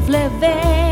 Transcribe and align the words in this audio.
la 0.00 0.91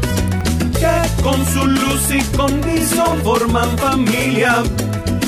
que 0.81 1.21
con 1.21 1.45
su 1.45 1.63
luz 1.65 2.09
y 2.09 2.21
condición 2.35 3.21
forman 3.23 3.77
familia, 3.77 4.63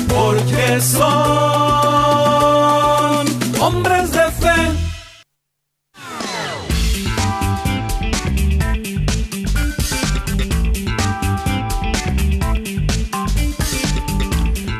porque 0.08 0.80
son 0.80 1.04
hombres 3.60 4.10
de 4.10 4.30
fe 4.42 4.72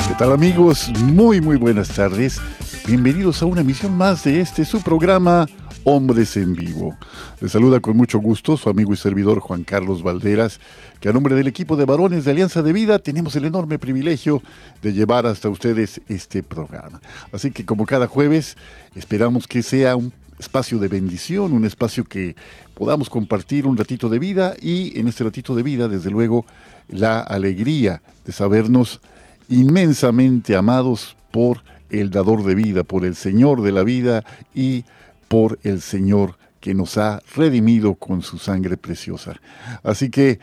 ¿Qué 0.09 0.15
tal 0.19 0.33
amigos? 0.33 0.91
Muy 1.01 1.41
muy 1.41 1.57
buenas 1.57 1.89
tardes. 1.89 2.41
Bienvenidos 2.87 3.43
a 3.43 3.47
una 3.47 3.61
emisión 3.61 3.97
más 3.97 4.25
de 4.25 4.41
este 4.41 4.65
su 4.65 4.83
programa 4.83 5.47
Hombres 5.87 6.39
en 6.39 6.55
Vivo. 6.55 6.97
Les 7.43 7.53
saluda 7.53 7.79
con 7.81 7.95
mucho 7.95 8.19
gusto 8.19 8.57
su 8.57 8.71
amigo 8.71 8.95
y 8.95 8.97
servidor 8.97 9.41
Juan 9.41 9.65
Carlos 9.65 10.03
Valderas, 10.03 10.59
que 10.99 11.11
a 11.11 11.13
nombre 11.13 11.35
del 11.35 11.47
equipo 11.47 11.77
de 11.77 11.85
varones 11.85 12.25
de 12.25 12.31
Alianza 12.31 12.63
de 12.63 12.73
Vida 12.73 12.99
tenemos 12.99 13.37
el 13.37 13.45
enorme 13.45 13.79
privilegio 13.79 14.43
de 14.81 14.95
llevar 14.95 15.27
hasta 15.27 15.51
ustedes 15.51 16.01
este 16.09 16.43
programa. 16.43 17.03
Así 17.33 17.51
que 17.51 17.67
como 17.67 17.85
cada 17.85 18.07
jueves, 18.07 18.57
esperamos 18.95 19.47
que 19.47 19.63
sea 19.63 19.95
un 19.95 20.11
espacio 20.39 20.79
de 20.79 20.89
bendición, 20.89 21.53
un 21.53 21.67
espacio 21.67 22.05
que 22.05 22.35
podamos 22.73 23.11
compartir 23.11 23.67
un 23.67 23.77
ratito 23.77 24.09
de 24.09 24.19
vida 24.19 24.55
y 24.61 24.99
en 24.99 25.07
este 25.07 25.23
ratito 25.23 25.55
de 25.55 25.63
vida, 25.63 25.87
desde 25.87 26.11
luego, 26.11 26.47
la 26.89 27.21
alegría 27.21 28.01
de 28.25 28.33
sabernos 28.33 29.03
inmensamente 29.51 30.57
amados 30.57 31.15
por 31.31 31.63
el 31.91 32.09
dador 32.11 32.43
de 32.43 32.55
vida, 32.55 32.85
por 32.85 33.05
el 33.05 33.15
Señor 33.15 33.61
de 33.61 33.73
la 33.73 33.85
vida 33.85 34.25
y 34.55 34.85
por 35.29 35.59
el 35.63 35.81
Señor 35.81 36.37
que 36.61 36.75
nos 36.75 36.97
ha 36.97 37.21
redimido 37.35 37.95
con 37.95 38.23
su 38.23 38.39
sangre 38.39 38.77
preciosa. 38.77 39.35
Así 39.83 40.11
que 40.11 40.39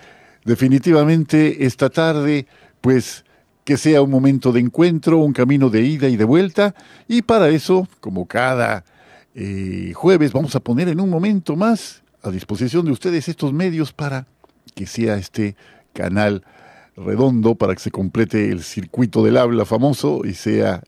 definitivamente 0.45 1.65
esta 1.65 1.89
tarde, 1.89 2.45
pues 2.79 3.25
que 3.63 3.77
sea 3.77 4.02
un 4.02 4.11
momento 4.11 4.52
de 4.52 4.59
encuentro, 4.59 5.19
un 5.19 5.33
camino 5.33 5.69
de 5.69 5.81
ida 5.81 6.07
y 6.09 6.17
de 6.17 6.23
vuelta, 6.23 6.75
y 7.07 7.21
para 7.21 7.49
eso, 7.49 7.87
como 7.99 8.27
cada 8.27 8.83
eh, 9.33 9.93
jueves, 9.95 10.33
vamos 10.33 10.55
a 10.55 10.59
poner 10.59 10.89
en 10.89 10.99
un 10.99 11.09
momento 11.09 11.55
más 11.55 12.03
a 12.23 12.29
disposición 12.29 12.85
de 12.85 12.91
ustedes 12.91 13.27
estos 13.27 13.53
medios 13.53 13.93
para 13.93 14.27
que 14.75 14.85
sea 14.85 15.15
este 15.15 15.55
canal 15.93 16.43
redondo 16.95 17.55
para 17.55 17.73
que 17.73 17.81
se 17.81 17.91
complete 17.91 18.49
el 18.49 18.63
circuito 18.63 19.23
del 19.23 19.37
habla 19.37 19.65
famoso 19.65 20.21
y 20.23 20.33
sea 20.33 20.83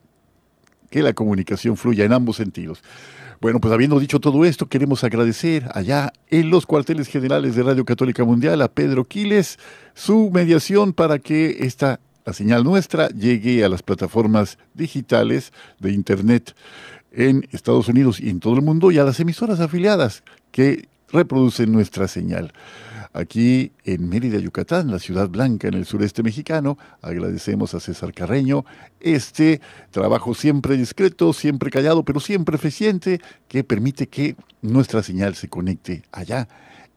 que 0.90 1.02
la 1.02 1.14
comunicación 1.14 1.78
fluya 1.78 2.06
en 2.06 2.14
ambos 2.14 2.38
sentidos. 2.38 2.84
Bueno, 3.44 3.60
pues 3.60 3.74
habiendo 3.74 4.00
dicho 4.00 4.22
todo 4.22 4.46
esto, 4.46 4.68
queremos 4.68 5.04
agradecer 5.04 5.70
allá 5.74 6.14
en 6.30 6.50
los 6.50 6.66
cuarteles 6.66 7.10
generales 7.10 7.58
de 7.58 7.64
Radio 7.64 7.84
Católica 7.84 8.24
Mundial 8.24 8.62
a 8.62 8.70
Pedro 8.70 9.04
Quiles 9.04 9.60
su 9.94 10.32
mediación 10.32 10.94
para 10.94 11.20
que 11.20 11.58
esta, 11.60 12.00
la 12.26 12.32
señal 12.32 12.64
nuestra, 12.64 13.10
llegue 13.10 13.66
a 13.66 13.68
las 13.68 13.84
plataformas 13.84 14.58
digitales 14.74 15.52
de 15.80 15.92
Internet 15.92 16.56
en 17.12 17.46
Estados 17.52 17.90
Unidos 17.90 18.22
y 18.22 18.30
en 18.30 18.40
todo 18.40 18.56
el 18.56 18.62
mundo 18.62 18.92
y 18.92 18.98
a 18.98 19.04
las 19.04 19.20
emisoras 19.20 19.60
afiliadas 19.60 20.24
que 20.54 20.88
reproducen 21.12 21.70
nuestra 21.70 22.08
señal 22.08 22.54
aquí 23.14 23.72
en 23.86 24.10
Mérida, 24.10 24.40
Yucatán, 24.40 24.92
la 24.92 25.00
ciudad 25.00 25.30
blanca 25.30 25.68
en 25.68 25.76
el 25.76 25.86
sureste 25.86 26.24
mexicano. 26.24 26.78
Agradecemos 27.02 27.74
a 27.74 27.80
César 27.80 28.14
Carreño 28.14 28.66
este 29.00 29.62
trabajo 29.92 30.34
siempre 30.34 30.76
discreto, 30.76 31.32
siempre 31.32 31.70
callado, 31.70 32.04
pero 32.04 32.20
siempre 32.20 32.56
eficiente, 32.56 33.22
que 33.48 33.64
permite 33.64 34.08
que 34.08 34.36
nuestra 34.62 35.04
señal 35.04 35.36
se 35.36 35.48
conecte 35.48 36.04
allá 36.12 36.48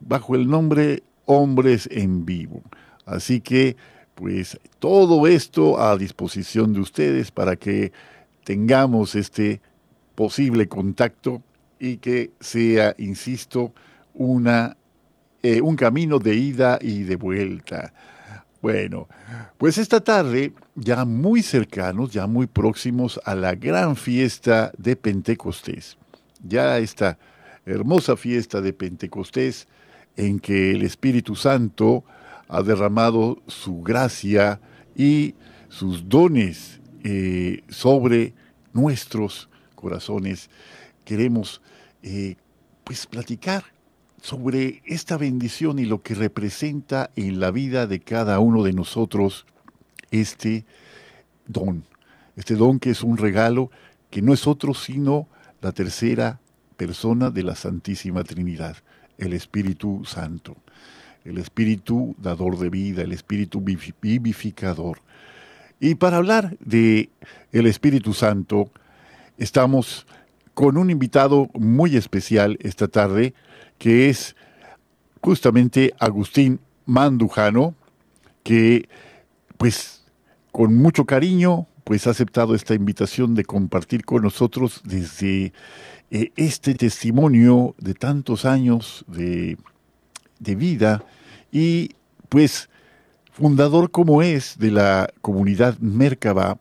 bajo 0.00 0.34
el 0.34 0.48
nombre 0.48 1.04
Hombres 1.26 1.88
en 1.92 2.24
Vivo. 2.24 2.62
Así 3.06 3.40
que, 3.40 3.76
pues 4.14 4.58
todo 4.78 5.26
esto 5.26 5.80
a 5.80 5.96
disposición 5.96 6.72
de 6.72 6.80
ustedes 6.80 7.30
para 7.30 7.56
que 7.56 7.92
tengamos 8.44 9.14
este 9.14 9.60
posible 10.14 10.68
contacto 10.68 11.42
y 11.78 11.96
que 11.96 12.30
sea, 12.40 12.94
insisto, 12.98 13.72
una, 14.14 14.76
eh, 15.42 15.60
un 15.60 15.76
camino 15.76 16.18
de 16.18 16.36
ida 16.36 16.78
y 16.80 17.02
de 17.02 17.16
vuelta. 17.16 17.92
Bueno, 18.64 19.08
pues 19.58 19.76
esta 19.76 20.00
tarde, 20.00 20.54
ya 20.74 21.04
muy 21.04 21.42
cercanos, 21.42 22.12
ya 22.12 22.26
muy 22.26 22.46
próximos 22.46 23.20
a 23.26 23.34
la 23.34 23.54
gran 23.54 23.94
fiesta 23.94 24.72
de 24.78 24.96
Pentecostés, 24.96 25.98
ya 26.42 26.78
esta 26.78 27.18
hermosa 27.66 28.16
fiesta 28.16 28.62
de 28.62 28.72
Pentecostés 28.72 29.68
en 30.16 30.40
que 30.40 30.70
el 30.70 30.80
Espíritu 30.80 31.36
Santo 31.36 32.04
ha 32.48 32.62
derramado 32.62 33.42
su 33.48 33.82
gracia 33.82 34.62
y 34.96 35.34
sus 35.68 36.08
dones 36.08 36.80
eh, 37.02 37.64
sobre 37.68 38.32
nuestros 38.72 39.50
corazones. 39.74 40.48
Queremos 41.04 41.60
eh, 42.02 42.36
pues 42.82 43.06
platicar 43.06 43.73
sobre 44.24 44.80
esta 44.86 45.18
bendición 45.18 45.78
y 45.78 45.84
lo 45.84 46.00
que 46.00 46.14
representa 46.14 47.10
en 47.14 47.40
la 47.40 47.50
vida 47.50 47.86
de 47.86 48.00
cada 48.00 48.38
uno 48.38 48.62
de 48.62 48.72
nosotros 48.72 49.44
este 50.10 50.64
don. 51.46 51.84
Este 52.34 52.54
don 52.54 52.80
que 52.80 52.88
es 52.88 53.02
un 53.02 53.18
regalo 53.18 53.70
que 54.08 54.22
no 54.22 54.32
es 54.32 54.46
otro 54.46 54.72
sino 54.72 55.28
la 55.60 55.72
tercera 55.72 56.40
persona 56.78 57.30
de 57.30 57.42
la 57.42 57.54
Santísima 57.54 58.24
Trinidad, 58.24 58.78
el 59.18 59.34
Espíritu 59.34 60.06
Santo, 60.06 60.56
el 61.26 61.36
Espíritu 61.36 62.16
dador 62.16 62.58
de 62.58 62.70
vida, 62.70 63.02
el 63.02 63.12
Espíritu 63.12 63.60
vivificador. 63.60 65.00
Y 65.80 65.96
para 65.96 66.16
hablar 66.16 66.56
de 66.60 67.10
el 67.52 67.66
Espíritu 67.66 68.14
Santo, 68.14 68.70
estamos 69.36 70.06
con 70.54 70.78
un 70.78 70.88
invitado 70.88 71.50
muy 71.52 71.94
especial 71.94 72.56
esta 72.62 72.88
tarde, 72.88 73.34
que 73.78 74.08
es 74.08 74.36
justamente 75.20 75.94
Agustín 75.98 76.60
Mandujano, 76.86 77.74
que 78.42 78.88
pues 79.56 80.04
con 80.52 80.76
mucho 80.76 81.04
cariño 81.04 81.66
pues 81.84 82.06
ha 82.06 82.10
aceptado 82.10 82.54
esta 82.54 82.74
invitación 82.74 83.34
de 83.34 83.44
compartir 83.44 84.04
con 84.04 84.22
nosotros 84.22 84.80
desde 84.84 85.52
eh, 86.10 86.32
este 86.36 86.74
testimonio 86.74 87.74
de 87.78 87.94
tantos 87.94 88.44
años 88.44 89.04
de, 89.08 89.56
vida 90.40 91.02
y 91.50 91.90
pues 92.28 92.68
fundador 93.32 93.90
como 93.90 94.22
es 94.22 94.58
de 94.58 94.70
la 94.70 95.10
comunidad 95.22 95.78
Merkaba, 95.78 96.58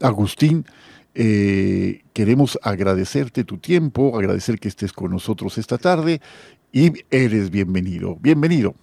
Agustín, 0.00 0.66
eh, 1.14 2.02
queremos 2.18 2.58
agradecerte 2.64 3.44
tu 3.44 3.58
tiempo, 3.58 4.18
agradecer 4.18 4.58
que 4.58 4.66
estés 4.66 4.92
con 4.92 5.12
nosotros 5.12 5.56
esta 5.56 5.78
tarde 5.78 6.18
y 6.72 6.90
eres 7.12 7.48
bienvenido. 7.48 8.16
Bienvenido. 8.18 8.74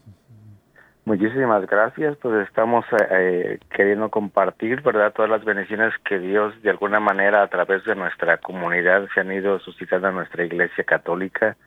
Muchísimas 1.04 1.68
gracias, 1.68 2.16
pues 2.22 2.48
estamos 2.48 2.86
eh, 2.94 3.08
eh, 3.12 3.60
queriendo 3.76 4.08
compartir, 4.10 4.82
¿verdad? 4.84 5.12
Todas 5.12 5.30
las 5.30 5.44
bendiciones 5.44 5.94
que 6.08 6.18
Dios 6.18 6.54
de 6.62 6.70
alguna 6.70 7.02
manera 7.02 7.44
a 7.44 7.50
través 7.50 7.84
de 7.84 7.94
nuestra 7.96 8.38
comunidad 8.38 9.06
se 9.14 9.20
han 9.20 9.34
ido 9.34 9.60
suscitando 9.60 10.08
en 10.08 10.16
nuestra 10.16 10.46
iglesia 10.46 10.86
católica 10.86 11.58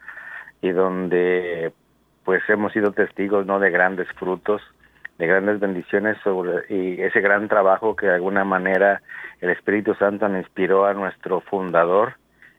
y 0.62 0.70
donde 0.70 1.70
pues 2.24 2.40
hemos 2.48 2.72
sido 2.72 2.92
testigos, 2.92 3.44
¿no? 3.44 3.60
De 3.60 3.68
grandes 3.68 4.08
frutos, 4.18 4.62
de 5.18 5.26
grandes 5.26 5.60
bendiciones 5.60 6.16
sobre, 6.22 6.64
y 6.68 7.00
ese 7.02 7.20
gran 7.20 7.48
trabajo 7.48 7.96
que 7.96 8.06
de 8.06 8.14
alguna 8.14 8.44
manera 8.44 9.02
el 9.40 9.50
Espíritu 9.50 9.94
Santo 9.94 10.28
nos 10.28 10.38
inspiró 10.38 10.86
a 10.86 10.94
nuestro 10.94 11.40
fundador, 11.40 12.14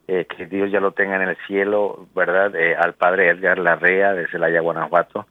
eh, 0.07 0.25
que 0.25 0.45
Dios 0.45 0.71
ya 0.71 0.79
lo 0.79 0.91
tenga 0.91 1.15
en 1.15 1.29
el 1.29 1.37
cielo, 1.47 2.07
¿verdad? 2.15 2.53
al 2.79 2.93
Padre 2.93 3.29
Edgar 3.29 3.59
Larrea 3.59 4.13
de 4.13 4.27
Celaya, 4.27 4.61
Guanajuato 4.61 5.25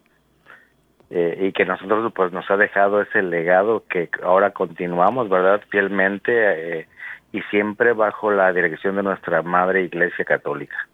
eh, 1.09 1.47
y 1.47 1.51
que 1.53 1.65
nosotros 1.65 2.11
pues 2.15 2.31
nos 2.31 2.49
ha 2.51 2.57
dejado 2.57 3.01
ese 3.01 3.23
legado 3.23 3.83
que 3.89 4.09
ahora 4.23 4.51
continuamos, 4.51 5.27
¿verdad? 5.27 5.61
Fielmente 5.69 6.79
eh, 6.79 6.87
y 7.31 7.41
siempre 7.49 7.93
bajo 7.93 8.31
la 8.31 8.53
dirección 8.53 8.95
de 8.95 9.03
nuestra 9.03 9.41
Madre 9.41 9.83
Iglesia 9.83 10.23
Católica. 10.23 10.87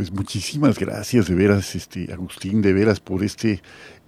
Pues 0.00 0.12
muchísimas 0.12 0.78
gracias 0.78 1.28
de 1.28 1.34
veras, 1.34 1.74
este 1.74 2.10
Agustín, 2.10 2.62
de 2.62 2.72
veras 2.72 3.00
por 3.00 3.22
este 3.22 3.60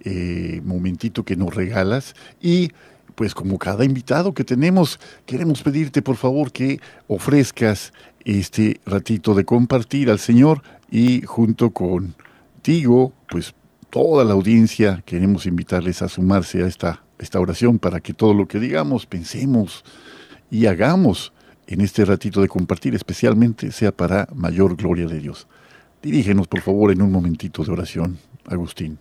eh, 0.03 0.59
momentito 0.65 1.23
que 1.23 1.35
nos 1.35 1.53
regalas 1.53 2.15
y 2.41 2.71
pues 3.13 3.35
como 3.35 3.59
cada 3.59 3.85
invitado 3.85 4.33
que 4.33 4.43
tenemos, 4.43 4.99
queremos 5.27 5.61
pedirte 5.61 6.01
por 6.01 6.15
favor 6.15 6.51
que 6.51 6.79
ofrezcas 7.05 7.93
este 8.25 8.81
ratito 8.87 9.35
de 9.35 9.45
compartir 9.45 10.09
al 10.09 10.17
Señor 10.17 10.63
y 10.89 11.21
junto 11.27 11.69
contigo, 11.69 13.13
pues 13.29 13.53
toda 13.91 14.25
la 14.25 14.33
audiencia, 14.33 15.03
queremos 15.05 15.45
invitarles 15.45 16.01
a 16.01 16.09
sumarse 16.09 16.63
a 16.63 16.65
esta, 16.65 17.03
esta 17.19 17.39
oración 17.39 17.77
para 17.77 17.99
que 17.99 18.15
todo 18.15 18.33
lo 18.33 18.47
que 18.47 18.59
digamos, 18.59 19.05
pensemos 19.05 19.85
y 20.49 20.65
hagamos 20.65 21.33
en 21.67 21.81
este 21.81 22.03
ratito 22.03 22.41
de 22.41 22.47
compartir 22.47 22.95
especialmente 22.95 23.71
sea 23.71 23.91
para 23.91 24.27
mayor 24.33 24.75
gloria 24.75 25.05
de 25.05 25.19
Dios. 25.19 25.47
Dirígenos, 26.03 26.49
por 26.49 26.59
favor, 26.59 26.91
en 26.91 27.01
un 27.01 27.13
momentito 27.13 27.63
de 27.63 27.71
oración, 27.71 28.17
Agustín. 28.51 28.99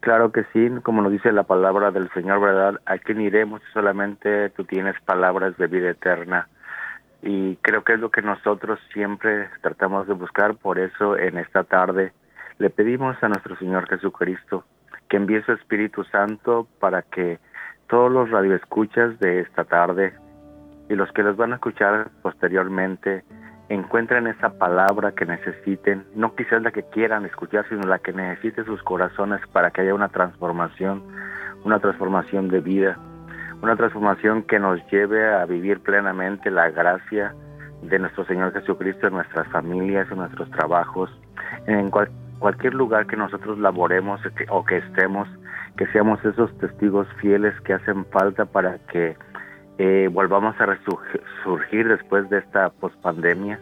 Claro, 0.00 0.32
que 0.32 0.44
sí, 0.52 0.68
como 0.82 1.00
nos 1.00 1.12
dice 1.12 1.30
la 1.30 1.44
palabra 1.44 1.92
del 1.92 2.10
Señor, 2.12 2.40
¿verdad? 2.40 2.80
¿A 2.86 2.98
quién 2.98 3.20
iremos 3.20 3.62
solamente 3.72 4.50
tú 4.50 4.64
tienes 4.64 5.00
palabras 5.02 5.56
de 5.58 5.68
vida 5.68 5.90
eterna? 5.90 6.48
Y 7.22 7.54
creo 7.56 7.84
que 7.84 7.92
es 7.92 8.00
lo 8.00 8.10
que 8.10 8.22
nosotros 8.22 8.80
siempre 8.92 9.48
tratamos 9.62 10.08
de 10.08 10.14
buscar, 10.14 10.56
por 10.56 10.80
eso 10.80 11.16
en 11.16 11.38
esta 11.38 11.62
tarde 11.62 12.12
le 12.58 12.70
pedimos 12.70 13.16
a 13.22 13.28
nuestro 13.28 13.56
Señor 13.56 13.88
Jesucristo 13.88 14.64
que 15.08 15.18
envíe 15.18 15.42
su 15.42 15.52
Espíritu 15.52 16.02
Santo 16.04 16.66
para 16.80 17.02
que 17.02 17.38
todos 17.88 18.10
los 18.10 18.28
radioescuchas 18.28 19.20
de 19.20 19.40
esta 19.40 19.64
tarde 19.64 20.14
y 20.88 20.94
los 20.94 21.12
que 21.12 21.22
los 21.22 21.36
van 21.36 21.52
a 21.52 21.56
escuchar 21.56 22.10
posteriormente 22.22 23.22
encuentren 23.68 24.26
esa 24.26 24.50
palabra 24.58 25.12
que 25.12 25.26
necesiten, 25.26 26.06
no 26.14 26.34
quizás 26.34 26.62
la 26.62 26.70
que 26.70 26.82
quieran 26.84 27.26
escuchar, 27.26 27.66
sino 27.68 27.82
la 27.82 27.98
que 27.98 28.12
necesiten 28.12 28.64
sus 28.64 28.82
corazones 28.82 29.40
para 29.52 29.70
que 29.70 29.82
haya 29.82 29.94
una 29.94 30.08
transformación, 30.08 31.02
una 31.64 31.78
transformación 31.78 32.48
de 32.48 32.60
vida, 32.60 32.98
una 33.62 33.76
transformación 33.76 34.42
que 34.44 34.58
nos 34.58 34.80
lleve 34.90 35.34
a 35.34 35.44
vivir 35.44 35.80
plenamente 35.80 36.50
la 36.50 36.70
gracia 36.70 37.34
de 37.82 37.98
nuestro 37.98 38.24
Señor 38.24 38.52
Jesucristo 38.52 39.06
en 39.06 39.14
nuestras 39.14 39.46
familias, 39.48 40.10
en 40.10 40.18
nuestros 40.18 40.50
trabajos, 40.50 41.10
en 41.66 41.90
cualquier 41.90 42.28
cualquier 42.38 42.74
lugar 42.74 43.06
que 43.06 43.16
nosotros 43.16 43.58
laboremos 43.58 44.20
o 44.50 44.64
que 44.64 44.78
estemos, 44.78 45.28
que 45.76 45.86
seamos 45.88 46.24
esos 46.24 46.56
testigos 46.58 47.06
fieles 47.20 47.58
que 47.62 47.74
hacen 47.74 48.04
falta 48.06 48.44
para 48.44 48.78
que 48.90 49.16
eh, 49.78 50.08
volvamos 50.12 50.60
a 50.60 50.66
resurgir 50.66 51.88
después 51.88 52.28
de 52.30 52.38
esta 52.38 52.70
pospandemia, 52.70 53.58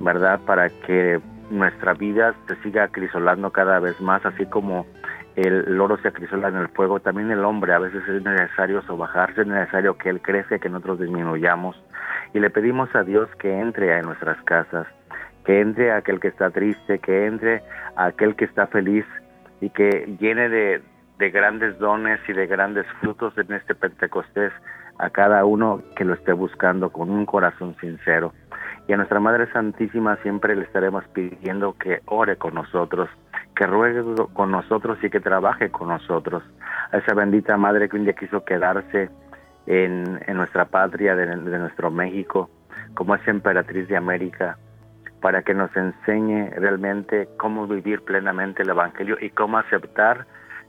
¿verdad? 0.00 0.40
Para 0.46 0.68
que 0.68 1.20
nuestra 1.50 1.94
vida 1.94 2.34
se 2.46 2.56
siga 2.62 2.84
acrisolando 2.84 3.50
cada 3.50 3.80
vez 3.80 4.00
más, 4.00 4.24
así 4.26 4.44
como 4.46 4.86
el 5.36 5.80
oro 5.80 5.96
se 5.98 6.08
acrisola 6.08 6.48
en 6.48 6.56
el 6.56 6.68
fuego, 6.68 6.98
también 6.98 7.30
el 7.30 7.44
hombre 7.44 7.72
a 7.72 7.78
veces 7.78 8.02
es 8.08 8.22
necesario 8.22 8.82
sobajarse, 8.82 9.42
es 9.42 9.46
necesario 9.46 9.96
que 9.96 10.08
él 10.08 10.20
crece, 10.20 10.58
que 10.58 10.68
nosotros 10.68 10.98
disminuyamos. 10.98 11.80
Y 12.34 12.40
le 12.40 12.50
pedimos 12.50 12.92
a 12.96 13.04
Dios 13.04 13.28
que 13.38 13.60
entre 13.60 13.96
en 13.96 14.06
nuestras 14.06 14.42
casas, 14.42 14.88
que 15.44 15.60
entre 15.60 15.92
aquel 15.92 16.18
que 16.18 16.28
está 16.28 16.50
triste, 16.50 16.98
que 16.98 17.26
entre 17.26 17.62
aquel 17.96 18.34
que 18.34 18.46
está 18.46 18.66
feliz 18.66 19.06
y 19.60 19.70
que 19.70 20.16
llene 20.18 20.48
de, 20.48 20.82
grandes 21.30 21.78
dones 21.78 22.20
y 22.28 22.32
de 22.32 22.46
grandes 22.46 22.86
frutos 23.00 23.36
en 23.38 23.52
este 23.52 23.74
Pentecostés 23.74 24.52
a 24.98 25.10
cada 25.10 25.44
uno 25.44 25.82
que 25.96 26.04
lo 26.04 26.14
esté 26.14 26.32
buscando 26.32 26.90
con 26.90 27.10
un 27.10 27.24
corazón 27.24 27.76
sincero. 27.80 28.32
Y 28.86 28.92
a 28.92 28.96
nuestra 28.96 29.20
Madre 29.20 29.50
Santísima 29.52 30.16
siempre 30.22 30.56
le 30.56 30.64
estaremos 30.64 31.04
pidiendo 31.12 31.74
que 31.74 32.00
ore 32.06 32.36
con 32.36 32.54
nosotros, 32.54 33.08
que 33.54 33.66
ruegue 33.66 34.02
con 34.32 34.50
nosotros 34.50 34.98
y 35.02 35.10
que 35.10 35.20
trabaje 35.20 35.70
con 35.70 35.88
nosotros. 35.88 36.42
A 36.90 36.98
esa 36.98 37.14
bendita 37.14 37.56
Madre 37.56 37.88
que 37.88 37.96
un 37.96 38.04
día 38.04 38.14
quiso 38.14 38.44
quedarse 38.44 39.10
en, 39.66 40.18
nuestra 40.34 40.64
patria, 40.64 41.14
de, 41.14 41.26
de 41.26 41.58
nuestro 41.58 41.90
México, 41.90 42.48
como 42.94 43.14
es 43.14 43.28
emperatriz 43.28 43.86
de 43.88 43.96
América, 43.96 44.56
para 45.20 45.42
que 45.42 45.52
nos 45.52 45.74
enseñe 45.76 46.50
realmente 46.56 47.28
cómo 47.36 47.66
vivir 47.66 48.02
plenamente 48.02 48.62
el 48.62 48.70
Evangelio 48.70 49.18
y 49.20 49.30
cómo 49.30 49.58
aceptar 49.58 50.26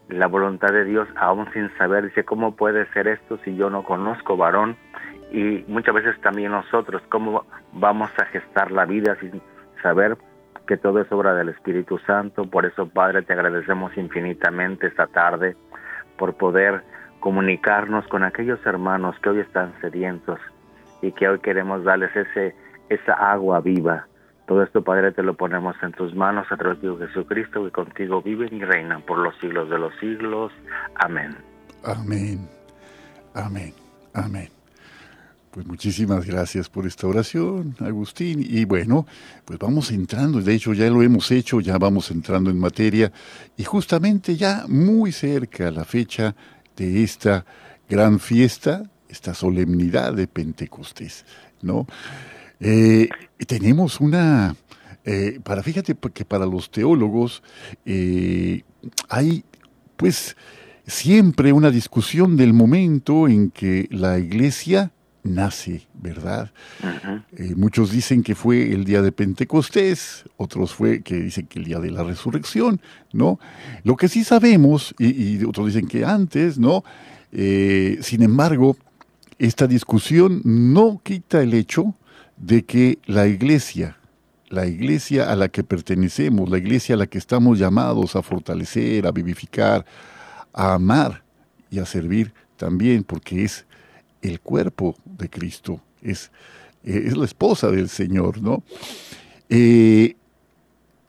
la 0.10 0.28
voluntad 0.28 0.72
de 0.74 0.86
Dios 0.86 1.08
aún 1.16 1.48
sin 1.54 1.70
saber, 1.78 2.06
dice, 2.06 2.26
¿cómo 2.26 2.56
puede 2.56 2.86
ser 2.94 3.08
esto 3.08 3.38
si 3.46 3.56
yo 3.56 3.70
no 3.70 3.84
conozco 3.84 4.38
varón? 4.38 4.76
Y 5.32 5.64
muchas 5.68 5.94
veces 5.94 6.20
también 6.22 6.52
nosotros, 6.52 7.02
¿cómo 7.10 7.46
vamos 7.74 8.10
a 8.18 8.26
gestar 8.26 8.72
la 8.72 8.86
vida 8.86 9.16
sin 9.20 9.42
saber 9.84 10.18
que 10.68 10.78
todo 10.78 11.00
es 11.00 11.12
obra 11.12 11.36
del 11.36 11.50
Espíritu 11.50 12.00
Santo? 12.00 12.46
Por 12.46 12.66
eso, 12.66 12.90
Padre, 12.90 13.22
te 13.22 13.34
agradecemos 13.34 13.96
infinitamente 13.98 14.88
esta 14.88 15.06
tarde 15.08 15.56
por 16.18 16.36
poder 16.36 16.84
comunicarnos 17.20 18.08
con 18.08 18.24
aquellos 18.24 18.66
hermanos 18.66 19.16
que 19.22 19.30
hoy 19.30 19.40
están 19.40 19.74
sedientos 19.82 20.40
y 21.02 21.12
que 21.12 21.28
hoy 21.30 21.40
queremos 21.40 21.84
darles 21.84 22.16
ese, 22.16 22.56
esa 22.90 23.14
agua 23.14 23.62
viva 23.62 24.09
todo 24.50 24.64
esto, 24.64 24.84
Padre, 24.84 25.12
te 25.12 25.22
lo 25.22 25.36
ponemos 25.36 25.76
en 25.84 25.92
tus 25.92 26.16
manos 26.16 26.48
a 26.50 26.58
través 26.58 26.82
de 26.82 27.06
Jesucristo, 27.06 27.64
que 27.64 27.70
contigo 27.70 28.20
viven 28.24 28.52
y 28.56 28.66
reinan 28.66 29.04
por 29.04 29.20
los 29.20 29.38
siglos 29.40 29.70
de 29.70 29.78
los 29.78 29.94
siglos. 30.00 30.52
Amén. 30.96 31.38
Amén. 31.84 32.50
Amén. 33.36 33.76
Amén. 34.12 34.50
Pues 35.52 35.68
muchísimas 35.68 36.26
gracias 36.26 36.68
por 36.68 36.88
esta 36.88 37.06
oración, 37.06 37.76
Agustín. 37.80 38.44
Y 38.44 38.66
bueno, 38.66 39.06
pues 39.46 39.60
vamos 39.60 39.92
entrando, 39.92 40.42
de 40.42 40.56
hecho 40.56 40.74
ya 40.74 40.90
lo 40.90 41.04
hemos 41.04 41.30
hecho, 41.30 41.60
ya 41.60 41.78
vamos 41.78 42.10
entrando 42.10 42.50
en 42.50 42.58
materia 42.58 43.12
y 43.56 43.64
justamente 43.64 44.36
ya 44.36 44.64
muy 44.68 45.12
cerca 45.12 45.70
la 45.70 45.86
fecha 45.86 46.34
de 46.76 47.04
esta 47.04 47.46
gran 47.88 48.18
fiesta, 48.20 48.82
esta 49.08 49.36
solemnidad 49.36 50.16
de 50.16 50.26
Pentecostés, 50.26 51.24
¿no? 51.62 51.86
Eh, 52.60 53.10
tenemos 53.46 54.00
una, 54.00 54.56
eh, 55.06 55.40
para 55.44 55.64
fíjate 55.64 55.96
que 56.14 56.26
para 56.26 56.46
los 56.46 56.72
teólogos 56.72 57.44
eh, 57.86 58.64
hay 59.10 59.44
pues 59.96 60.36
siempre 60.86 61.54
una 61.54 61.72
discusión 61.72 62.36
del 62.38 62.54
momento 62.54 63.28
en 63.28 63.52
que 63.52 63.88
la 63.92 64.18
iglesia 64.18 64.92
nace, 65.24 65.88
¿verdad? 65.94 66.52
Eh, 67.38 67.54
muchos 67.56 67.92
dicen 67.92 68.24
que 68.24 68.36
fue 68.36 68.72
el 68.72 68.86
día 68.86 69.02
de 69.02 69.12
Pentecostés, 69.12 70.24
otros 70.38 70.74
fue 70.74 71.02
que 71.02 71.16
dicen 71.16 71.48
que 71.48 71.60
el 71.60 71.66
día 71.66 71.80
de 71.80 71.92
la 71.92 72.04
resurrección, 72.04 72.82
¿no? 73.14 73.40
Lo 73.84 73.96
que 73.96 74.08
sí 74.08 74.24
sabemos, 74.24 74.96
y, 74.98 75.44
otros 75.44 75.68
dicen 75.68 75.88
que 75.88 76.06
antes, 76.06 76.58
¿no? 76.58 76.84
Eh, 77.32 78.00
sin 78.02 78.24
embargo, 78.24 78.78
esta 79.38 79.68
discusión 79.68 80.42
no 80.44 81.02
quita 81.04 81.42
el 81.42 81.54
hecho 81.54 81.96
de 82.40 82.64
que 82.64 82.98
la 83.06 83.28
iglesia, 83.28 83.98
la 84.48 84.66
iglesia 84.66 85.32
a 85.32 85.36
la 85.36 85.50
que 85.50 85.64
pertenecemos, 85.64 86.50
la 86.50 86.58
iglesia 86.58 86.96
a 86.96 86.98
la 86.98 87.08
que 87.08 87.18
estamos 87.18 87.60
llamados 87.60 88.16
a 88.16 88.24
fortalecer, 88.24 89.06
a 89.06 89.12
vivificar, 89.12 89.86
a 90.54 90.74
amar 90.74 91.22
y 91.70 91.80
a 91.80 91.86
servir 91.86 92.34
también, 92.58 93.04
porque 93.04 93.44
es 93.44 93.66
el 94.22 94.40
cuerpo 94.40 94.96
de 95.06 95.30
Cristo, 95.30 95.82
es, 96.02 96.32
es 96.84 97.16
la 97.16 97.26
esposa 97.26 97.70
del 97.70 97.90
Señor, 97.90 98.42
¿no? 98.42 98.64
Eh, 99.50 100.16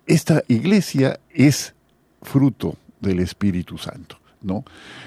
esta 0.06 0.42
iglesia 0.48 1.20
es 1.30 1.74
fruto 2.22 2.76
del 3.00 3.20
Espíritu 3.20 3.78
Santo, 3.78 4.18
¿no? 4.42 4.64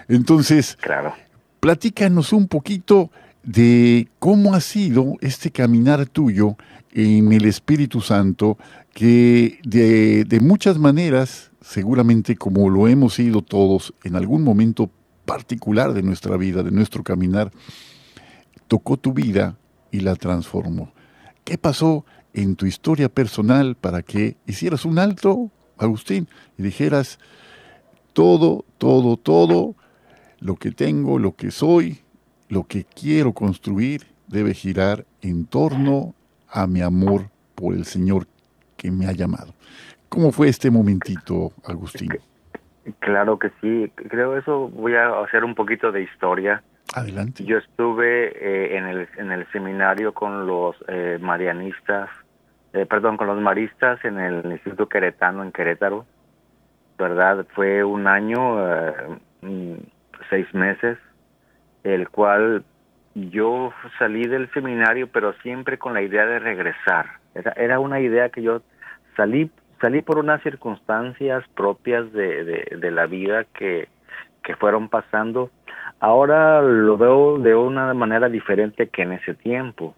Entonces, 0.08 0.78
claro. 0.80 1.14
platícanos 1.60 2.32
un 2.34 2.48
poquito 2.48 3.12
de 3.44 4.10
cómo 4.20 4.54
ha 4.54 4.62
sido 4.62 5.16
este 5.22 5.52
caminar 5.52 6.06
tuyo 6.08 6.56
en 6.92 7.34
el 7.34 7.46
Espíritu 7.46 8.02
Santo, 8.02 8.58
que 8.94 9.60
de, 9.64 10.26
de 10.26 10.40
muchas 10.40 10.78
maneras, 10.78 11.52
seguramente 11.62 12.36
como 12.36 12.70
lo 12.70 12.88
hemos 12.88 13.16
sido 13.16 13.42
todos 13.42 13.94
en 14.04 14.16
algún 14.16 14.44
momento 14.44 14.90
particular 15.26 15.94
de 15.94 16.04
nuestra 16.04 16.38
vida, 16.38 16.64
de 16.64 16.72
nuestro 16.72 17.04
caminar, 17.04 17.52
tocó 18.68 18.98
tu 18.98 19.14
vida 19.14 19.58
y 19.92 20.02
la 20.02 20.16
transformó. 20.16 20.94
¿Qué 21.44 21.58
pasó 21.58 22.06
en 22.34 22.56
tu 22.56 22.66
historia 22.66 23.10
personal 23.10 23.76
para 23.76 24.02
que 24.02 24.38
hicieras 24.48 24.86
un 24.86 25.00
alto, 25.00 25.52
Agustín, 25.78 26.28
y 26.58 26.64
dijeras, 26.64 27.20
todo, 28.14 28.66
todo, 28.78 29.18
todo, 29.18 29.76
lo 30.40 30.56
que 30.56 30.72
tengo, 30.72 31.20
lo 31.20 31.36
que 31.36 31.52
soy, 31.52 32.03
lo 32.50 32.64
que 32.64 32.86
quiero 32.86 33.34
construir, 33.34 34.02
debe 34.28 34.54
girar 34.54 35.06
en 35.22 35.46
torno 35.46 36.14
a 36.50 36.68
mi 36.68 36.82
amor 36.82 37.30
por 37.56 37.74
el 37.74 37.86
Señor 37.86 38.28
que 38.78 38.92
me 38.92 39.08
ha 39.08 39.12
llamado. 39.12 39.54
¿Cómo 40.10 40.32
fue 40.32 40.48
este 40.48 40.70
momentito, 40.70 41.52
Agustín? 41.66 42.10
Claro 43.00 43.40
que 43.40 43.50
sí, 43.62 43.92
creo 43.96 44.38
eso 44.38 44.68
voy 44.70 44.96
a 44.96 45.22
hacer 45.22 45.44
un 45.44 45.56
poquito 45.56 45.92
de 45.92 46.04
historia. 46.04 46.62
Adelante. 46.94 47.46
Yo 47.46 47.58
estuve 47.58 48.28
eh, 48.28 48.78
en, 48.78 48.86
el, 48.86 49.08
en 49.18 49.32
el 49.32 49.48
seminario 49.52 50.14
con 50.14 50.46
los 50.46 50.76
eh, 50.88 51.18
marianistas, 51.22 52.10
eh, 52.74 52.86
perdón, 52.86 53.18
con 53.18 53.28
los 53.28 53.40
maristas 53.40 54.04
en 54.04 54.20
el 54.20 54.52
Instituto 54.52 54.90
Queretano 54.90 55.44
en 55.44 55.52
Querétaro, 55.52 56.06
¿verdad? 56.98 57.48
Fue 57.56 57.84
un 57.84 58.06
año, 58.06 58.58
mm, 59.42 59.74
seis 60.30 60.54
meses, 60.54 60.98
el 61.84 62.10
cual 62.10 62.64
yo 63.16 63.74
salí 64.00 64.26
del 64.28 64.52
seminario, 64.52 65.08
pero 65.08 65.34
siempre 65.44 65.78
con 65.78 65.94
la 65.94 66.02
idea 66.02 66.26
de 66.26 66.40
regresar. 66.40 67.18
Era, 67.56 67.80
una 67.80 68.00
idea 68.00 68.30
que 68.30 68.42
yo 68.42 68.62
salí 69.16 69.50
salí 69.82 70.02
por 70.02 70.18
unas 70.18 70.42
circunstancias 70.44 71.44
propias 71.56 72.12
de, 72.14 72.46
de, 72.46 72.78
de 72.78 72.92
la 72.92 73.06
vida 73.06 73.44
que, 73.54 73.90
que 74.42 74.56
fueron 74.56 74.88
pasando 74.88 75.52
Ahora 76.00 76.62
lo 76.62 76.98
veo 76.98 77.38
de 77.40 77.56
una 77.56 77.94
manera 77.94 78.28
diferente 78.28 78.90
que 78.90 79.04
en 79.04 79.14
ese 79.14 79.34
tiempo. 79.36 79.96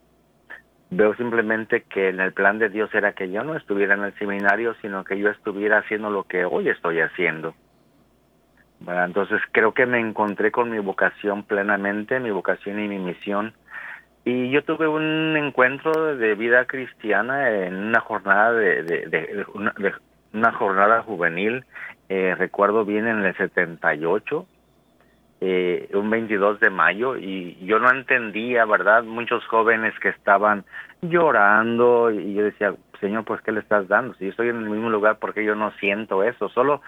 Veo 0.92 1.16
simplemente 1.16 1.82
que 1.82 2.10
en 2.10 2.20
el 2.20 2.32
plan 2.32 2.60
de 2.60 2.70
Dios 2.70 2.94
era 2.94 3.14
que 3.14 3.32
yo 3.32 3.44
no 3.44 3.56
estuviera 3.56 3.96
en 3.96 4.04
el 4.04 4.14
seminario, 4.20 4.76
sino 4.84 5.04
que 5.04 5.18
yo 5.18 5.30
estuviera 5.30 5.80
haciendo 5.80 6.12
lo 6.12 6.24
que 6.26 6.46
hoy 6.46 6.70
estoy 6.70 7.00
haciendo. 7.02 7.56
Entonces 8.88 9.42
creo 9.52 9.74
que 9.74 9.86
me 9.86 10.00
encontré 10.00 10.52
con 10.52 10.70
mi 10.70 10.80
vocación 10.80 11.44
plenamente, 11.44 12.20
mi 12.20 12.32
vocación 12.32 12.80
y 12.80 12.88
mi 12.88 13.00
misión. 13.00 13.54
Y 14.24 14.50
yo 14.50 14.64
tuve 14.64 14.88
un 14.88 15.38
encuentro 15.38 16.16
de 16.16 16.36
vida 16.36 16.66
cristiana 16.66 17.50
en 17.50 17.76
una 17.76 18.00
jornada 18.00 18.54
de, 18.54 19.46
una, 20.34 20.52
jornada 20.54 21.04
juvenil, 21.04 21.64
eh, 22.10 22.34
recuerdo 22.36 22.86
bien 22.86 23.08
en 23.08 23.24
el 23.24 23.38
78, 23.38 24.48
eh, 25.42 25.90
un 25.94 26.10
22 26.10 26.60
de 26.60 26.70
mayo 26.72 27.18
y 27.18 27.58
yo 27.66 27.78
no 27.78 27.92
entendía, 27.92 28.66
¿verdad? 28.66 29.04
Muchos 29.04 29.46
jóvenes 29.46 29.94
que 30.00 30.10
estaban 30.10 30.66
llorando 31.02 32.10
y 32.10 32.34
yo 32.34 32.46
decía, 32.46 32.74
Señor, 33.00 33.26
pues 33.26 33.42
¿qué 33.42 33.52
le 33.52 33.60
estás 33.60 33.88
dando? 33.88 34.16
Si 34.16 34.26
yo 34.26 34.32
estoy 34.32 34.50
en 34.50 34.58
el 34.58 34.70
mismo 34.70 34.90
lugar, 34.90 35.20
¿por 35.20 35.36
qué 35.36 35.46
yo 35.46 35.54
no 35.54 35.72
siento 35.74 36.24
eso? 36.24 36.50
Solo 36.50 36.82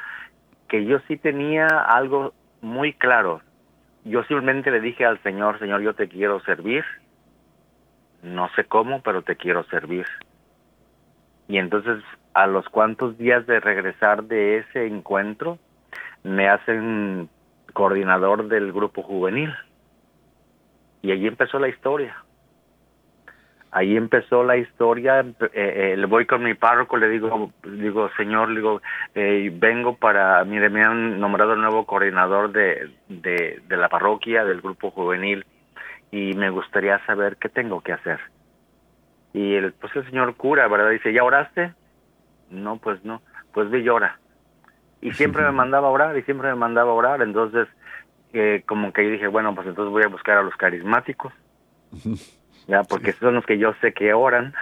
que 0.68 0.86
yo 0.86 1.00
sí 1.08 1.18
tenía 1.18 1.68
algo 1.68 2.34
muy 2.62 2.94
claro. 2.94 3.42
Yo 4.04 4.24
simplemente 4.24 4.72
le 4.72 4.80
dije 4.80 5.06
al 5.06 5.22
Señor, 5.24 5.60
Señor, 5.60 5.82
yo 5.82 5.94
te 5.94 6.08
quiero 6.08 6.40
servir. 6.42 6.84
No 8.24 8.50
sé 8.56 8.66
cómo, 8.66 9.02
pero 9.02 9.22
te 9.22 9.36
quiero 9.36 9.64
servir. 9.66 10.06
Y 11.48 11.58
entonces, 11.58 12.04
a 12.34 12.48
los 12.48 12.68
cuantos 12.70 13.18
días 13.18 13.46
de 13.48 13.60
regresar 13.60 14.24
de 14.24 14.58
ese 14.60 14.88
encuentro, 14.88 15.60
me 16.24 16.50
hacen 16.50 17.30
coordinador 17.74 18.48
del 18.48 18.74
grupo 18.74 19.04
juvenil. 19.04 19.54
Y 21.02 21.12
allí 21.12 21.28
empezó 21.28 21.60
la 21.60 21.70
historia. 21.70 22.16
Ahí 23.72 23.98
empezó 23.98 24.44
la 24.44 24.58
historia, 24.58 25.20
eh, 25.20 25.36
eh, 25.54 25.96
le 25.98 26.06
voy 26.06 26.26
con 26.26 26.44
mi 26.44 26.54
párroco, 26.54 26.98
le 26.98 27.10
digo, 27.10 27.52
digo, 27.64 28.10
señor, 28.16 28.50
le 28.50 28.62
digo, 28.62 28.82
eh, 29.14 29.52
vengo 29.54 29.98
para, 29.98 30.44
mire, 30.46 30.70
me 30.70 30.84
han 30.84 31.20
nombrado 31.20 31.54
el 31.54 31.62
nuevo 31.62 31.86
coordinador 31.86 32.52
de, 32.52 32.90
de, 33.10 33.62
de 33.68 33.78
la 33.78 33.90
parroquia, 33.90 34.46
del 34.46 34.62
grupo 34.62 34.92
juvenil, 34.92 35.46
y 36.12 36.34
me 36.34 36.50
gustaría 36.50 37.06
saber 37.06 37.36
qué 37.38 37.50
tengo 37.50 37.82
que 37.82 37.94
hacer. 37.94 38.20
Y 39.34 39.56
el, 39.56 39.74
pues 39.74 39.96
el 39.96 40.06
señor 40.06 40.36
cura, 40.36 40.68
¿verdad? 40.68 40.92
Dice, 40.92 41.12
¿ya 41.12 41.24
oraste? 41.24 41.74
No, 42.50 42.78
pues 42.78 43.04
no, 43.04 43.22
pues 43.52 43.70
ve 43.70 43.84
llora 43.84 44.18
y 45.02 45.12
siempre 45.14 45.44
me 45.44 45.52
mandaba 45.52 45.88
a 45.88 45.92
orar 45.92 46.18
y 46.18 46.24
siempre 46.24 46.50
me 46.50 46.56
mandaba 46.56 46.92
a 46.92 46.96
orar, 46.96 47.22
entonces 47.22 47.68
eh, 48.34 48.64
como 48.66 48.92
que 48.94 49.04
yo 49.04 49.12
dije, 49.12 49.28
bueno, 49.28 49.54
pues 49.54 49.68
entonces 49.68 49.92
voy 49.92 50.04
a 50.04 50.08
buscar 50.08 50.38
a 50.38 50.44
los 50.44 50.56
carismáticos, 50.56 51.34
ya, 52.68 52.84
porque 52.84 53.14
son 53.14 53.36
los 53.36 53.46
que 53.46 53.58
yo 53.58 53.74
sé 53.82 53.94
que 53.94 54.14
oran. 54.14 54.54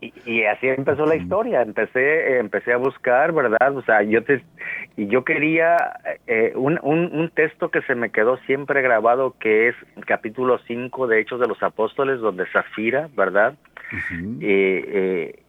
y, 0.00 0.44
así 0.44 0.68
empezó 0.68 1.06
la 1.06 1.16
historia, 1.16 1.62
empecé 1.62 2.38
empecé 2.38 2.72
a 2.72 2.76
buscar, 2.76 3.32
¿verdad? 3.32 3.76
O 3.76 3.82
sea, 3.82 4.02
yo 4.02 4.22
te 4.22 4.44
y 4.96 5.06
yo 5.08 5.24
quería 5.24 5.76
eh, 6.26 6.52
un, 6.54 6.78
un, 6.82 7.10
un 7.12 7.30
texto 7.30 7.70
que 7.70 7.82
se 7.82 7.94
me 7.94 8.10
quedó 8.10 8.36
siempre 8.38 8.82
grabado 8.82 9.34
que 9.38 9.68
es 9.68 9.76
capítulo 10.06 10.58
5 10.66 11.06
de 11.06 11.20
Hechos 11.20 11.40
de 11.40 11.48
los 11.48 11.62
Apóstoles 11.62 12.20
donde 12.20 12.46
Zafira, 12.52 13.08
¿verdad? 13.16 13.54
eh, 14.40 15.42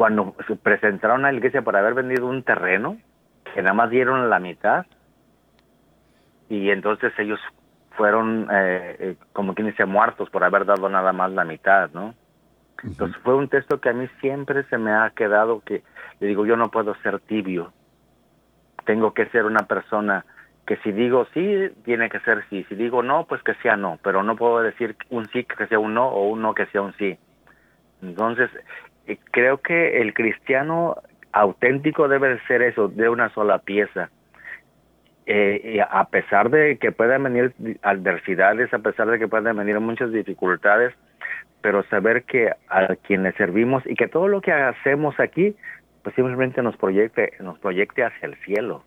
cuando 0.00 0.34
se 0.46 0.56
presentaron 0.56 1.26
a 1.26 1.30
la 1.30 1.36
iglesia 1.36 1.60
para 1.60 1.80
haber 1.80 1.92
vendido 1.92 2.26
un 2.26 2.42
terreno, 2.42 2.96
que 3.52 3.60
nada 3.60 3.74
más 3.74 3.90
dieron 3.90 4.30
la 4.30 4.38
mitad, 4.38 4.86
y 6.48 6.70
entonces 6.70 7.12
ellos 7.18 7.38
fueron, 8.00 8.48
eh, 8.50 8.96
eh, 8.98 9.16
como 9.34 9.54
quien 9.54 9.66
dice, 9.66 9.84
muertos 9.84 10.30
por 10.30 10.42
haber 10.42 10.64
dado 10.64 10.88
nada 10.88 11.12
más 11.12 11.30
la 11.32 11.44
mitad, 11.44 11.90
¿no? 11.92 12.14
Entonces 12.82 13.14
fue 13.22 13.34
un 13.34 13.48
texto 13.48 13.78
que 13.78 13.90
a 13.90 13.92
mí 13.92 14.08
siempre 14.22 14.62
se 14.70 14.78
me 14.78 14.90
ha 14.90 15.10
quedado 15.10 15.60
que, 15.60 15.82
le 16.18 16.28
digo, 16.28 16.46
yo 16.46 16.56
no 16.56 16.70
puedo 16.70 16.94
ser 17.02 17.20
tibio, 17.20 17.74
tengo 18.86 19.12
que 19.12 19.26
ser 19.26 19.44
una 19.44 19.66
persona 19.66 20.24
que 20.66 20.78
si 20.78 20.92
digo 20.92 21.26
sí, 21.34 21.68
tiene 21.84 22.08
que 22.08 22.20
ser 22.20 22.42
sí, 22.48 22.64
si 22.70 22.74
digo 22.74 23.02
no, 23.02 23.26
pues 23.26 23.42
que 23.42 23.52
sea 23.56 23.76
no, 23.76 23.98
pero 24.02 24.22
no 24.22 24.34
puedo 24.34 24.62
decir 24.62 24.96
un 25.10 25.28
sí 25.28 25.44
que 25.44 25.66
sea 25.66 25.78
un 25.78 25.92
no 25.92 26.08
o 26.08 26.30
un 26.30 26.40
no 26.40 26.54
que 26.54 26.64
sea 26.72 26.80
un 26.80 26.94
sí. 26.94 27.18
Entonces, 28.00 28.48
eh, 29.08 29.18
creo 29.30 29.58
que 29.58 30.00
el 30.00 30.14
cristiano 30.14 30.96
auténtico 31.32 32.08
debe 32.08 32.40
ser 32.46 32.62
eso, 32.62 32.88
de 32.88 33.10
una 33.10 33.28
sola 33.34 33.58
pieza. 33.58 34.08
Eh, 35.32 35.80
a 35.88 36.08
pesar 36.08 36.50
de 36.50 36.76
que 36.78 36.90
puedan 36.90 37.22
venir 37.22 37.54
adversidades, 37.82 38.74
a 38.74 38.80
pesar 38.80 39.08
de 39.08 39.20
que 39.20 39.28
puedan 39.28 39.56
venir 39.56 39.78
muchas 39.78 40.10
dificultades, 40.10 40.92
pero 41.60 41.84
saber 41.84 42.24
que 42.24 42.50
a 42.68 42.96
quienes 42.96 43.36
servimos 43.36 43.84
y 43.86 43.94
que 43.94 44.08
todo 44.08 44.26
lo 44.26 44.40
que 44.40 44.50
hacemos 44.50 45.20
aquí, 45.20 45.54
pues 46.02 46.16
simplemente 46.16 46.62
nos 46.62 46.76
proyecte, 46.76 47.34
nos 47.38 47.56
proyecte 47.60 48.02
hacia 48.02 48.26
el 48.26 48.34
cielo. 48.44 48.82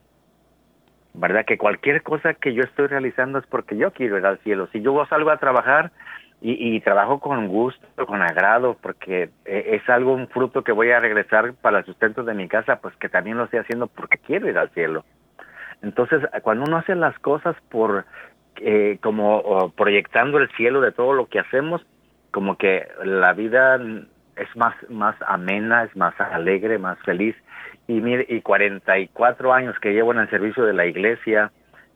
¿Verdad? 1.13 1.45
Que 1.45 1.57
cualquier 1.57 2.03
cosa 2.03 2.33
que 2.33 2.53
yo 2.53 2.63
estoy 2.63 2.88
realizando 2.88 3.39
es 3.39 3.45
porque 3.47 3.77
yo 3.77 3.91
quiero 3.91 4.17
ir 4.17 4.25
al 4.25 4.39
cielo. 4.39 4.67
Si 4.73 4.81
yo 4.81 5.05
salgo 5.05 5.29
a 5.29 5.38
trabajar, 5.38 5.93
y, 6.45 6.81
trabajo 6.81 7.21
con 7.21 7.47
gusto, 7.47 8.05
con 8.05 8.21
agrado, 8.21 8.75
porque 8.81 9.29
eh, 9.45 9.79
es 9.81 9.89
algo, 9.89 10.12
un 10.12 10.27
fruto 10.27 10.62
que 10.62 10.73
voy 10.73 10.91
a 10.91 11.00
regresar 11.00 11.53
para 11.53 11.79
el 11.79 11.85
sustento 11.85 12.25
de 12.25 12.33
mi 12.33 12.50
casa, 12.50 12.81
pues 12.81 12.93
que 12.97 13.07
también 13.07 13.38
lo 13.38 13.45
estoy 13.45 13.59
haciendo 13.59 13.88
porque 13.88 14.17
quiero 14.17 14.50
ir 14.50 14.57
al 14.57 14.69
cielo. 14.71 15.05
Entonces, 15.83 16.21
cuando 16.41 16.65
uno 16.65 16.77
hace 16.77 16.95
las 16.95 17.17
cosas 17.19 17.55
por 17.69 18.05
eh, 18.57 18.97
como 19.01 19.71
proyectando 19.75 20.39
el 20.39 20.49
cielo 20.51 20.81
de 20.81 20.91
todo 20.91 21.13
lo 21.13 21.27
que 21.27 21.39
hacemos, 21.39 21.85
como 22.31 22.57
que 22.57 22.87
la 23.03 23.33
vida 23.33 23.79
es 24.35 24.55
más, 24.55 24.75
más 24.89 25.15
amena, 25.27 25.83
es 25.83 25.95
más 25.95 26.19
alegre, 26.19 26.77
más 26.79 26.97
feliz. 26.99 27.35
Y 27.87 28.01
mire, 28.01 28.25
y 28.27 28.41
44 28.41 29.53
años 29.53 29.77
que 29.79 29.93
llevo 29.93 30.13
en 30.13 30.19
el 30.19 30.29
servicio 30.29 30.63
de 30.65 30.73
la 30.73 30.85
iglesia, 30.85 31.51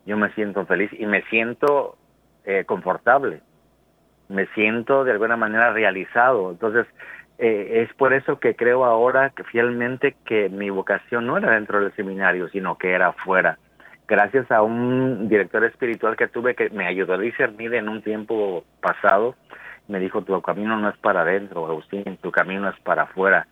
yo 0.05 0.17
me 0.17 0.31
siento 0.33 0.65
feliz 0.65 0.91
y 0.93 1.05
me 1.05 1.23
siento 1.23 1.97
eh, 2.45 2.63
confortable, 2.65 3.41
me 4.29 4.45
siento 4.47 5.03
de 5.03 5.11
alguna 5.11 5.37
manera 5.37 5.71
realizado. 5.71 6.51
Entonces, 6.51 6.85
eh, 7.39 7.83
es 7.83 7.93
por 7.95 8.13
eso 8.13 8.39
que 8.39 8.55
creo 8.55 8.85
ahora 8.85 9.31
que 9.31 9.43
fielmente 9.43 10.15
que 10.25 10.49
mi 10.49 10.69
vocación 10.69 11.25
no 11.25 11.37
era 11.37 11.51
dentro 11.51 11.81
del 11.81 11.93
seminario, 11.95 12.47
sino 12.49 12.77
que 12.77 12.91
era 12.91 13.07
afuera. 13.07 13.57
Gracias 14.07 14.49
a 14.51 14.61
un 14.61 15.27
director 15.27 15.65
espiritual 15.65 16.15
que 16.15 16.29
tuve 16.29 16.55
que 16.55 16.69
me 16.69 16.87
ayudó 16.87 17.15
a 17.15 17.17
discernir 17.17 17.73
en 17.73 17.89
un 17.89 18.01
tiempo 18.01 18.63
pasado, 18.81 19.35
me 19.89 19.99
dijo, 19.99 20.21
tu 20.21 20.41
camino 20.41 20.77
no 20.77 20.89
es 20.89 20.97
para 20.97 21.21
adentro, 21.21 21.65
Agustín, 21.65 22.17
tu 22.21 22.31
camino 22.31 22.69
es 22.69 22.79
para 22.81 23.03
afuera. 23.03 23.47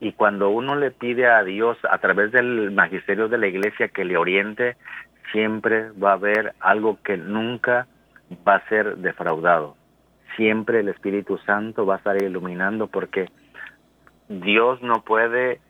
Y 0.00 0.12
cuando 0.12 0.48
uno 0.48 0.74
le 0.74 0.90
pide 0.90 1.26
a 1.26 1.44
Dios 1.44 1.76
a 1.90 1.98
través 1.98 2.32
del 2.32 2.70
magisterio 2.70 3.28
de 3.28 3.36
la 3.36 3.46
iglesia 3.46 3.88
que 3.88 4.06
le 4.06 4.16
oriente, 4.16 4.76
siempre 5.32 5.90
va 5.90 6.12
a 6.12 6.14
haber 6.14 6.54
algo 6.60 6.98
que 7.02 7.18
nunca 7.18 7.86
va 8.46 8.56
a 8.56 8.68
ser 8.68 8.96
defraudado. 8.96 9.76
Siempre 10.36 10.80
el 10.80 10.88
Espíritu 10.88 11.36
Santo 11.38 11.84
va 11.84 11.96
a 11.96 11.98
estar 11.98 12.22
iluminando 12.22 12.86
porque 12.86 13.28
Dios 14.28 14.80
no 14.80 15.02
puede 15.02 15.60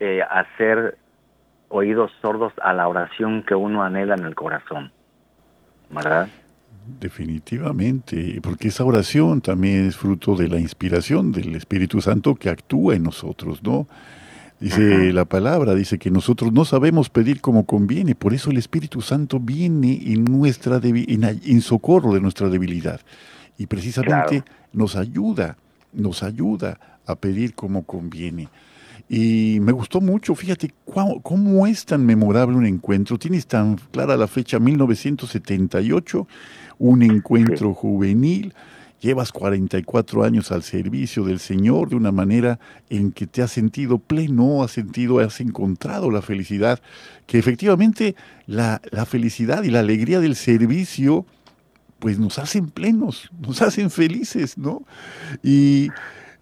eh, 0.00 0.22
hacer 0.28 0.98
oídos 1.70 2.10
sordos 2.20 2.52
a 2.62 2.74
la 2.74 2.86
oración 2.86 3.42
que 3.42 3.54
uno 3.54 3.82
anhela 3.82 4.14
en 4.14 4.24
el 4.24 4.34
corazón. 4.34 4.92
¿Verdad? 5.90 6.28
Definitivamente, 6.98 8.40
porque 8.42 8.68
esa 8.68 8.84
oración 8.84 9.40
también 9.40 9.86
es 9.86 9.96
fruto 9.96 10.34
de 10.36 10.48
la 10.48 10.58
inspiración 10.58 11.32
del 11.32 11.54
Espíritu 11.54 12.00
Santo 12.00 12.34
que 12.34 12.50
actúa 12.50 12.94
en 12.96 13.04
nosotros, 13.04 13.62
¿no? 13.62 13.86
Dice 14.60 15.10
la 15.14 15.24
palabra, 15.24 15.74
dice 15.74 15.98
que 15.98 16.10
nosotros 16.10 16.52
no 16.52 16.66
sabemos 16.66 17.08
pedir 17.08 17.40
como 17.40 17.64
conviene, 17.64 18.14
por 18.14 18.34
eso 18.34 18.50
el 18.50 18.58
Espíritu 18.58 19.00
Santo 19.00 19.40
viene 19.40 19.98
en, 20.12 20.24
nuestra 20.24 20.78
en, 20.82 21.60
socorro 21.62 22.12
de 22.12 22.20
nuestra 22.20 22.50
debilidad 22.50 23.00
y 23.56 23.66
precisamente 23.66 24.44
nos 24.74 24.96
ayuda, 24.96 25.56
nos 25.94 26.22
ayuda 26.22 26.78
a 27.06 27.16
pedir 27.16 27.54
como 27.54 27.84
conviene. 27.84 28.48
Y 29.08 29.58
me 29.60 29.72
gustó 29.72 30.00
mucho, 30.00 30.34
fíjate 30.34 30.72
cómo 31.22 31.66
es 31.66 31.84
tan 31.84 32.04
memorable 32.04 32.56
un 32.56 32.66
encuentro. 32.66 33.18
Tienes 33.18 33.46
tan 33.46 33.76
clara 33.76 34.16
la 34.16 34.26
fecha 34.26 34.58
1978, 34.58 36.26
un 36.78 37.02
encuentro 37.02 37.74
juvenil. 37.74 38.54
Llevas 39.00 39.32
44 39.32 40.24
años 40.24 40.52
al 40.52 40.62
servicio 40.62 41.24
del 41.24 41.38
Señor 41.38 41.88
de 41.88 41.96
una 41.96 42.12
manera 42.12 42.60
en 42.90 43.12
que 43.12 43.26
te 43.26 43.40
has 43.40 43.50
sentido 43.50 43.98
pleno, 43.98 44.62
has 44.62 44.72
sentido, 44.72 45.20
has 45.20 45.40
encontrado 45.40 46.10
la 46.10 46.20
felicidad, 46.20 46.82
que 47.26 47.38
efectivamente 47.38 48.14
la, 48.46 48.82
la 48.90 49.06
felicidad 49.06 49.62
y 49.62 49.70
la 49.70 49.80
alegría 49.80 50.20
del 50.20 50.36
servicio 50.36 51.24
pues 52.00 52.18
nos 52.18 52.38
hacen 52.38 52.68
plenos, 52.70 53.30
nos 53.38 53.62
hacen 53.62 53.90
felices, 53.90 54.58
¿no? 54.58 54.82
Y 55.42 55.90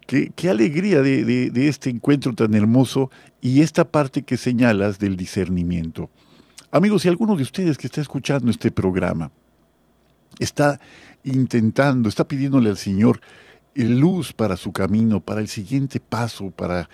Qué, 0.09 0.49
alegría 0.49 1.03
de, 1.03 1.69
este 1.69 1.91
encuentro 1.91 2.33
tan 2.33 2.55
hermoso 2.55 3.11
y 3.43 3.61
esta 3.61 3.91
parte 3.91 4.23
que 4.23 4.39
señalas 4.39 4.99
del 4.99 5.19
discernimiento. 5.19 6.09
Amigos, 6.71 7.03
si 7.03 7.09
alguno 7.09 7.37
de 7.37 7.43
ustedes 7.43 7.77
que 7.77 7.89
está 7.89 8.01
escuchando 8.01 8.51
este 8.51 8.71
programa 8.71 9.31
está 10.39 10.81
intentando, 11.25 12.09
está 12.09 12.27
pidiéndole 12.27 12.71
al 12.71 12.79
Señor 12.79 13.21
luz 13.75 14.33
para 14.33 14.57
su 14.57 14.73
camino, 14.73 15.21
para 15.21 15.43
el 15.43 15.49
siguiente 15.49 16.01
paso, 16.01 16.53
para 16.53 16.89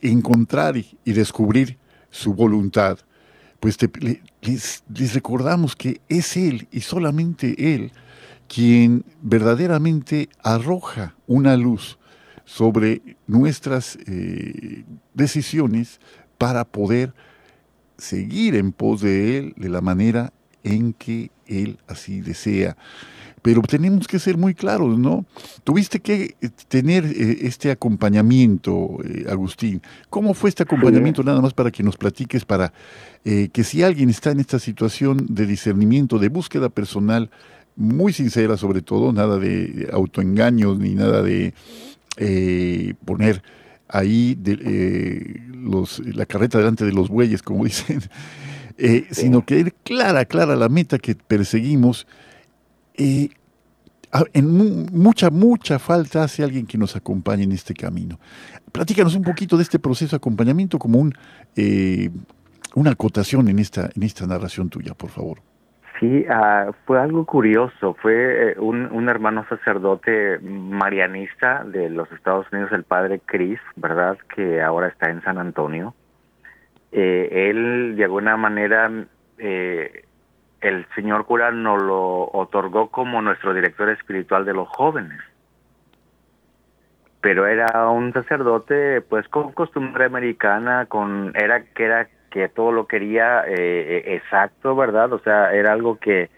encontrar 0.00 0.78
y, 0.78 0.96
descubrir 1.04 1.76
su 2.10 2.32
voluntad, 2.32 2.98
pues 3.60 3.76
les, 4.40 4.82
les 4.88 5.12
recordamos 5.14 5.76
que 5.76 6.00
es 6.08 6.34
Él 6.38 6.66
y 6.70 6.80
solamente 6.80 7.74
Él 7.74 7.92
quien 8.48 9.04
verdaderamente 9.20 10.30
arroja 10.42 11.14
una 11.26 11.54
luz 11.54 11.98
sobre 12.48 13.02
nuestras 13.26 13.98
eh, 14.06 14.82
decisiones 15.12 16.00
para 16.38 16.64
poder 16.64 17.12
seguir 17.98 18.54
en 18.54 18.72
pos 18.72 19.02
de 19.02 19.36
Él 19.36 19.54
de 19.58 19.68
la 19.68 19.82
manera 19.82 20.32
en 20.64 20.94
que 20.94 21.30
Él 21.46 21.78
así 21.88 22.22
desea. 22.22 22.74
Pero 23.42 23.60
tenemos 23.60 24.08
que 24.08 24.18
ser 24.18 24.38
muy 24.38 24.54
claros, 24.54 24.98
¿no? 24.98 25.26
Tuviste 25.62 26.00
que 26.00 26.36
eh, 26.40 26.48
tener 26.68 27.04
eh, 27.04 27.40
este 27.42 27.70
acompañamiento, 27.70 28.96
Agustín. 29.28 29.82
¿Cómo 30.08 30.32
fue 30.32 30.48
este 30.48 30.62
acompañamiento? 30.62 31.22
Nada 31.22 31.42
más 31.42 31.52
para 31.52 31.70
que 31.70 31.82
nos 31.82 31.98
platiques, 31.98 32.46
para 32.46 32.72
que 33.24 33.62
si 33.62 33.82
alguien 33.82 34.08
está 34.08 34.30
en 34.30 34.40
esta 34.40 34.58
situación 34.58 35.26
de 35.28 35.44
discernimiento, 35.44 36.18
de 36.18 36.30
búsqueda 36.30 36.70
personal, 36.70 37.30
muy 37.76 38.14
sincera 38.14 38.56
sobre 38.56 38.80
todo, 38.80 39.12
nada 39.12 39.38
de 39.38 39.90
autoengaños 39.92 40.78
ni 40.78 40.94
nada 40.94 41.22
de 41.22 41.52
eh, 42.20 42.94
poner 43.04 43.42
ahí 43.88 44.36
eh, 44.44 45.40
los, 45.54 46.00
la 46.00 46.26
carreta 46.26 46.58
delante 46.58 46.84
de 46.84 46.92
los 46.92 47.08
bueyes, 47.08 47.42
como 47.42 47.64
dicen, 47.66 48.02
eh, 48.76 49.06
sino 49.10 49.44
que 49.44 49.60
ir 49.60 49.74
clara, 49.84 50.24
clara 50.24 50.56
la 50.56 50.68
meta 50.68 50.98
que 50.98 51.14
perseguimos. 51.14 52.06
en 52.96 53.30
mucha, 54.92 55.30
mucha 55.30 55.78
falta 55.78 56.24
hace 56.24 56.42
alguien 56.42 56.66
que 56.66 56.76
nos 56.76 56.96
acompañe 56.96 57.44
en 57.44 57.52
este 57.52 57.72
camino. 57.72 58.18
Platícanos 58.72 59.14
un 59.14 59.22
poquito 59.22 59.56
de 59.56 59.62
este 59.62 59.78
proceso 59.78 60.10
de 60.10 60.16
acompañamiento 60.16 60.78
como 60.78 60.98
un, 60.98 61.14
una 62.74 62.90
acotación 62.90 63.48
en 63.48 63.60
esta, 63.60 63.90
en 63.94 64.02
esta 64.02 64.26
narración 64.26 64.68
tuya, 64.68 64.94
por 64.94 65.10
favor. 65.10 65.40
Sí, 65.98 66.24
uh, 66.28 66.72
fue 66.86 67.00
algo 67.00 67.24
curioso. 67.24 67.94
Fue 67.94 68.52
eh, 68.52 68.54
un, 68.58 69.08
hermano 69.08 69.44
sacerdote 69.48 70.38
marianista 70.38 71.64
de 71.64 71.90
los 71.90 72.10
Estados 72.12 72.46
Unidos, 72.52 72.70
el 72.72 72.84
padre 72.84 73.20
Chris, 73.24 73.58
¿verdad? 73.74 74.16
Que 74.34 74.62
ahora 74.62 74.88
está 74.88 75.10
en 75.10 75.22
San 75.22 75.38
Antonio. 75.38 75.94
Eh, 76.92 77.50
él, 77.50 77.96
de 77.96 78.04
alguna 78.04 78.36
manera, 78.36 78.90
eh, 79.38 80.04
el 80.60 80.86
señor 80.94 81.26
cura 81.26 81.50
nos 81.50 81.82
lo 81.82 82.30
otorgó 82.32 82.90
como 82.90 83.20
nuestro 83.20 83.52
director 83.52 83.88
espiritual 83.90 84.44
de 84.44 84.54
los 84.54 84.68
jóvenes. 84.68 85.20
Pero 87.20 87.48
era 87.48 87.88
un 87.88 88.12
sacerdote, 88.12 89.00
pues, 89.00 89.26
con 89.28 89.50
costumbre 89.50 90.04
americana, 90.04 90.86
con 90.86 91.32
era 91.34 91.64
que 91.64 91.84
era 91.84 92.08
que 92.30 92.48
todo 92.48 92.72
lo 92.72 92.86
quería 92.86 93.44
eh, 93.46 93.54
eh, 93.56 94.14
exacto, 94.14 94.74
¿verdad? 94.76 95.12
O 95.12 95.18
sea, 95.20 95.52
era 95.52 95.72
algo 95.72 95.98
que, 95.98 96.30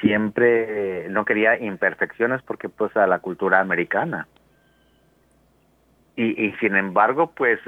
siempre 0.00 1.04
eh, 1.04 1.08
no 1.08 1.24
quería 1.24 1.56
imperfecciones 1.56 2.42
porque 2.42 2.68
pues 2.68 2.96
a 2.96 3.06
la 3.06 3.20
cultura 3.20 3.60
americana. 3.60 4.26
Y, 6.16 6.46
y 6.46 6.52
sin 6.54 6.74
embargo, 6.74 7.30
pues 7.30 7.60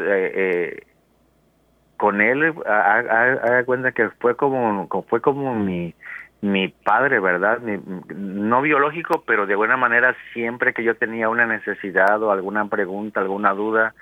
con 1.96 2.20
él, 2.20 2.52
haga 2.66 3.64
cuenta 3.64 3.92
que 3.92 4.09
fue 4.18 4.35
como, 4.35 4.88
fue 5.09 5.20
como 5.20 5.54
mi, 5.54 5.94
mi 6.40 6.68
padre, 6.68 7.20
¿verdad? 7.20 7.61
no 7.61 8.62
biológico, 8.62 9.22
pero 9.26 9.46
de 9.46 9.54
buena 9.54 9.76
manera 9.76 10.16
siempre 10.33 10.72
que 10.72 10.83
yo 10.83 10.96
tenía 10.96 11.28
una 11.28 11.46
necesidad 11.46 12.22
o 12.22 12.33
alguna 12.33 12.64
pregunta, 12.66 13.20
alguna 13.20 13.52
duda, 13.52 13.94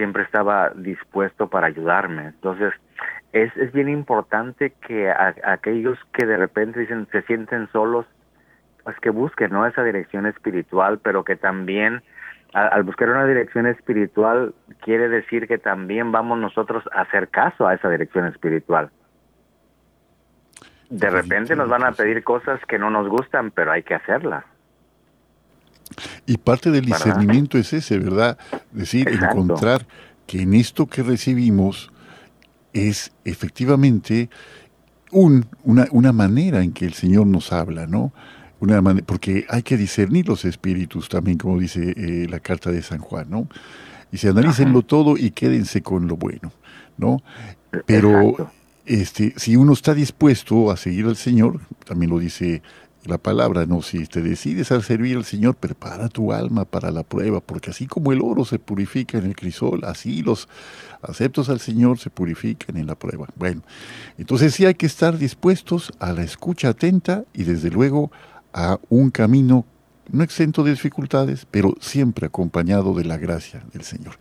siempre 0.00 0.22
estaba 0.22 0.70
dispuesto 0.70 1.50
para 1.50 1.66
ayudarme. 1.66 2.28
Entonces, 2.28 2.72
es, 3.34 3.54
es 3.58 3.70
bien 3.72 3.90
importante 3.90 4.72
que 4.86 5.10
aquellos 5.10 5.98
que 6.14 6.24
de 6.24 6.38
repente 6.38 6.80
dicen 6.80 7.06
se 7.12 7.20
sienten 7.22 7.68
solos, 7.70 8.06
pues 8.82 8.98
que 9.00 9.10
busquen 9.10 9.52
¿no? 9.52 9.66
esa 9.66 9.84
dirección 9.84 10.24
espiritual, 10.24 11.00
pero 11.02 11.22
que 11.22 11.36
también 11.36 12.02
al 12.54 12.82
buscar 12.82 13.10
una 13.10 13.26
dirección 13.26 13.66
espiritual 13.66 14.54
quiere 14.80 15.10
decir 15.10 15.46
que 15.46 15.58
también 15.58 16.12
vamos 16.12 16.38
nosotros 16.38 16.82
a 16.92 17.02
hacer 17.02 17.28
caso 17.28 17.66
a 17.66 17.74
esa 17.74 17.90
dirección 17.90 18.26
espiritual. 18.26 18.88
De 20.88 21.10
repente 21.10 21.54
nos 21.54 21.68
van 21.68 21.84
a 21.84 21.92
pedir 21.92 22.24
cosas 22.24 22.58
que 22.66 22.78
no 22.78 22.88
nos 22.88 23.06
gustan, 23.06 23.50
pero 23.50 23.70
hay 23.70 23.82
que 23.82 23.94
hacerlas. 23.94 24.44
Y 26.30 26.38
parte 26.38 26.70
del 26.70 26.84
discernimiento 26.84 27.58
es 27.58 27.72
ese, 27.72 27.98
¿verdad? 27.98 28.38
Decir, 28.70 29.08
encontrar 29.08 29.84
que 30.28 30.42
en 30.42 30.54
esto 30.54 30.86
que 30.86 31.02
recibimos 31.02 31.90
es 32.72 33.10
efectivamente 33.24 34.30
un, 35.10 35.46
una, 35.64 35.88
una, 35.90 36.12
manera 36.12 36.62
en 36.62 36.70
que 36.70 36.84
el 36.84 36.92
Señor 36.92 37.26
nos 37.26 37.52
habla, 37.52 37.88
¿no? 37.88 38.12
Una 38.60 38.80
porque 39.04 39.44
hay 39.48 39.64
que 39.64 39.76
discernir 39.76 40.28
los 40.28 40.44
espíritus 40.44 41.08
también, 41.08 41.36
como 41.36 41.58
dice 41.58 41.94
eh, 41.96 42.28
la 42.30 42.38
carta 42.38 42.70
de 42.70 42.82
San 42.82 43.00
Juan, 43.00 43.28
¿no? 43.28 43.48
Y 44.12 44.18
se 44.18 44.28
analícenlo 44.28 44.82
todo 44.82 45.16
y 45.16 45.32
quédense 45.32 45.82
con 45.82 46.06
lo 46.06 46.16
bueno, 46.16 46.52
¿no? 46.96 47.24
Pero 47.86 48.52
este, 48.86 49.34
si 49.36 49.56
uno 49.56 49.72
está 49.72 49.94
dispuesto 49.94 50.70
a 50.70 50.76
seguir 50.76 51.06
al 51.06 51.16
Señor, 51.16 51.58
también 51.84 52.08
lo 52.08 52.20
dice 52.20 52.62
la 53.04 53.18
palabra, 53.18 53.64
no, 53.66 53.80
si 53.82 54.06
te 54.06 54.20
decides 54.20 54.72
a 54.72 54.80
servir 54.82 55.16
al 55.16 55.24
Señor, 55.24 55.54
prepara 55.54 56.08
tu 56.08 56.32
alma 56.32 56.64
para 56.64 56.90
la 56.90 57.02
prueba, 57.02 57.40
porque 57.40 57.70
así 57.70 57.86
como 57.86 58.12
el 58.12 58.20
oro 58.20 58.44
se 58.44 58.58
purifica 58.58 59.18
en 59.18 59.24
el 59.24 59.36
crisol, 59.36 59.84
así 59.84 60.22
los 60.22 60.48
aceptos 61.02 61.48
al 61.48 61.60
Señor 61.60 61.98
se 61.98 62.10
purifican 62.10 62.76
en 62.76 62.86
la 62.86 62.94
prueba. 62.94 63.26
Bueno, 63.36 63.62
entonces 64.18 64.54
sí 64.54 64.66
hay 64.66 64.74
que 64.74 64.86
estar 64.86 65.16
dispuestos 65.16 65.92
a 65.98 66.12
la 66.12 66.22
escucha 66.22 66.70
atenta 66.70 67.24
y 67.32 67.44
desde 67.44 67.70
luego 67.70 68.10
a 68.52 68.78
un 68.90 69.10
camino 69.10 69.64
no 70.12 70.24
exento 70.24 70.64
de 70.64 70.72
dificultades, 70.72 71.46
pero 71.50 71.74
siempre 71.80 72.26
acompañado 72.26 72.94
de 72.94 73.04
la 73.04 73.16
gracia 73.16 73.62
del 73.72 73.82
Señor. 73.82 74.18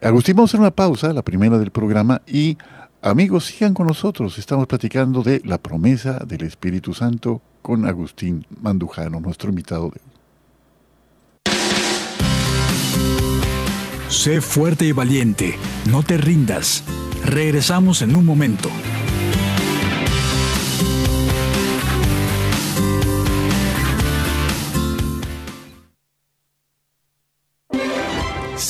Agustín, 0.00 0.36
vamos 0.36 0.50
a 0.50 0.52
hacer 0.52 0.60
una 0.60 0.70
pausa, 0.70 1.12
la 1.12 1.22
primera 1.22 1.58
del 1.58 1.70
programa, 1.70 2.22
y 2.26 2.56
amigos, 3.02 3.46
sigan 3.46 3.74
con 3.74 3.86
nosotros. 3.86 4.38
Estamos 4.38 4.66
platicando 4.66 5.22
de 5.22 5.40
la 5.44 5.58
promesa 5.58 6.18
del 6.26 6.42
Espíritu 6.42 6.94
Santo 6.94 7.40
con 7.62 7.86
Agustín 7.86 8.46
Mandujano, 8.60 9.20
nuestro 9.20 9.50
invitado 9.50 9.90
de 9.90 10.00
Sé 14.08 14.40
fuerte 14.40 14.84
y 14.84 14.92
valiente, 14.92 15.56
no 15.88 16.02
te 16.02 16.18
rindas. 16.18 16.82
Regresamos 17.24 18.02
en 18.02 18.16
un 18.16 18.26
momento. 18.26 18.68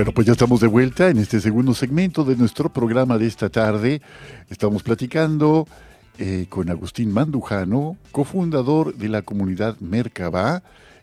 Bueno, 0.00 0.14
pues 0.14 0.26
ya 0.26 0.32
estamos 0.32 0.60
de 0.60 0.66
vuelta 0.66 1.10
en 1.10 1.18
este 1.18 1.42
segundo 1.42 1.74
segmento 1.74 2.24
de 2.24 2.34
nuestro 2.34 2.72
programa 2.72 3.18
de 3.18 3.26
esta 3.26 3.50
tarde. 3.50 4.00
Estamos 4.48 4.82
platicando 4.82 5.68
eh, 6.16 6.46
con 6.48 6.70
Agustín 6.70 7.12
Mandujano, 7.12 7.98
cofundador 8.10 8.94
de 8.94 9.10
la 9.10 9.20
comunidad 9.20 9.78
Mercabá, 9.80 10.62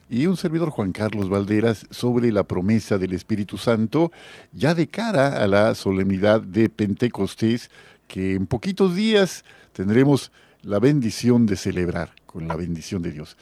y 0.10 0.26
un 0.26 0.36
servidor 0.36 0.72
Juan 0.72 0.94
Carlos 0.94 1.30
Valderas 1.30 1.86
sobre 1.92 2.32
la 2.32 2.46
promesa 2.46 2.98
del 2.98 3.14
Espíritu 3.14 3.60
Santo, 3.60 4.12
ya 4.52 4.74
de 4.74 4.88
cara 4.88 5.44
a 5.44 5.46
la 5.46 5.76
solemnidad 5.76 6.42
de 6.42 6.68
Pentecostés, 6.68 7.70
que 8.08 8.34
en 8.34 8.48
poquitos 8.48 8.96
días 8.96 9.46
tendremos 9.74 10.32
la 10.64 10.80
bendición 10.80 11.46
de 11.46 11.56
celebrar, 11.56 12.16
con 12.26 12.48
la 12.48 12.56
bendición 12.56 13.04
de 13.04 13.12
Dios. 13.12 13.38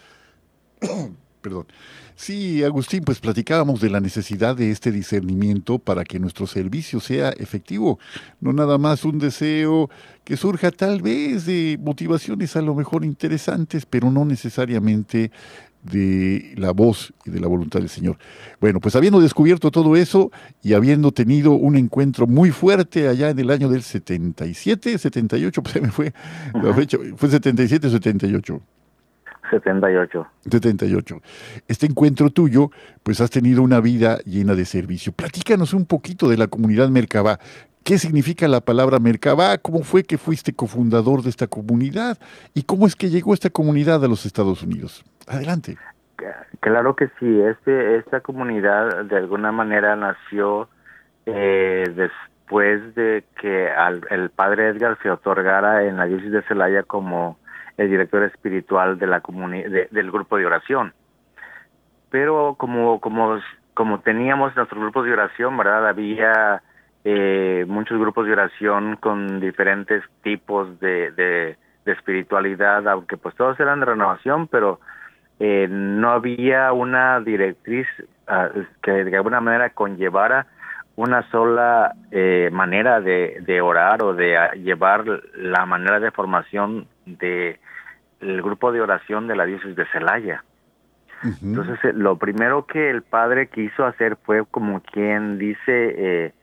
Perdón. 1.45 1.67
Sí, 2.15 2.63
Agustín, 2.63 3.03
pues 3.03 3.19
platicábamos 3.19 3.79
de 3.79 3.91
la 3.91 3.99
necesidad 3.99 4.55
de 4.55 4.71
este 4.71 4.91
discernimiento 4.91 5.77
para 5.77 6.03
que 6.03 6.17
nuestro 6.17 6.47
servicio 6.47 6.99
sea 6.99 7.29
efectivo, 7.29 7.99
no 8.41 8.51
nada 8.51 8.79
más 8.79 9.05
un 9.05 9.19
deseo 9.19 9.91
que 10.23 10.37
surja 10.37 10.71
tal 10.71 11.03
vez 11.03 11.45
de 11.45 11.77
motivaciones 11.79 12.55
a 12.55 12.63
lo 12.63 12.73
mejor 12.73 13.05
interesantes, 13.05 13.85
pero 13.85 14.09
no 14.09 14.25
necesariamente 14.25 15.29
de 15.83 16.55
la 16.57 16.71
voz 16.71 17.13
y 17.25 17.29
de 17.29 17.39
la 17.39 17.47
voluntad 17.47 17.79
del 17.79 17.89
Señor. 17.89 18.17
Bueno, 18.59 18.79
pues 18.79 18.95
habiendo 18.95 19.19
descubierto 19.19 19.69
todo 19.69 19.95
eso 19.95 20.31
y 20.63 20.73
habiendo 20.73 21.11
tenido 21.11 21.51
un 21.51 21.75
encuentro 21.75 22.25
muy 22.25 22.49
fuerte 22.49 23.07
allá 23.07 23.29
en 23.29 23.37
el 23.37 23.51
año 23.51 23.69
del 23.69 23.83
77, 23.83 24.97
78, 24.97 25.61
pues 25.61 25.73
se 25.73 25.81
me 25.81 25.91
fue 25.91 26.11
la 26.55 26.73
fecha, 26.73 26.97
fue 27.17 27.29
77 27.29 27.91
78. 27.91 28.61
78. 29.49 30.27
78. 30.49 31.21
Este 31.67 31.85
encuentro 31.85 32.29
tuyo, 32.29 32.71
pues 33.03 33.21
has 33.21 33.29
tenido 33.29 33.61
una 33.61 33.79
vida 33.79 34.17
llena 34.25 34.55
de 34.55 34.65
servicio. 34.65 35.11
Platícanos 35.13 35.73
un 35.73 35.85
poquito 35.85 36.29
de 36.29 36.37
la 36.37 36.47
comunidad 36.47 36.89
Mercabá. 36.89 37.39
¿Qué 37.83 37.99
significa 37.99 38.47
la 38.47 38.61
palabra 38.61 38.97
Mercabá? 38.97 39.59
¿Cómo 39.59 39.83
fue 39.83 40.03
que 40.03 40.17
fuiste 40.17 40.53
cofundador 40.53 41.21
de 41.21 41.29
esta 41.29 41.45
comunidad? 41.45 42.17
¿Y 42.55 42.63
cómo 42.63 42.87
es 42.87 42.95
que 42.95 43.09
llegó 43.09 43.33
esta 43.33 43.51
comunidad 43.51 44.03
a 44.03 44.07
los 44.07 44.25
Estados 44.25 44.63
Unidos? 44.63 45.03
Adelante. 45.27 45.77
Claro 46.61 46.95
que 46.95 47.09
sí. 47.19 47.41
Este, 47.41 47.97
esta 47.97 48.21
comunidad 48.21 49.05
de 49.05 49.17
alguna 49.17 49.51
manera 49.51 49.95
nació 49.95 50.67
eh, 51.27 51.83
después 51.95 52.95
de 52.95 53.23
que 53.39 53.69
al, 53.69 54.01
el 54.09 54.31
padre 54.31 54.69
Edgar 54.69 54.97
se 55.03 55.11
otorgara 55.11 55.83
en 55.83 55.97
la 55.97 56.05
diócesis 56.05 56.31
de 56.31 56.41
Celaya 56.43 56.83
como 56.83 57.37
el 57.77 57.89
director 57.89 58.23
espiritual 58.23 58.97
de 58.97 59.07
la 59.07 59.19
de, 59.19 59.87
del 59.91 60.11
grupo 60.11 60.37
de 60.37 60.45
oración. 60.45 60.93
Pero 62.09 62.55
como, 62.57 62.99
como, 62.99 63.39
como 63.73 63.99
teníamos 63.99 64.55
nuestro 64.55 64.79
grupo 64.79 65.03
de 65.03 65.13
oración, 65.13 65.57
¿verdad? 65.57 65.87
Había 65.87 66.61
eh, 67.03 67.65
muchos 67.67 67.99
grupos 67.99 68.25
de 68.25 68.33
oración 68.33 68.97
con 68.97 69.39
diferentes 69.39 70.03
tipos 70.23 70.79
de, 70.79 71.11
de, 71.11 71.57
espiritualidad, 71.85 72.87
aunque 72.87 73.15
pues 73.15 73.35
todos 73.35 73.59
eran 73.59 73.79
de 73.79 73.85
renovación, 73.85 74.47
pero 74.47 74.79
eh, 75.39 75.67
no 75.69 76.09
había 76.09 76.73
una 76.73 77.19
directriz 77.19 77.85
uh, 78.27 78.63
que 78.81 78.91
de 79.03 79.15
alguna 79.15 79.39
manera 79.39 79.69
conllevara 79.69 80.47
una 80.95 81.29
sola 81.29 81.93
eh, 82.11 82.49
manera 82.51 83.01
de, 83.01 83.41
de 83.41 83.61
orar 83.61 84.01
o 84.03 84.13
de 84.13 84.37
llevar 84.63 85.05
la 85.35 85.65
manera 85.65 85.99
de 85.99 86.11
formación 86.11 86.87
de 87.05 87.59
el 88.21 88.41
grupo 88.41 88.71
de 88.71 88.81
oración 88.81 89.27
de 89.27 89.35
la 89.35 89.45
diócesis 89.45 89.75
de 89.75 89.85
Celaya. 89.87 90.43
Entonces, 91.41 91.79
eh, 91.83 91.93
lo 91.93 92.17
primero 92.17 92.65
que 92.65 92.89
el 92.89 93.01
padre 93.01 93.47
quiso 93.47 93.85
hacer 93.85 94.17
fue 94.23 94.45
como 94.45 94.81
quien 94.81 95.37
dice, 95.37 95.59
eh, 95.67 96.33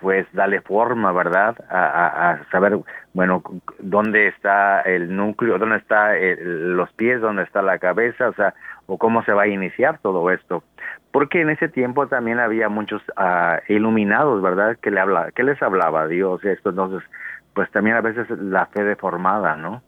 pues 0.00 0.26
darle 0.32 0.60
forma, 0.62 1.12
¿verdad? 1.12 1.56
A, 1.70 2.40
saber, 2.50 2.78
bueno, 3.12 3.42
dónde 3.78 4.28
está 4.28 4.80
el 4.80 5.14
núcleo, 5.14 5.58
dónde 5.58 5.76
está 5.76 6.12
los 6.14 6.92
pies, 6.94 7.20
dónde 7.20 7.42
está 7.44 7.62
la 7.62 7.78
cabeza, 7.78 8.28
o 8.28 8.32
sea, 8.34 8.54
o 8.86 8.98
cómo 8.98 9.22
se 9.24 9.32
va 9.32 9.42
a 9.42 9.48
iniciar 9.48 9.98
todo 9.98 10.28
esto. 10.30 10.64
Porque 11.12 11.42
en 11.42 11.50
ese 11.50 11.68
tiempo 11.68 12.06
también 12.08 12.40
había 12.40 12.68
muchos 12.70 13.02
uh, 13.18 13.72
iluminados, 13.72 14.42
¿verdad? 14.42 14.78
Que, 14.80 14.90
le 14.90 14.98
habla, 14.98 15.30
que 15.32 15.42
les 15.44 15.62
hablaba 15.62 16.08
Dios, 16.08 16.42
esto, 16.44 16.70
entonces, 16.70 17.06
pues 17.54 17.70
también 17.70 17.96
a 17.96 18.00
veces 18.00 18.26
la 18.30 18.66
fe 18.66 18.82
deformada, 18.82 19.56
¿no? 19.56 19.82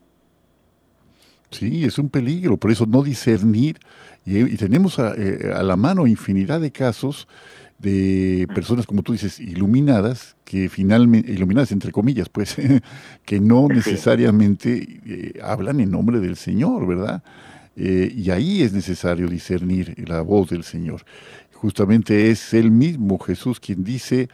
Sí, 1.51 1.85
es 1.85 1.99
un 1.99 2.11
peligro, 2.11 2.57
por 2.57 2.71
eso 2.71 2.85
no 2.85 3.03
discernir. 3.03 3.79
Y, 4.27 4.57
tenemos 4.57 4.99
eh, 4.99 5.53
a, 5.55 5.63
la 5.63 5.77
mano 5.77 6.07
infinidad 6.07 6.61
de 6.61 6.73
casos 6.73 7.29
de 7.79 8.47
personas, 8.55 8.87
como 8.87 9.03
tú 9.03 9.13
dices, 9.13 9.39
iluminadas, 9.39 10.37
que 10.45 10.69
finalmente, 10.69 11.31
iluminadas 11.31 11.73
entre 11.73 11.93
comillas, 11.93 12.29
pues, 12.29 12.57
que 13.25 13.41
no 13.41 13.69
necesariamente 13.69 15.01
eh, 15.07 15.41
hablan 15.43 15.81
en 15.81 15.91
nombre 15.91 16.21
del 16.21 16.37
Señor, 16.37 16.87
¿verdad? 16.87 17.23
Eh, 17.77 18.13
y 18.15 18.31
ahí 18.31 18.63
es 18.63 18.73
necesario 18.73 19.29
discernir 19.29 19.95
la 20.09 20.21
voz 20.23 20.51
del 20.51 20.65
Señor. 20.65 21.05
Justamente 21.53 22.31
es 22.31 22.55
el 22.55 22.71
mismo 22.71 23.19
Jesús 23.19 23.59
quien 23.61 23.85
dice 23.85 24.29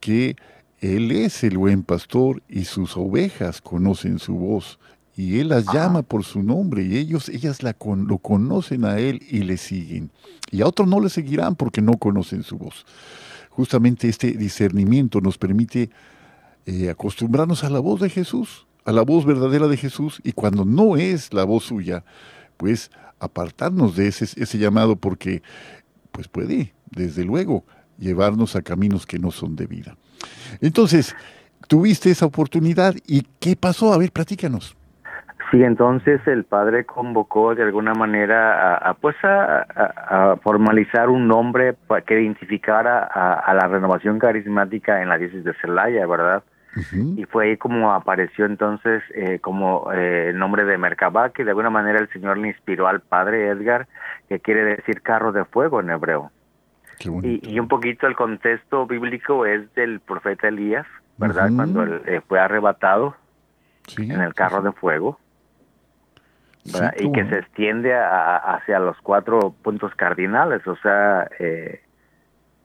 que 0.00 0.36
Él 0.80 1.10
es 1.10 1.44
el 1.44 1.58
buen 1.58 1.82
pastor 1.82 2.42
y 2.48 2.64
sus 2.64 2.96
ovejas 2.96 3.60
conocen 3.60 4.18
su 4.18 4.34
voz 4.34 4.78
y 5.16 5.40
él 5.40 5.48
las 5.48 5.64
llama 5.72 6.02
por 6.02 6.24
su 6.24 6.42
nombre 6.42 6.82
y 6.84 6.98
ellos, 6.98 7.30
ellas 7.30 7.62
la 7.62 7.74
lo 7.80 8.18
conocen 8.18 8.84
a 8.84 8.98
él 8.98 9.22
y 9.30 9.38
le 9.38 9.56
siguen. 9.56 10.10
Y 10.50 10.60
a 10.60 10.66
otros 10.66 10.86
no 10.86 11.00
le 11.00 11.08
seguirán 11.08 11.56
porque 11.56 11.80
no 11.80 11.94
conocen 11.94 12.42
su 12.42 12.58
voz. 12.58 12.84
Justamente 13.48 14.08
este 14.10 14.32
discernimiento 14.32 15.22
nos 15.22 15.38
permite 15.38 15.88
eh, 16.66 16.90
acostumbrarnos 16.90 17.64
a 17.64 17.70
la 17.70 17.80
voz 17.80 18.00
de 18.02 18.10
Jesús, 18.10 18.66
a 18.84 18.92
la 18.92 19.00
voz 19.00 19.24
verdadera 19.24 19.68
de 19.68 19.78
Jesús 19.78 20.20
y 20.22 20.32
cuando 20.32 20.66
no 20.66 20.98
es 20.98 21.32
la 21.32 21.44
voz 21.44 21.64
suya, 21.64 22.04
pues 22.56 22.90
apartarnos 23.18 23.96
de 23.96 24.08
ese, 24.08 24.24
ese 24.24 24.58
llamado 24.58 24.96
porque 24.96 25.42
pues 26.12 26.28
puede, 26.28 26.72
desde 26.90 27.24
luego, 27.24 27.64
llevarnos 27.98 28.56
a 28.56 28.62
caminos 28.62 29.06
que 29.06 29.18
no 29.18 29.30
son 29.30 29.56
de 29.56 29.66
vida. 29.66 29.96
Entonces, 30.60 31.14
tuviste 31.68 32.10
esa 32.10 32.26
oportunidad 32.26 32.94
y 33.06 33.22
¿qué 33.40 33.56
pasó? 33.56 33.92
A 33.92 33.98
ver, 33.98 34.12
platícanos. 34.12 34.76
Sí, 35.50 35.62
entonces 35.62 36.20
el 36.26 36.44
padre 36.44 36.84
convocó 36.84 37.54
de 37.54 37.62
alguna 37.62 37.94
manera 37.94 38.74
a, 38.74 38.94
pues 38.94 39.14
a, 39.22 40.36
formalizar 40.42 41.08
un 41.08 41.28
nombre 41.28 41.76
que 42.04 42.20
identificara 42.20 43.04
a, 43.04 43.54
la 43.54 43.68
renovación 43.68 44.18
carismática 44.18 45.02
en 45.02 45.08
la 45.08 45.18
diócesis 45.18 45.44
de 45.44 45.54
Celaya, 45.60 46.04
¿verdad? 46.06 46.42
Y 47.16 47.24
fue 47.24 47.46
ahí 47.46 47.56
como 47.56 47.92
apareció 47.92 48.44
entonces 48.44 49.02
eh, 49.14 49.38
como 49.40 49.90
eh, 49.92 50.28
el 50.30 50.38
nombre 50.38 50.64
de 50.64 50.76
Merkabah, 50.76 51.30
que 51.30 51.44
de 51.44 51.50
alguna 51.50 51.70
manera 51.70 51.98
el 51.98 52.08
Señor 52.10 52.36
le 52.36 52.48
inspiró 52.48 52.86
al 52.86 53.00
padre 53.00 53.48
Edgar, 53.48 53.88
que 54.28 54.40
quiere 54.40 54.64
decir 54.64 55.00
carro 55.02 55.32
de 55.32 55.44
fuego 55.44 55.80
en 55.80 55.90
hebreo. 55.90 56.30
Y, 57.00 57.40
y, 57.50 57.60
un 57.60 57.68
poquito 57.68 58.06
el 58.06 58.16
contexto 58.16 58.86
bíblico 58.86 59.44
es 59.44 59.72
del 59.74 60.00
profeta 60.00 60.48
Elías, 60.48 60.86
¿verdad? 61.18 61.50
Cuando 61.54 61.82
él, 61.82 62.02
eh, 62.06 62.20
fue 62.26 62.40
arrebatado 62.40 63.16
en 63.98 64.20
el 64.20 64.34
carro 64.34 64.62
de 64.62 64.72
fuego. 64.72 65.18
y 66.98 67.12
que 67.12 67.24
se 67.28 67.38
extiende 67.38 67.94
hacia 67.94 68.78
los 68.80 68.96
cuatro 69.00 69.54
puntos 69.62 69.94
cardinales, 69.94 70.66
o 70.66 70.76
sea, 70.76 71.28
eh, 71.38 71.82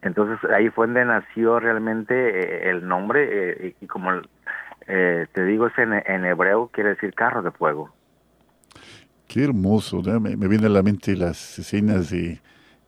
entonces 0.01 0.37
ahí 0.51 0.69
fue 0.69 0.87
donde 0.87 1.05
nació 1.05 1.59
realmente 1.59 2.13
eh, 2.13 2.69
el 2.69 2.87
nombre 2.87 3.75
y 3.79 3.87
como 3.87 4.21
te 4.87 5.45
digo 5.45 5.67
es 5.67 5.77
en, 5.77 5.93
en, 5.93 6.25
hebreo 6.25 6.69
quiere 6.73 6.89
decir 6.89 7.13
carro 7.13 7.41
de 7.41 7.51
fuego. 7.51 7.93
Qué 9.27 9.45
hermoso, 9.45 10.01
me, 10.19 10.35
me 10.35 10.47
vienen 10.47 10.65
a 10.65 10.73
la 10.73 10.83
mente 10.83 11.15
las 11.15 11.57
escenas 11.59 12.09
de, 12.09 12.41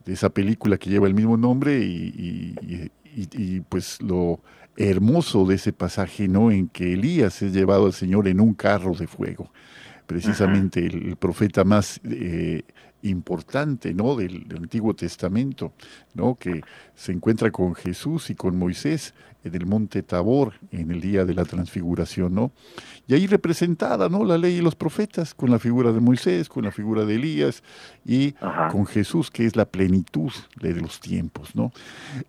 de 0.06 0.14
esa 0.14 0.30
película 0.30 0.78
que 0.78 0.90
lleva 0.90 1.08
el 1.08 1.14
mismo 1.14 1.38
nombre 1.38 1.80
y, 1.80 2.56
y, 3.16 3.60
pues 3.62 4.02
lo 4.02 4.40
hermoso 4.76 5.46
de 5.46 5.56
ese 5.56 5.72
pasaje, 5.72 6.28
¿no? 6.28 6.52
En 6.52 6.68
que 6.68 6.94
Elías 6.94 7.42
es 7.42 7.54
llevado 7.54 7.86
al 7.86 7.94
Señor 7.94 8.28
en 8.28 8.40
un 8.40 8.54
carro 8.54 8.94
de 8.94 9.08
fuego. 9.08 9.52
Precisamente 10.08 10.86
el, 10.86 11.16
profeta 11.16 11.64
más 11.64 12.02
eh, 12.04 12.64
importante, 13.04 13.94
¿no? 13.94 14.16
Del, 14.16 14.48
del, 14.48 14.64
Antiguo 14.64 14.94
Testamento, 14.96 15.74
¿no? 16.14 16.36
Que 16.36 16.62
se 16.96 17.12
encuentra 17.12 17.52
con 17.52 17.76
Jesús 17.76 18.30
y 18.30 18.36
con 18.36 18.58
Moisés 18.58 19.14
en 19.44 19.56
el 19.56 19.66
monte 19.66 20.04
Tabor 20.04 20.54
en 20.72 20.92
el 20.92 21.02
día 21.02 21.26
de 21.26 21.34
la 21.34 21.46
transfiguración, 21.46 22.34
¿no? 22.34 22.52
Y 23.08 23.14
ahí 23.14 23.28
representada, 23.28 24.10
¿no? 24.10 24.24
La 24.24 24.38
ley 24.38 24.56
y 24.56 24.62
los 24.62 24.76
profetas, 24.76 25.34
con 25.34 25.52
la 25.52 25.60
figura 25.60 25.92
de 25.92 26.00
Moisés, 26.00 26.48
con 26.48 26.64
la 26.64 26.72
figura 26.72 27.06
de 27.06 27.16
Elías 27.16 27.64
y 28.06 28.34
con 28.72 28.86
Jesús, 28.86 29.30
que 29.30 29.46
es 29.46 29.56
la 29.56 29.66
plenitud 29.66 30.32
de 30.62 30.76
los 30.76 31.00
tiempos, 31.00 31.56
¿no? 31.56 31.72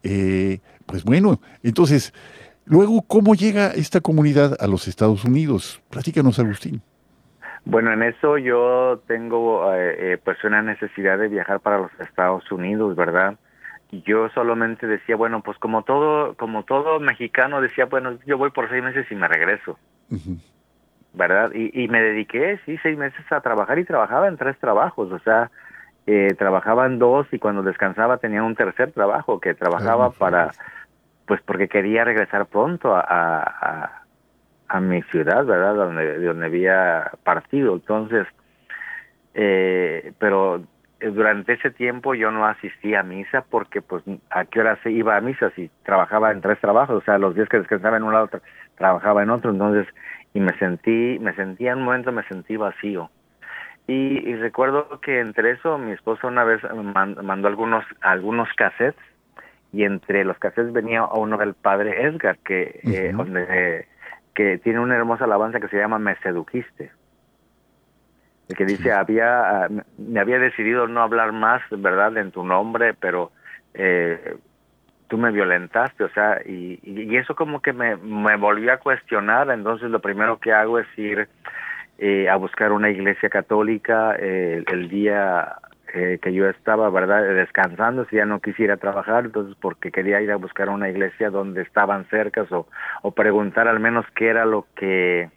Eh, 0.03 0.61
pues 0.87 1.05
bueno, 1.05 1.41
entonces, 1.63 2.13
luego, 2.65 3.03
¿cómo 3.03 3.35
llega 3.35 3.69
esta 3.71 4.01
comunidad 4.01 4.57
a 4.61 4.67
los 4.67 4.89
Estados 4.89 5.25
Unidos? 5.25 5.81
Platícanos, 5.91 6.39
Agustín. 6.39 6.83
Bueno, 7.65 7.93
en 7.93 8.03
eso 8.03 8.37
yo 8.37 9.01
tengo 9.07 9.73
eh, 9.75 10.13
eh, 10.13 10.19
pues 10.23 10.43
una 10.45 10.63
necesidad 10.63 11.19
de 11.19 11.29
viajar 11.29 11.61
para 11.61 11.79
los 11.79 11.91
Estados 12.01 12.51
Unidos, 12.53 12.95
¿verdad? 12.97 13.37
yo 14.03 14.29
solamente 14.31 14.87
decía, 14.87 15.17
bueno, 15.17 15.43
pues 15.43 15.59
como 15.59 15.83
todo, 15.83 16.35
como 16.35 16.65
todo 16.65 16.99
mexicano 17.01 17.61
decía, 17.61 17.85
bueno, 17.87 18.19
yo 18.27 18.39
voy 18.39 18.51
por 18.51 18.69
seis 18.69 18.83
meses 18.83 19.07
y 19.11 19.15
me 19.15 19.29
regreso, 19.29 19.79
¿verdad? 21.13 21.53
Y, 21.55 21.85
y 21.85 21.89
me 21.89 22.03
dediqué, 22.03 22.59
sí, 22.67 22.77
seis 22.83 22.99
meses 22.99 23.25
a 23.31 23.41
trabajar 23.41 23.79
y 23.79 23.85
trabajaba 23.85 24.29
en 24.29 24.37
tres 24.37 24.59
trabajos, 24.59 25.13
o 25.13 25.19
sea, 25.21 25.51
eh, 26.07 26.35
trabajaba 26.37 26.87
en 26.87 26.99
dos 26.99 27.27
y 27.33 27.39
cuando 27.39 27.63
descansaba 27.63 28.19
tenía 28.19 28.43
un 28.43 28.57
tercer 28.57 28.93
trabajo 28.93 29.41
que 29.41 29.55
trabajaba 29.55 30.11
para, 30.11 30.51
pues 31.27 31.41
porque 31.43 31.69
quería 31.69 32.05
regresar 32.05 32.47
pronto 32.47 32.95
a, 32.95 33.01
a, 33.01 33.41
a 33.41 34.04
mi 34.81 35.03
ciudad, 35.03 35.45
¿verdad? 35.45 35.75
Donde, 35.75 36.19
donde 36.21 36.47
había 36.47 37.13
partido, 37.23 37.75
entonces, 37.75 38.27
eh, 39.35 40.13
pero 40.19 40.63
eh, 41.01 41.11
durante 41.11 41.53
ese 41.53 41.71
tiempo 41.71 42.15
yo 42.15 42.31
no 42.31 42.47
asistía 42.47 43.01
a 43.01 43.03
misa 43.03 43.45
porque 43.51 43.83
pues 43.83 44.03
a 44.31 44.45
qué 44.45 44.61
hora 44.61 44.79
se 44.83 44.91
iba 44.91 45.17
a 45.17 45.21
misa 45.21 45.51
si 45.51 45.71
trabajaba 45.85 46.33
en 46.33 46.41
tres 46.41 46.59
trabajos, 46.61 47.03
o 47.03 47.05
sea, 47.05 47.19
los 47.19 47.35
días 47.35 47.49
que 47.49 47.59
descansaba 47.59 47.97
en 47.97 48.05
un 48.05 48.13
lado 48.13 48.31
trabajaba 48.77 49.23
en 49.23 49.31
otro, 49.31 49.51
entonces 49.51 49.87
y 50.33 50.41
me 50.41 50.57
sentí, 50.59 51.19
me 51.21 51.35
sentía 51.35 51.73
en 51.73 51.79
un 51.79 51.85
momento 51.85 52.11
me 52.11 52.25
sentí 52.25 52.57
vacío. 52.57 53.11
Y, 53.87 54.35
recuerdo 54.37 54.99
que 55.03 55.21
entre 55.21 55.51
eso 55.51 55.77
mi 55.77 55.93
esposa 55.93 56.27
una 56.27 56.43
vez 56.43 56.63
mandó 57.23 57.49
algunos 57.49 57.85
algunos 58.01 58.49
cassettes 58.55 58.97
y 59.75 59.85
entre 59.85 60.25
los 60.25 60.39
cassettes 60.39 60.73
venía 60.73 61.05
uno 61.05 61.37
del 61.37 61.53
padre 61.53 62.03
Edgar 62.03 62.39
que 62.39 62.81
eh, 62.83 63.13
donde 63.15 63.87
que 64.35 64.59
tiene 64.59 64.81
una 64.81 64.97
hermosa 64.97 65.25
alabanza 65.25 65.61
que 65.61 65.69
se 65.69 65.79
llama 65.79 65.99
Me 65.99 66.17
seduquiste 66.17 66.91
el 68.49 68.57
que 68.57 68.67
dice 68.67 68.93
había 68.93 69.65
ah, 69.65 69.69
me 69.97 70.21
había 70.21 70.39
decidido 70.39 70.87
no 70.87 71.03
hablar 71.03 71.33
más 71.33 71.63
verdad 71.71 72.17
en 72.19 72.31
tu 72.31 72.45
nombre 72.45 72.93
pero 72.95 73.33
eh, 73.73 74.37
tú 75.09 75.19
me 75.19 75.31
violentaste 75.31 76.05
o 76.05 76.09
sea 76.11 76.41
y, 76.45 76.79
y, 76.83 77.17
eso 77.17 77.35
como 77.35 77.63
que 77.63 77.73
me, 77.73 77.97
me 77.97 78.37
volvió 78.37 78.73
a 78.73 78.79
cuestionar. 78.79 79.51
Entonces 79.51 79.91
lo 79.91 80.01
primero 80.01 80.39
que 80.39 80.53
hago 80.53 80.79
es 80.79 80.87
ir 80.97 81.29
eh, 81.99 82.29
a 82.29 82.37
buscar 82.37 82.73
una 82.73 82.91
iglesia 82.91 83.29
católica 83.29 84.17
eh, 84.19 84.65
el 84.67 84.89
día 84.89 85.57
eh, 85.95 86.19
que 86.21 86.33
yo 86.33 86.49
estaba 86.49 86.91
verdad 86.91 87.23
descansando 87.23 88.05
si 88.07 88.17
ya 88.17 88.27
no 88.27 88.41
quisiera 88.41 88.77
trabajar 88.77 89.25
entonces 89.25 89.57
porque 89.61 89.93
quería 89.93 90.21
ir 90.21 90.31
a 90.33 90.37
buscar 90.37 90.69
una 90.69 90.89
iglesia 90.89 91.31
donde 91.31 91.63
estaban 91.63 92.05
cercas 92.07 92.51
o, 92.53 92.67
o 93.03 93.13
preguntar 93.13 93.69
al 93.69 93.81
menos 93.81 94.05
qué 94.15 94.29
era 94.29 94.45
lo 94.45 94.67
que 94.75 95.31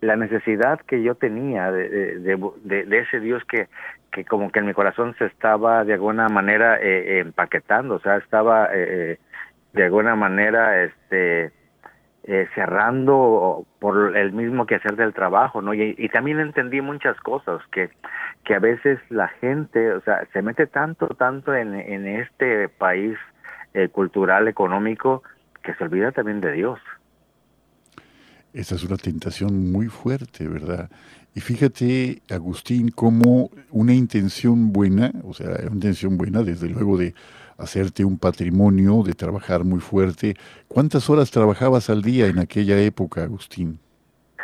la 0.00 0.16
necesidad 0.16 0.80
que 0.80 1.02
yo 1.02 1.14
tenía 1.14 1.70
de, 1.70 2.18
de, 2.18 2.36
de, 2.64 2.98
ese 2.98 3.20
Dios 3.20 3.42
que, 3.44 3.68
que 4.10 4.24
como 4.24 4.50
que 4.50 4.60
en 4.60 4.66
mi 4.66 4.72
corazón 4.72 5.14
se 5.18 5.26
estaba 5.26 5.84
de 5.84 5.94
alguna 5.94 6.28
manera 6.28 6.78
eh, 6.80 7.20
empaquetando, 7.20 7.96
o 7.96 8.00
sea, 8.00 8.16
estaba 8.16 8.66
eh, 8.74 9.12
eh 9.12 9.18
de 9.72 9.84
alguna 9.84 10.16
manera 10.16 10.82
este 10.82 11.52
eh, 12.24 12.48
cerrando 12.54 13.66
por 13.78 14.16
el 14.16 14.32
mismo 14.32 14.66
que 14.66 14.76
hacer 14.76 14.96
del 14.96 15.14
trabajo, 15.14 15.62
¿no? 15.62 15.72
Y, 15.74 15.94
y, 15.96 16.08
también 16.10 16.38
entendí 16.38 16.80
muchas 16.80 17.18
cosas 17.20 17.60
que 17.72 17.90
que 18.44 18.54
a 18.54 18.58
veces 18.58 18.98
la 19.10 19.28
gente, 19.28 19.92
o 19.92 20.00
sea, 20.02 20.26
se 20.32 20.42
mete 20.42 20.66
tanto, 20.66 21.08
tanto 21.08 21.54
en, 21.54 21.74
en 21.74 22.06
este 22.06 22.68
país 22.68 23.16
eh, 23.74 23.88
cultural, 23.88 24.48
económico, 24.48 25.22
que 25.62 25.74
se 25.74 25.84
olvida 25.84 26.12
también 26.12 26.40
de 26.40 26.52
Dios. 26.52 26.78
Esa 28.52 28.74
es 28.74 28.84
una 28.84 28.96
tentación 28.96 29.70
muy 29.70 29.86
fuerte, 29.86 30.48
¿verdad? 30.48 30.90
Y 31.34 31.40
fíjate, 31.40 32.22
Agustín, 32.30 32.88
como 32.90 33.50
una 33.70 33.94
intención 33.94 34.72
buena, 34.72 35.12
o 35.22 35.32
sea, 35.32 35.50
una 35.66 35.74
intención 35.74 36.16
buena, 36.16 36.42
desde 36.42 36.68
luego, 36.68 36.98
de 36.98 37.14
hacerte 37.60 38.04
un 38.04 38.18
patrimonio, 38.18 39.02
de 39.04 39.14
trabajar 39.14 39.64
muy 39.64 39.80
fuerte. 39.80 40.34
¿Cuántas 40.68 41.10
horas 41.10 41.30
trabajabas 41.30 41.90
al 41.90 42.02
día 42.02 42.26
en 42.26 42.38
aquella 42.38 42.78
época, 42.78 43.22
Agustín? 43.22 43.78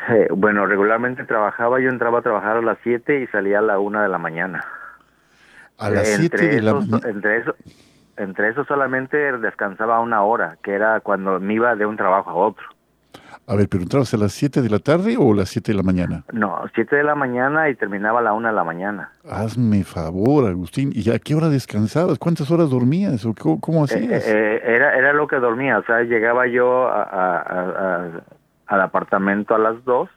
Eh, 0.08 0.28
bueno, 0.30 0.66
regularmente 0.66 1.24
trabajaba, 1.24 1.80
yo 1.80 1.88
entraba 1.88 2.20
a 2.20 2.22
trabajar 2.22 2.58
a 2.58 2.62
las 2.62 2.78
7 2.82 3.22
y 3.22 3.26
salía 3.28 3.58
a 3.58 3.62
la 3.62 3.78
1 3.78 4.02
de 4.02 4.08
la 4.08 4.18
mañana. 4.18 4.64
A 5.78 5.90
las 5.90 6.06
7 6.08 6.48
de 6.48 6.62
la 6.62 6.74
mañana. 6.74 7.00
Entre 7.08 7.38
eso, 7.38 7.54
entre 8.16 8.50
eso 8.50 8.64
solamente 8.64 9.16
descansaba 9.38 10.00
una 10.00 10.22
hora, 10.22 10.58
que 10.62 10.74
era 10.74 11.00
cuando 11.00 11.40
me 11.40 11.54
iba 11.54 11.74
de 11.74 11.86
un 11.86 11.96
trabajo 11.96 12.30
a 12.30 12.34
otro. 12.34 12.64
A 13.48 13.54
ver, 13.54 13.68
pero 13.68 13.84
entrabas 13.84 14.12
a 14.12 14.16
las 14.16 14.32
7 14.32 14.60
de 14.60 14.68
la 14.68 14.80
tarde 14.80 15.16
o 15.16 15.32
a 15.32 15.36
las 15.36 15.50
7 15.50 15.70
de 15.70 15.76
la 15.76 15.84
mañana? 15.84 16.24
No, 16.32 16.64
7 16.74 16.96
de 16.96 17.04
la 17.04 17.14
mañana 17.14 17.68
y 17.68 17.76
terminaba 17.76 18.18
a 18.18 18.22
la 18.22 18.32
1 18.32 18.48
de 18.48 18.54
la 18.54 18.64
mañana. 18.64 19.12
Hazme 19.30 19.84
favor, 19.84 20.48
Agustín. 20.48 20.90
¿Y 20.92 21.08
a 21.10 21.20
qué 21.20 21.36
hora 21.36 21.48
descansabas? 21.48 22.18
¿Cuántas 22.18 22.50
horas 22.50 22.70
dormías? 22.70 23.24
¿O 23.24 23.34
cómo, 23.34 23.82
eh, 23.82 23.84
hacías? 23.84 24.28
Eh, 24.28 24.62
era, 24.64 24.96
era 24.96 25.12
lo 25.12 25.28
que 25.28 25.36
dormía. 25.36 25.78
O 25.78 25.84
sea, 25.84 26.02
llegaba 26.02 26.48
yo 26.48 26.88
a, 26.88 28.22
al 28.66 28.80
apartamento 28.80 29.54
a 29.54 29.58
las 29.58 29.84
2 29.84 30.10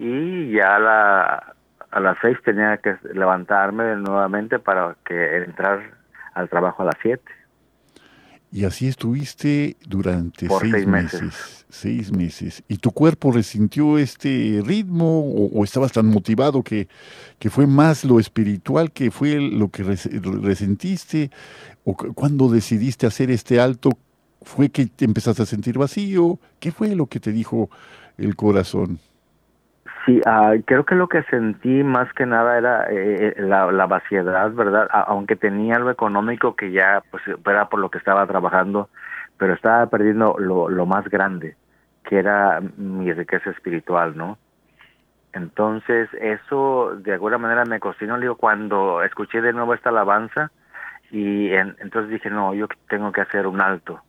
y 0.00 0.50
ya 0.50 0.76
a, 0.76 0.78
la, 0.80 1.54
a 1.92 2.00
las 2.00 2.18
6 2.22 2.38
tenía 2.44 2.76
que 2.78 2.96
levantarme 3.14 3.94
nuevamente 3.96 4.58
para 4.58 4.96
que 5.04 5.44
entrar 5.44 5.80
al 6.34 6.48
trabajo 6.48 6.82
a 6.82 6.86
las 6.86 6.96
7. 7.02 7.22
Y 8.52 8.64
así 8.64 8.86
estuviste 8.86 9.76
durante 9.86 10.48
seis, 10.48 10.86
meses. 10.86 11.66
Seis 11.68 12.12
meses. 12.12 12.62
¿Y 12.68 12.78
tu 12.78 12.90
cuerpo 12.90 13.32
resintió 13.32 13.98
este 13.98 14.62
ritmo 14.64 15.20
o, 15.20 15.64
estabas 15.64 15.92
tan 15.92 16.06
motivado 16.06 16.62
que, 16.62 16.88
que, 17.38 17.50
fue 17.50 17.66
más 17.66 18.04
lo 18.04 18.20
espiritual 18.20 18.92
que 18.92 19.10
fue 19.10 19.40
lo 19.40 19.68
que 19.68 19.82
resentiste? 19.82 21.30
¿O 21.84 21.94
cuando 21.96 22.48
decidiste 22.48 23.06
hacer 23.06 23.30
este 23.30 23.60
alto, 23.60 23.90
fue 24.42 24.70
que 24.70 24.86
te 24.86 25.04
empezaste 25.04 25.42
a 25.42 25.46
sentir 25.46 25.76
vacío? 25.76 26.38
¿Qué 26.60 26.70
fue 26.70 26.94
lo 26.94 27.06
que 27.06 27.20
te 27.20 27.32
dijo 27.32 27.68
el 28.16 28.36
corazón? 28.36 29.00
Sí, 30.06 30.20
ah, 30.24 30.54
creo 30.64 30.84
que 30.84 30.94
lo 30.94 31.08
que 31.08 31.24
sentí 31.24 31.82
más 31.82 32.12
que 32.12 32.26
nada 32.26 32.56
era 32.56 32.84
eh, 32.90 33.34
eh, 33.36 33.42
la, 33.42 33.72
la, 33.72 33.86
vaciedad, 33.86 34.52
¿verdad? 34.52 34.88
aunque 34.92 35.34
tenía 35.34 35.74
algo 35.74 35.90
económico 35.90 36.54
que 36.54 36.70
ya, 36.70 37.02
pues, 37.10 37.24
era 37.44 37.68
por 37.68 37.80
lo 37.80 37.90
que 37.90 37.98
estaba 37.98 38.24
trabajando, 38.24 38.88
pero 39.36 39.54
estaba 39.54 39.84
perdiendo 39.86 40.36
lo, 40.38 40.68
lo 40.68 40.86
más 40.86 41.08
grande, 41.08 41.56
que 42.04 42.18
era 42.18 42.60
mi 42.76 43.12
riqueza 43.12 43.50
espiritual, 43.50 44.16
¿no? 44.16 44.38
Entonces, 45.32 46.08
eso 46.20 46.94
de 46.98 47.14
alguna 47.14 47.38
manera 47.38 47.64
me 47.64 47.80
cocinó, 47.80 48.18
digo, 48.20 48.36
cuando 48.36 49.02
escuché 49.02 49.40
de 49.40 49.52
nuevo 49.52 49.74
esta 49.74 49.88
alabanza, 49.90 50.52
y 51.10 51.52
entonces 51.52 52.10
dije, 52.10 52.30
no, 52.30 52.54
yo 52.54 52.68
tengo 52.88 53.10
que 53.10 53.22
hacer 53.22 53.48
un 53.48 53.60
alto 53.60 54.00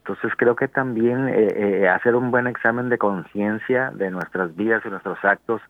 entonces 0.00 0.32
creo 0.36 0.56
que 0.56 0.66
también 0.66 1.28
eh, 1.28 1.48
eh, 1.82 1.88
hacer 1.88 2.16
un 2.16 2.30
buen 2.30 2.46
examen 2.46 2.88
de 2.88 2.96
conciencia 2.96 3.90
de 3.90 4.10
nuestras 4.10 4.56
vidas 4.56 4.82
y 4.84 4.88
nuestros 4.88 5.22
actos. 5.24 5.60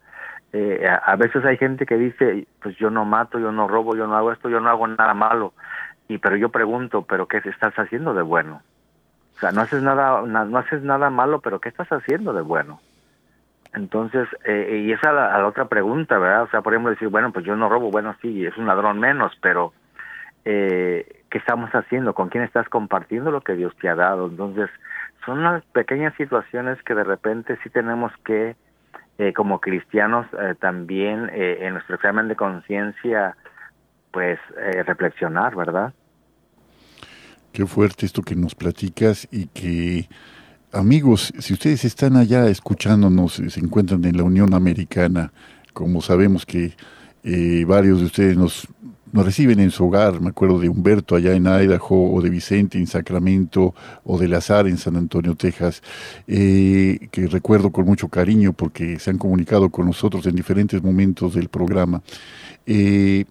Eh, 0.52 0.88
a, 0.88 1.16
veces 1.16 1.44
hay 1.44 1.56
gente 1.56 1.84
que 1.84 1.96
dice, 1.96 2.46
pues 2.62 2.76
yo 2.76 2.90
no 2.90 3.04
mato, 3.04 3.38
yo 3.38 3.50
no 3.50 3.66
robo, 3.66 3.96
yo 3.96 4.06
no 4.06 4.16
hago 4.16 4.32
esto, 4.32 4.48
yo 4.48 4.60
no 4.60 4.70
hago 4.70 4.86
nada 4.86 5.14
malo. 5.14 5.52
Y 6.08 6.18
pero 6.18 6.36
yo 6.36 6.48
pregunto, 6.48 7.02
pero 7.02 7.26
qué 7.26 7.38
estás 7.38 7.74
haciendo 7.74 8.14
de 8.14 8.22
bueno? 8.22 8.62
O 9.36 9.38
sea, 9.40 9.50
no 9.50 9.62
haces 9.62 9.82
nada, 9.82 10.22
no, 10.22 10.58
haces 10.58 10.82
nada 10.82 11.10
malo, 11.10 11.40
pero 11.40 11.60
qué 11.60 11.68
estás 11.68 11.88
haciendo 11.88 12.32
de 12.32 12.42
bueno? 12.42 12.80
Entonces, 13.72 14.28
y 14.46 14.92
esa 14.92 15.08
es 15.08 15.14
la, 15.14 15.38
la, 15.38 15.46
otra 15.46 15.66
pregunta, 15.66 16.18
¿verdad? 16.18 16.42
O 16.42 16.50
sea, 16.50 16.60
por 16.62 16.72
ejemplo, 16.72 16.90
decir, 16.90 17.08
bueno, 17.08 17.32
pues 17.32 17.44
yo 17.44 17.54
no 17.56 17.68
robo, 17.68 17.90
bueno, 17.90 18.16
sí, 18.20 18.44
es 18.44 18.56
un 18.56 18.66
ladrón 18.66 18.98
menos, 18.98 19.32
pero 19.40 19.72
eh, 20.44 21.19
qué 21.30 21.38
estamos 21.38 21.70
haciendo, 21.70 22.14
con 22.14 22.28
quién 22.28 22.44
estás 22.44 22.68
compartiendo 22.68 23.30
lo 23.30 23.40
que 23.40 23.54
Dios 23.54 23.72
te 23.80 23.88
ha 23.88 23.94
dado. 23.94 24.26
Entonces, 24.26 24.68
son 25.24 25.42
las 25.42 25.64
pequeñas 25.66 26.14
situaciones 26.16 26.82
que 26.82 26.94
de 26.94 27.04
repente 27.04 27.56
sí 27.62 27.70
tenemos 27.70 28.12
que, 28.24 28.56
eh, 29.18 29.32
como 29.32 29.60
cristianos, 29.60 30.26
eh, 30.32 30.54
también 30.58 31.30
eh, 31.32 31.58
en 31.60 31.74
nuestro 31.74 31.94
examen 31.94 32.28
de 32.28 32.36
conciencia, 32.36 33.36
pues 34.10 34.40
reflexionar, 34.86 35.54
¿verdad? 35.54 35.94
Qué 37.52 37.64
fuerte 37.64 38.06
esto 38.06 38.22
que 38.22 38.34
nos 38.34 38.56
platicas 38.56 39.28
y 39.30 39.46
que, 39.46 40.08
amigos, 40.72 41.32
si 41.38 41.52
ustedes 41.52 41.84
están 41.84 42.16
allá 42.16 42.48
escuchándonos, 42.48 43.34
se 43.34 43.60
encuentran 43.60 44.04
en 44.04 44.16
la 44.16 44.24
Unión 44.24 44.52
Americana, 44.52 45.30
como 45.72 46.00
sabemos 46.00 46.44
que 46.44 46.74
varios 47.68 48.00
de 48.00 48.06
ustedes 48.06 48.36
nos 48.36 48.66
nos 49.12 49.24
reciben 49.24 49.60
en 49.60 49.70
su 49.70 49.86
hogar, 49.86 50.20
me 50.20 50.30
acuerdo 50.30 50.58
de 50.58 50.68
Humberto 50.68 51.16
allá 51.16 51.32
en 51.32 51.46
Idaho, 51.46 52.12
o 52.12 52.22
de 52.22 52.30
Vicente 52.30 52.78
en 52.78 52.86
Sacramento, 52.86 53.74
o 54.04 54.18
de 54.18 54.28
Lazar 54.28 54.66
en 54.66 54.78
San 54.78 54.96
Antonio, 54.96 55.34
Texas, 55.34 55.82
eh, 56.28 57.08
que 57.10 57.26
recuerdo 57.26 57.70
con 57.70 57.86
mucho 57.86 58.08
cariño 58.08 58.52
porque 58.52 58.98
se 58.98 59.10
han 59.10 59.18
comunicado 59.18 59.70
con 59.70 59.86
nosotros 59.86 60.26
en 60.26 60.36
diferentes 60.36 60.82
momentos 60.82 61.34
del 61.34 61.48
programa. 61.48 62.02
Eh, 62.66 63.24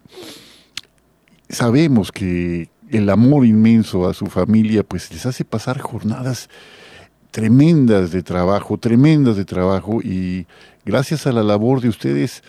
sabemos 1.48 2.12
que 2.12 2.68
el 2.90 3.08
amor 3.08 3.46
inmenso 3.46 4.08
a 4.08 4.14
su 4.14 4.26
familia 4.26 4.82
pues 4.82 5.10
les 5.12 5.24
hace 5.24 5.44
pasar 5.44 5.78
jornadas 5.78 6.50
tremendas 7.30 8.10
de 8.10 8.22
trabajo, 8.22 8.76
tremendas 8.76 9.36
de 9.36 9.44
trabajo 9.44 10.00
y 10.02 10.46
gracias 10.84 11.26
a 11.26 11.32
la 11.32 11.42
labor 11.42 11.80
de 11.80 11.88
ustedes, 11.88 12.42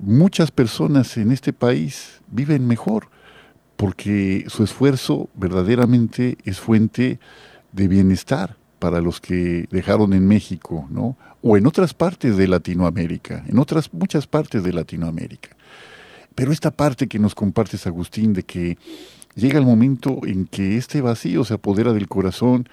muchas 0.00 0.50
personas 0.50 1.16
en 1.16 1.32
este 1.32 1.52
país 1.52 2.17
viven 2.30 2.66
mejor 2.66 3.08
porque 3.76 4.44
su 4.48 4.64
esfuerzo 4.64 5.28
verdaderamente 5.34 6.36
es 6.44 6.58
fuente 6.58 7.20
de 7.72 7.86
bienestar 7.88 8.56
para 8.78 9.00
los 9.00 9.20
que 9.20 9.66
dejaron 9.70 10.12
en 10.12 10.26
México, 10.26 10.86
¿no? 10.90 11.16
O 11.42 11.56
en 11.56 11.66
otras 11.66 11.94
partes 11.94 12.36
de 12.36 12.48
Latinoamérica, 12.48 13.44
en 13.46 13.58
otras 13.58 13.92
muchas 13.92 14.26
partes 14.26 14.64
de 14.64 14.72
Latinoamérica. 14.72 15.50
Pero 16.34 16.52
esta 16.52 16.70
parte 16.70 17.06
que 17.08 17.18
nos 17.18 17.34
compartes, 17.34 17.86
Agustín, 17.86 18.32
de 18.32 18.42
que 18.42 18.78
llega 19.34 19.58
el 19.58 19.64
momento 19.64 20.20
en 20.24 20.46
que 20.46 20.76
este 20.76 21.00
vacío 21.00 21.44
se 21.44 21.54
apodera 21.54 21.92
del 21.92 22.08
corazón 22.08 22.68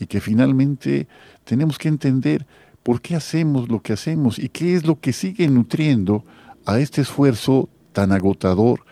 y 0.00 0.06
que 0.06 0.20
finalmente 0.20 1.06
tenemos 1.44 1.78
que 1.78 1.88
entender 1.88 2.46
por 2.82 3.00
qué 3.00 3.14
hacemos 3.16 3.68
lo 3.68 3.80
que 3.80 3.92
hacemos 3.92 4.38
y 4.38 4.48
qué 4.48 4.74
es 4.74 4.86
lo 4.86 4.98
que 5.00 5.12
sigue 5.12 5.48
nutriendo 5.48 6.24
a 6.66 6.80
este 6.80 7.00
esfuerzo 7.00 7.68
tan 7.92 8.12
agotador 8.12 8.84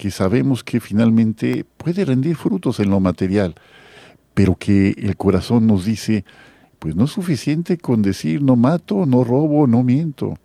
que 0.00 0.10
sabemos 0.10 0.64
que 0.64 0.80
finalmente 0.80 1.66
puede 1.76 2.06
rendir 2.06 2.34
frutos 2.34 2.80
en 2.80 2.88
lo 2.88 3.00
material, 3.00 3.54
pero 4.32 4.56
que 4.56 4.94
el 4.96 5.14
corazón 5.18 5.66
nos 5.66 5.84
dice, 5.84 6.24
pues 6.78 6.96
no 6.96 7.04
es 7.04 7.10
suficiente 7.10 7.76
con 7.76 8.00
decir 8.00 8.40
no 8.40 8.56
mato, 8.56 9.04
no 9.04 9.24
robo, 9.24 9.66
no 9.66 9.82
miento. 9.82 10.38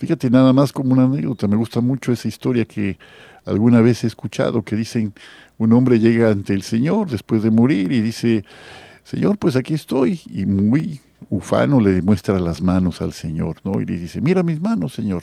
Fíjate 0.00 0.28
nada 0.28 0.52
más 0.52 0.72
como 0.72 0.92
una 0.92 1.04
anécdota, 1.04 1.46
me 1.46 1.54
gusta 1.54 1.80
mucho 1.80 2.10
esa 2.10 2.26
historia 2.26 2.64
que 2.64 2.98
alguna 3.44 3.80
vez 3.80 4.02
he 4.02 4.08
escuchado, 4.08 4.62
que 4.64 4.74
dicen, 4.74 5.14
un 5.56 5.72
hombre 5.72 6.00
llega 6.00 6.28
ante 6.28 6.52
el 6.52 6.62
Señor 6.62 7.08
después 7.10 7.44
de 7.44 7.52
morir 7.52 7.92
y 7.92 8.00
dice, 8.00 8.44
Señor, 9.04 9.38
pues 9.38 9.54
aquí 9.54 9.74
estoy, 9.74 10.20
y 10.26 10.46
muy 10.46 11.00
ufano 11.28 11.78
le 11.78 11.92
demuestra 11.92 12.40
las 12.40 12.60
manos 12.60 13.00
al 13.00 13.12
Señor, 13.12 13.58
¿no? 13.62 13.80
Y 13.80 13.84
le 13.84 13.98
dice, 13.98 14.20
mira 14.20 14.42
mis 14.42 14.60
manos, 14.60 14.94
Señor 14.94 15.22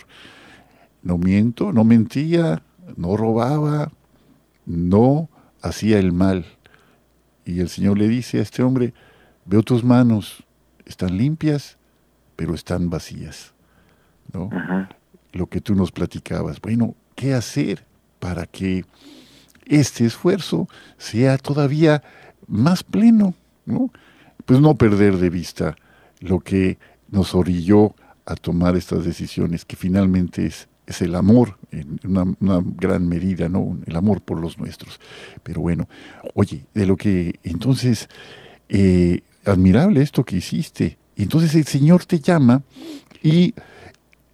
no 1.04 1.18
miento, 1.18 1.72
no 1.72 1.84
mentía, 1.84 2.62
no 2.96 3.18
robaba, 3.18 3.92
no 4.66 5.30
hacía 5.62 6.00
el 6.00 6.14
mal. 6.14 6.46
Y 7.46 7.60
el 7.60 7.70
Señor 7.70 7.98
le 7.98 8.08
dice 8.08 8.40
a 8.40 8.42
este 8.42 8.64
hombre, 8.64 8.94
veo 9.46 9.64
tus 9.64 9.84
manos, 9.84 10.44
están 10.86 11.18
limpias, 11.18 11.78
pero 12.36 12.54
están 12.54 12.90
vacías. 12.90 13.54
¿no? 14.34 14.50
Lo 15.32 15.48
que 15.48 15.62
tú 15.62 15.76
nos 15.76 15.92
platicabas. 15.92 16.62
Bueno, 16.62 16.96
¿qué 17.16 17.34
hacer 17.34 17.86
para 18.20 18.46
que 18.46 18.86
este 19.66 20.06
esfuerzo 20.06 20.68
sea 20.98 21.38
todavía 21.38 22.04
más 22.48 22.84
pleno? 22.84 23.34
¿no? 23.66 23.92
Pues 24.46 24.60
no 24.60 24.76
perder 24.76 25.18
de 25.18 25.30
vista 25.30 25.76
lo 26.20 26.40
que 26.40 26.78
nos 27.10 27.36
orilló 27.36 27.96
a 28.26 28.36
tomar 28.36 28.76
estas 28.76 29.06
decisiones, 29.06 29.64
que 29.64 29.76
finalmente 29.76 30.46
es 30.46 30.68
es 30.88 31.02
el 31.02 31.14
amor 31.16 31.58
en 31.72 32.00
una, 32.06 32.62
gran 32.78 33.08
medida, 33.08 33.50
¿no? 33.50 33.78
El 33.86 33.96
amor 33.96 34.22
por 34.22 34.40
los 34.40 34.58
nuestros. 34.58 35.00
Pero 35.44 35.62
bueno, 35.62 35.88
oye, 36.34 36.66
de 36.74 36.88
lo 36.88 36.96
que 36.96 37.36
entonces, 37.44 38.08
eh, 38.70 39.22
admirable 39.46 40.02
esto 40.02 40.24
que 40.24 40.38
hiciste. 40.38 40.98
Entonces 41.18 41.54
el 41.56 41.66
Señor 41.66 42.06
te 42.06 42.20
llama 42.20 42.62
y 43.22 43.54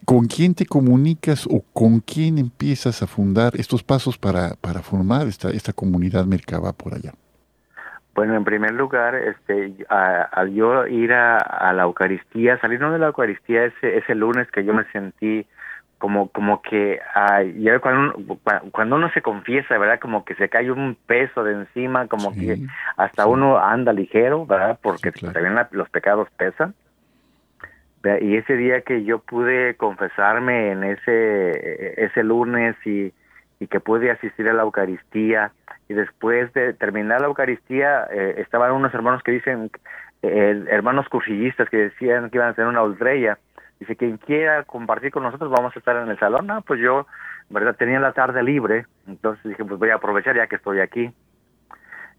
¿con 0.05 0.27
quién 0.27 0.53
te 0.53 0.65
comunicas 0.65 1.47
o 1.47 1.63
con 1.73 2.01
quién 2.01 2.37
empiezas 2.37 3.01
a 3.01 3.07
fundar 3.07 3.53
estos 3.55 3.83
pasos 3.83 4.17
para, 4.17 4.55
para 4.61 4.81
formar 4.81 5.27
esta, 5.27 5.49
esta 5.49 5.73
comunidad 5.73 6.25
Mercaba 6.25 6.71
por 6.73 6.93
allá? 6.93 7.13
Bueno, 8.13 8.35
en 8.35 8.43
primer 8.43 8.73
lugar, 8.73 9.15
este, 9.15 9.73
al 9.89 10.53
yo 10.53 10.85
ir 10.85 11.13
a, 11.13 11.73
la 11.73 11.83
Eucaristía, 11.83 12.59
salirnos 12.59 12.93
de 12.93 12.99
la 12.99 13.07
Eucaristía 13.07 13.65
ese, 13.65 13.97
ese 13.97 14.13
lunes 14.13 14.47
que 14.51 14.63
yo 14.63 14.71
me 14.71 14.83
sentí 14.91 15.47
como 16.03 16.27
como 16.27 16.61
que 16.61 16.99
ya 17.59 17.79
cuando 17.79 18.17
uno, 18.17 18.37
cuando 18.73 18.97
uno 18.97 19.09
se 19.13 19.21
confiesa 19.21 19.77
verdad 19.77 20.01
como 20.01 20.25
que 20.25 20.35
se 20.35 20.49
cae 20.49 20.69
un 20.69 20.97
peso 21.07 21.45
de 21.45 21.53
encima 21.53 22.07
como 22.07 22.33
que 22.33 22.57
hasta 22.97 23.25
uno 23.25 23.57
anda 23.57 23.93
ligero 23.93 24.45
verdad 24.45 24.77
porque 24.81 25.13
también 25.13 25.55
los 25.71 25.89
pecados 25.89 26.27
pesan. 26.35 26.75
Y 28.19 28.35
ese 28.35 28.57
día 28.57 28.81
que 28.81 29.05
yo 29.05 29.19
pude 29.19 29.75
confesarme 29.75 30.73
en 30.73 30.83
ese 30.83 32.03
ese 32.03 32.21
lunes 32.21 32.75
y, 32.85 33.13
y 33.61 33.67
que 33.67 33.79
pude 33.79 34.11
asistir 34.11 34.49
a 34.49 34.53
la 34.53 34.63
Eucaristía 34.63 35.53
y 35.87 35.93
después 35.93 36.51
de 36.51 36.73
terminar 36.73 37.21
la 37.21 37.27
Eucaristía 37.27 38.07
eh, 38.11 38.35
estaban 38.39 38.73
unos 38.73 38.93
hermanos 38.93 39.23
que 39.23 39.31
dicen 39.31 39.71
eh, 40.21 40.65
hermanos 40.67 41.07
cursillistas 41.07 41.69
que 41.69 41.77
decían 41.77 42.29
que 42.29 42.39
iban 42.39 42.49
a 42.49 42.51
hacer 42.51 42.65
una 42.65 42.83
ultrella 42.83 43.37
Dice, 43.79 43.95
quien 43.95 44.17
quiera 44.17 44.63
compartir 44.63 45.11
con 45.11 45.23
nosotros, 45.23 45.51
vamos 45.51 45.75
a 45.75 45.79
estar 45.79 45.95
en 45.97 46.09
el 46.09 46.19
salón. 46.19 46.47
No, 46.47 46.61
pues 46.61 46.79
yo, 46.79 47.07
verdad, 47.49 47.75
tenía 47.75 47.99
la 47.99 48.13
tarde 48.13 48.43
libre, 48.43 48.85
entonces 49.07 49.43
dije, 49.43 49.65
pues 49.65 49.79
voy 49.79 49.89
a 49.89 49.95
aprovechar 49.95 50.35
ya 50.35 50.47
que 50.47 50.55
estoy 50.55 50.79
aquí. 50.79 51.11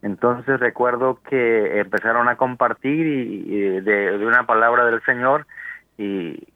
Entonces 0.02 0.60
recuerdo 0.60 1.20
que 1.28 1.80
empezaron 1.80 2.28
a 2.28 2.36
compartir 2.36 3.82
de, 3.82 4.26
una 4.26 4.44
palabra 4.44 4.84
del 4.84 5.02
Señor 5.04 5.46
y, 5.96 6.46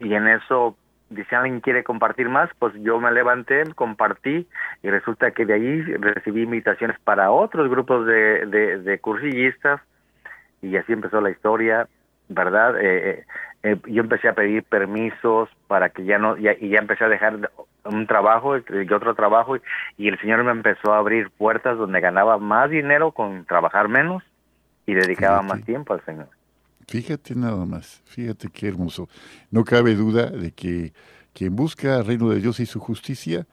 y 0.00 0.14
en 0.14 0.26
eso 0.26 0.76
dice 1.08 1.36
alguien 1.36 1.60
quiere 1.60 1.84
compartir 1.84 2.28
más, 2.28 2.50
pues 2.58 2.74
yo 2.82 2.98
me 3.00 3.12
levanté, 3.12 3.64
compartí 3.74 4.48
y 4.82 4.90
resulta 4.90 5.30
que 5.30 5.46
de 5.46 5.54
ahí 5.54 5.82
recibí 5.82 6.42
invitaciones 6.42 6.98
para 7.00 7.30
otros 7.30 7.68
grupos 7.70 8.06
de, 8.06 8.46
de 8.46 8.98
cursillistas 8.98 9.80
y 10.62 10.76
así 10.76 10.92
empezó 10.92 11.20
la 11.20 11.30
historia, 11.30 11.88
¿verdad? 12.30 12.80
Eh, 12.80 13.10
eh 13.10 13.24
eh, 13.62 13.76
yo 13.86 14.00
empecé 14.00 14.28
a 14.28 14.34
pedir 14.34 14.62
permisos 14.64 15.50
para 15.66 15.90
que 15.90 16.04
ya 16.04 16.18
no, 16.18 16.36
y 16.38 16.44
ya 16.44 16.78
empecé 16.78 17.04
a 17.04 17.08
dejar 17.08 17.50
un 17.84 18.06
trabajo 18.06 18.56
y 18.56 18.92
otro 18.92 19.14
trabajo 19.14 19.56
y, 19.98 20.08
el 20.08 20.18
Señor 20.18 20.42
me 20.44 20.50
empezó 20.50 20.94
a 20.94 20.98
abrir 20.98 21.30
puertas 21.30 21.76
donde 21.76 22.00
ganaba 22.00 22.38
más 22.38 22.70
dinero 22.70 23.12
con 23.12 23.44
trabajar 23.44 23.88
menos 23.88 24.22
y 24.86 24.94
dedicaba 24.94 25.42
más 25.42 25.62
tiempo 25.64 25.92
al 25.92 26.04
Señor. 26.04 26.28
Fíjate 26.88 27.34
nada 27.34 27.66
más, 27.66 28.02
fíjate 28.06 28.48
qué 28.48 28.68
hermoso. 28.68 29.08
No 29.50 29.62
cabe 29.64 29.94
duda 29.94 30.30
de 30.30 30.52
que 30.52 30.92
quien 31.34 31.54
busca 31.54 31.98
el 31.98 32.06
reino 32.06 32.30
de 32.30 32.40
Dios 32.40 32.60
y 32.60 32.66
su 32.66 32.80
justicia 32.80 33.46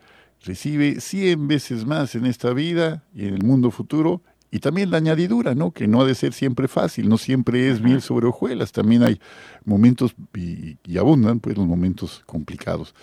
recibe 0.46 1.02
cien 1.02 1.48
veces 1.50 1.86
más 1.86 2.16
en 2.16 2.26
esta 2.26 2.54
vida 2.54 3.04
y 3.14 3.28
en 3.28 3.34
el 3.34 3.44
mundo 3.44 3.72
futuro. 3.72 4.22
Y 4.50 4.60
también 4.60 4.92
la 4.92 4.98
añadidura, 4.98 5.56
¿no? 5.56 5.72
Que 5.72 5.88
no 5.88 6.02
ha 6.02 6.06
de 6.06 6.16
ser 6.16 6.34
siempre 6.34 6.68
fácil, 6.68 7.10
no 7.10 7.18
siempre 7.18 7.70
es 7.70 7.82
miel 7.82 8.02
sobre 8.02 8.28
hojuelas, 8.28 8.72
también 8.72 9.04
hay 9.04 9.20
momentos, 9.66 10.16
y, 10.34 10.78
y 10.86 10.98
abundan 10.98 11.40
pues 11.40 11.58
los 11.58 11.68
momentos 11.68 12.24
complicados. 12.26 12.96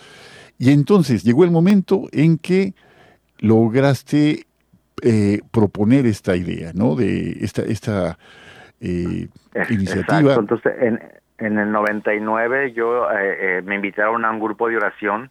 Y 0.57 0.71
entonces 0.71 1.23
llegó 1.23 1.43
el 1.43 1.51
momento 1.51 2.07
en 2.11 2.37
que 2.37 2.73
lograste 3.39 4.47
eh, 5.03 5.41
proponer 5.51 6.05
esta 6.05 6.35
idea, 6.35 6.71
¿no? 6.73 6.95
De 6.95 7.37
esta, 7.41 7.61
esta 7.61 8.17
eh, 8.79 9.27
iniciativa. 9.69 10.33
Exacto. 10.33 10.39
Entonces, 10.39 10.73
en, 10.79 10.99
en 11.37 11.59
el 11.59 11.71
99 11.71 12.73
yo 12.73 13.11
eh, 13.11 13.57
eh, 13.57 13.61
me 13.63 13.75
invitaron 13.75 14.25
a 14.25 14.31
un 14.31 14.39
grupo 14.39 14.69
de 14.69 14.77
oración 14.77 15.29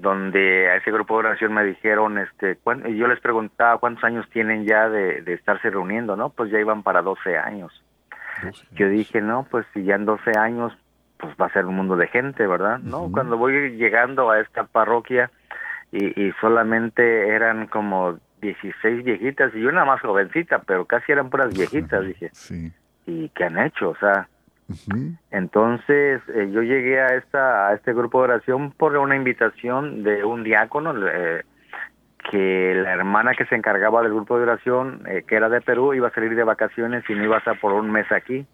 donde 0.00 0.68
a 0.70 0.76
ese 0.76 0.90
grupo 0.90 1.14
de 1.14 1.28
oración 1.28 1.54
me 1.54 1.64
dijeron, 1.64 2.18
este, 2.18 2.58
y 2.86 2.96
yo 2.96 3.06
les 3.06 3.20
preguntaba 3.20 3.78
cuántos 3.78 4.02
años 4.02 4.28
tienen 4.30 4.64
ya 4.64 4.88
de, 4.88 5.22
de 5.22 5.34
estarse 5.34 5.70
reuniendo, 5.70 6.16
¿no? 6.16 6.30
Pues 6.30 6.50
ya 6.50 6.58
iban 6.58 6.82
para 6.82 7.00
12 7.02 7.38
años. 7.38 7.72
Yo 8.72 8.88
dije, 8.88 9.20
no, 9.20 9.46
pues 9.48 9.64
si 9.72 9.84
ya 9.84 9.94
en 9.94 10.04
12 10.04 10.32
años, 10.36 10.76
pues 11.18 11.34
va 11.40 11.46
a 11.46 11.52
ser 11.52 11.64
un 11.66 11.76
mundo 11.76 11.96
de 11.96 12.08
gente, 12.08 12.46
¿verdad? 12.46 12.80
No, 12.80 13.08
cuando 13.12 13.38
voy 13.38 13.76
llegando 13.76 14.30
a 14.30 14.40
esta 14.40 14.64
parroquia 14.64 15.30
y, 15.92 16.20
y 16.20 16.32
solamente 16.40 17.28
eran 17.28 17.68
como 17.68 18.18
16 18.42 19.04
viejitas 19.04 19.54
y 19.54 19.64
una 19.64 19.84
más 19.84 20.00
jovencita, 20.00 20.58
pero 20.66 20.84
casi 20.86 21.12
eran 21.12 21.30
puras 21.30 21.54
viejitas, 21.54 22.04
dije, 22.04 22.30
Sí. 22.32 22.72
¿y 23.06 23.28
qué 23.28 23.44
han 23.44 23.58
hecho? 23.60 23.90
O 23.90 23.96
sea, 23.96 24.28
Entonces 25.30 26.22
eh, 26.28 26.50
yo 26.50 26.62
llegué 26.62 27.00
a 27.00 27.14
esta 27.16 27.68
a 27.68 27.74
este 27.74 27.92
grupo 27.92 28.18
de 28.20 28.32
oración 28.32 28.72
por 28.72 28.96
una 28.96 29.14
invitación 29.14 30.02
de 30.02 30.24
un 30.24 30.42
diácono 30.42 30.94
que 32.30 32.74
la 32.74 32.92
hermana 32.92 33.34
que 33.34 33.44
se 33.46 33.54
encargaba 33.54 34.02
del 34.02 34.14
grupo 34.14 34.36
de 34.38 34.44
oración 34.44 35.02
eh, 35.06 35.24
que 35.26 35.36
era 35.36 35.48
de 35.48 35.60
Perú 35.60 35.92
iba 35.92 36.08
a 36.08 36.14
salir 36.14 36.34
de 36.34 36.44
vacaciones 36.44 37.04
y 37.08 37.14
no 37.14 37.24
iba 37.24 37.36
a 37.36 37.38
estar 37.38 37.60
por 37.60 37.72
un 37.72 37.90
mes 37.90 38.10
aquí. 38.10 38.46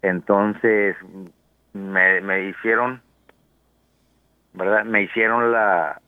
Entonces 0.00 0.96
me, 1.72 2.20
me 2.20 2.48
hicieron 2.48 3.02
verdad 4.54 4.84
me 4.84 5.02
hicieron 5.02 5.50
la 5.50 6.00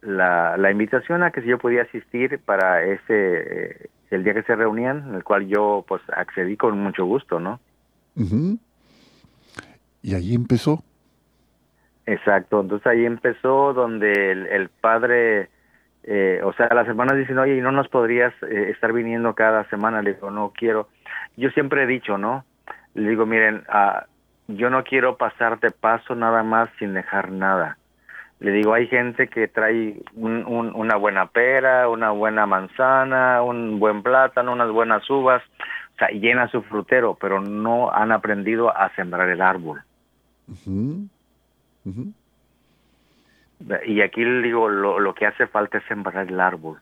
la, 0.00 0.56
la 0.56 0.70
invitación 0.70 1.22
a 1.22 1.30
que 1.30 1.42
si 1.42 1.48
yo 1.48 1.58
podía 1.58 1.82
asistir 1.82 2.38
para 2.38 2.82
ese 2.82 3.02
eh, 3.10 3.90
el 4.10 4.24
día 4.24 4.34
que 4.34 4.44
se 4.44 4.54
reunían 4.54 5.08
en 5.08 5.14
el 5.16 5.24
cual 5.24 5.46
yo 5.46 5.84
pues 5.86 6.00
accedí 6.14 6.56
con 6.56 6.78
mucho 6.78 7.04
gusto 7.04 7.40
no 7.40 7.60
Ujú. 8.16 8.58
Y 10.02 10.14
ahí 10.14 10.34
empezó. 10.34 10.82
Exacto, 12.06 12.60
entonces 12.60 12.86
ahí 12.86 13.04
empezó 13.04 13.72
donde 13.72 14.30
el, 14.30 14.68
padre, 14.68 15.48
eh, 16.04 16.40
o 16.44 16.52
sea, 16.52 16.68
las 16.72 16.86
hermanas 16.86 17.16
dicen, 17.16 17.36
oye, 17.38 17.56
¿y 17.56 17.60
no 17.60 17.72
nos 17.72 17.88
podrías 17.88 18.32
eh, 18.44 18.70
estar 18.70 18.92
viniendo 18.92 19.34
cada 19.34 19.68
semana? 19.70 20.02
Le 20.02 20.14
digo, 20.14 20.30
no 20.30 20.52
quiero. 20.56 20.88
Yo 21.36 21.50
siempre 21.50 21.82
he 21.82 21.86
dicho, 21.86 22.16
¿no? 22.16 22.44
Le 22.94 23.08
digo, 23.08 23.26
miren, 23.26 23.64
ah, 23.68 24.06
yo 24.46 24.70
no 24.70 24.84
quiero 24.84 25.16
pasar 25.16 25.58
de 25.58 25.72
paso 25.72 26.14
nada 26.14 26.44
más 26.44 26.68
sin 26.78 26.94
dejar 26.94 27.32
nada. 27.32 27.76
Le 28.38 28.52
digo, 28.52 28.72
hay 28.74 28.86
gente 28.86 29.26
que 29.28 29.48
trae 29.48 30.00
un- 30.14 30.44
un- 30.46 30.74
una 30.76 30.94
buena 30.96 31.26
pera, 31.26 31.88
una 31.88 32.10
buena 32.12 32.46
manzana, 32.46 33.42
un 33.42 33.80
buen 33.80 34.02
plátano, 34.04 34.52
unas 34.52 34.70
buenas 34.70 35.08
uvas, 35.10 35.42
o 35.96 35.98
sea, 35.98 36.08
llena 36.08 36.46
su 36.48 36.62
frutero, 36.62 37.16
pero 37.18 37.40
no 37.40 37.90
han 37.90 38.12
aprendido 38.12 38.76
a 38.76 38.90
sembrar 38.94 39.28
el 39.30 39.40
árbol. 39.40 39.82
Y 43.86 44.02
aquí 44.02 44.22
le 44.24 44.42
digo, 44.42 44.68
lo, 44.68 45.00
lo 45.00 45.14
que 45.14 45.26
hace 45.26 45.46
falta 45.46 45.78
es 45.78 45.84
sembrar 45.84 46.28
el 46.28 46.38
árbol. 46.38 46.78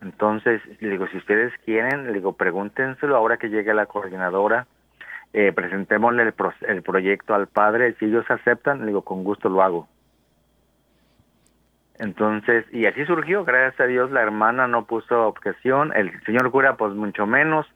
Entonces, 0.00 0.62
le 0.80 0.88
digo, 0.88 1.06
si 1.08 1.18
ustedes 1.18 1.52
quieren, 1.64 2.06
le 2.06 2.12
digo, 2.14 2.32
pregúntenselo 2.32 3.16
ahora 3.16 3.36
que 3.36 3.50
llegue 3.50 3.74
la 3.74 3.86
coordinadora, 3.86 4.66
eh, 5.34 5.52
presentémosle 5.52 6.22
el, 6.22 6.32
pro- 6.32 6.54
el 6.62 6.82
proyecto 6.82 7.34
al 7.34 7.46
padre, 7.48 7.94
si 7.98 8.06
ellos 8.06 8.24
aceptan, 8.30 8.80
le 8.80 8.86
digo, 8.86 9.02
con 9.02 9.24
gusto 9.24 9.48
lo 9.50 9.62
hago. 9.62 9.88
Entonces, 11.98 12.64
y 12.72 12.86
así 12.86 13.04
surgió, 13.04 13.44
gracias 13.44 13.80
a 13.80 13.84
Dios 13.86 14.10
la 14.10 14.22
hermana 14.22 14.66
no 14.66 14.84
puso 14.86 15.26
objeción, 15.28 15.92
el 15.94 16.10
señor 16.24 16.50
cura 16.50 16.76
pues 16.76 16.92
mucho 16.94 17.26
menos. 17.26 17.66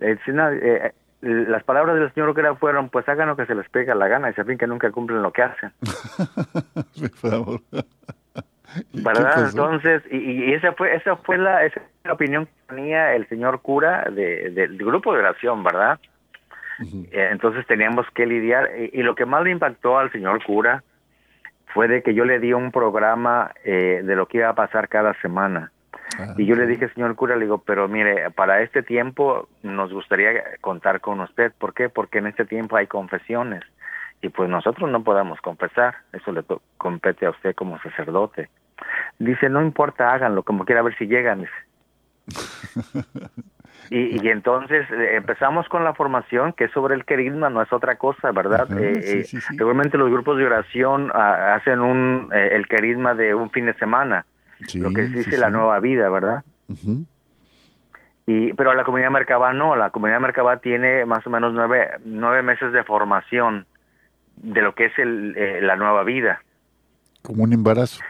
El 0.00 0.18
sina- 0.24 0.52
eh, 0.52 0.92
las 1.20 1.64
palabras 1.64 1.96
del 1.96 2.12
señor 2.14 2.32
cura 2.34 2.54
fueron, 2.54 2.88
pues 2.90 3.08
hagan 3.08 3.28
lo 3.28 3.36
que 3.36 3.46
se 3.46 3.54
les 3.54 3.68
pega 3.68 3.94
la 3.94 4.06
gana, 4.08 4.30
y 4.30 4.34
se 4.34 4.44
fin 4.44 4.56
que 4.58 4.66
nunca 4.66 4.90
cumplen 4.92 5.22
lo 5.22 5.32
que 5.32 5.42
hacen. 5.42 5.72
Por 7.00 7.10
favor. 7.10 7.60
¿Y 8.92 8.98
qué 8.98 9.02
¿verdad? 9.02 9.48
Entonces, 9.50 10.02
y, 10.10 10.16
y 10.18 10.52
esa 10.52 10.72
fue 10.74 10.94
esa 10.94 11.16
fue 11.16 11.38
la, 11.38 11.64
esa 11.64 11.80
fue 11.80 11.88
la 12.04 12.12
opinión 12.12 12.46
que 12.46 12.52
tenía 12.68 13.14
el 13.14 13.26
señor 13.28 13.60
cura 13.62 14.04
de, 14.12 14.50
del 14.50 14.76
grupo 14.76 15.12
de 15.14 15.20
oración, 15.20 15.64
¿verdad? 15.64 15.98
Eh, 17.10 17.30
Entonces 17.32 17.66
teníamos 17.66 18.06
que 18.14 18.26
lidiar 18.26 18.70
y, 18.78 19.00
y 19.00 19.02
lo 19.02 19.14
que 19.14 19.24
más 19.24 19.42
le 19.42 19.50
impactó 19.50 19.98
al 19.98 20.12
señor 20.12 20.44
cura 20.44 20.84
fue 21.74 21.88
de 21.88 22.02
que 22.02 22.14
yo 22.14 22.24
le 22.24 22.38
di 22.38 22.52
un 22.52 22.70
programa 22.70 23.50
eh, 23.64 24.02
de 24.04 24.14
lo 24.16 24.26
que 24.26 24.38
iba 24.38 24.50
a 24.50 24.54
pasar 24.54 24.88
cada 24.88 25.14
semana. 25.22 25.72
Y 26.36 26.46
yo 26.46 26.56
le 26.56 26.66
dije, 26.66 26.88
señor 26.90 27.14
cura, 27.16 27.36
le 27.36 27.44
digo, 27.44 27.58
pero 27.58 27.86
mire, 27.88 28.30
para 28.30 28.62
este 28.62 28.82
tiempo 28.82 29.48
nos 29.62 29.92
gustaría 29.92 30.32
contar 30.60 31.00
con 31.00 31.20
usted. 31.20 31.52
¿Por 31.58 31.74
qué? 31.74 31.88
Porque 31.88 32.18
en 32.18 32.26
este 32.26 32.44
tiempo 32.44 32.76
hay 32.76 32.86
confesiones. 32.86 33.62
Y 34.20 34.30
pues 34.30 34.48
nosotros 34.48 34.90
no 34.90 35.04
podemos 35.04 35.40
confesar. 35.40 35.96
Eso 36.12 36.32
le 36.32 36.42
compete 36.76 37.26
a 37.26 37.30
usted 37.30 37.54
como 37.54 37.78
sacerdote. 37.80 38.48
Dice, 39.18 39.48
no 39.48 39.62
importa, 39.62 40.12
háganlo, 40.12 40.42
como 40.42 40.64
quiera 40.64 40.82
ver 40.82 40.96
si 40.96 41.06
llegan. 41.06 41.46
Y, 43.90 44.22
y 44.22 44.28
entonces 44.28 44.86
eh, 44.90 45.16
empezamos 45.16 45.68
con 45.68 45.84
la 45.84 45.94
formación, 45.94 46.52
que 46.52 46.64
es 46.64 46.72
sobre 46.72 46.94
el 46.94 47.04
querigma, 47.04 47.48
no 47.48 47.62
es 47.62 47.72
otra 47.72 47.96
cosa, 47.96 48.32
¿verdad? 48.32 48.66
Ajá, 48.70 48.80
Eh, 48.80 49.02
sí, 49.02 49.18
eh, 49.18 49.24
sí, 49.24 49.40
sí. 49.40 49.56
Regularmente 49.56 49.96
los 49.96 50.10
grupos 50.10 50.36
de 50.36 50.46
oración 50.46 51.10
ah, 51.14 51.54
hacen 51.54 51.80
un 51.80 52.28
eh, 52.34 52.50
el 52.52 52.66
querigma 52.66 53.14
de 53.14 53.34
un 53.34 53.50
fin 53.50 53.66
de 53.66 53.74
semana, 53.74 54.26
Sí, 54.66 54.80
lo 54.80 54.90
que 54.92 55.06
sí, 55.06 55.14
dice 55.14 55.38
la 55.38 55.50
nueva 55.50 55.78
vida, 55.80 56.08
¿verdad? 56.08 56.44
Y, 58.26 58.52
pero 58.52 58.74
la 58.74 58.84
comunidad 58.84 59.10
Mercabá 59.10 59.52
no, 59.52 59.76
la 59.76 59.90
comunidad 59.90 60.20
Mercabá 60.20 60.58
tiene 60.58 61.06
más 61.06 61.26
o 61.26 61.30
menos 61.30 61.54
nueve, 61.54 61.88
nueve 62.04 62.42
meses 62.42 62.72
de 62.72 62.84
formación 62.84 63.66
de 64.36 64.62
lo 64.62 64.74
que 64.74 64.86
es 64.86 64.98
el, 64.98 65.34
eh, 65.36 65.60
la 65.62 65.76
nueva 65.76 66.04
vida. 66.04 66.42
Como 67.22 67.44
un 67.44 67.52
embarazo. 67.52 68.02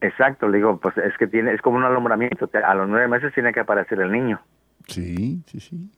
Exacto, 0.00 0.48
le 0.48 0.58
digo, 0.58 0.78
pues 0.78 0.96
es 0.98 1.16
que 1.18 1.26
tiene, 1.26 1.52
es 1.52 1.60
como 1.60 1.76
un 1.76 1.84
alumbramiento, 1.84 2.50
a 2.64 2.74
los 2.74 2.88
nueve 2.88 3.08
meses 3.08 3.34
tiene 3.34 3.52
que 3.52 3.60
aparecer 3.60 4.00
el 4.00 4.12
niño, 4.12 4.40
Sí, 4.86 5.42
sí, 5.46 5.60
sí. 5.60 5.90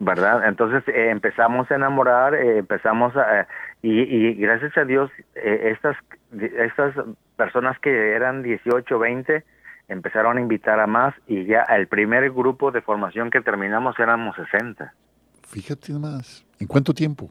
¿verdad? 0.00 0.48
Entonces 0.48 0.82
eh, 0.88 1.10
empezamos 1.10 1.70
a 1.70 1.74
enamorar, 1.74 2.34
eh, 2.34 2.58
empezamos 2.58 3.16
a, 3.16 3.46
y, 3.82 4.00
y 4.00 4.34
gracias 4.34 4.76
a 4.76 4.84
Dios, 4.84 5.10
estas, 5.34 5.96
estas 6.40 6.94
personas 7.38 7.78
que 7.78 8.12
eran 8.12 8.42
18, 8.42 8.98
20, 8.98 9.44
empezaron 9.88 10.36
a 10.36 10.40
invitar 10.42 10.78
a 10.80 10.86
más 10.86 11.14
y 11.26 11.46
ya 11.46 11.62
el 11.62 11.86
primer 11.86 12.30
grupo 12.32 12.70
de 12.70 12.82
formación 12.82 13.30
que 13.30 13.40
terminamos 13.40 13.98
éramos 13.98 14.36
60, 14.36 14.92
Fíjate 15.46 15.94
más. 15.94 16.44
¿En 16.60 16.66
cuánto 16.66 16.92
tiempo? 16.92 17.30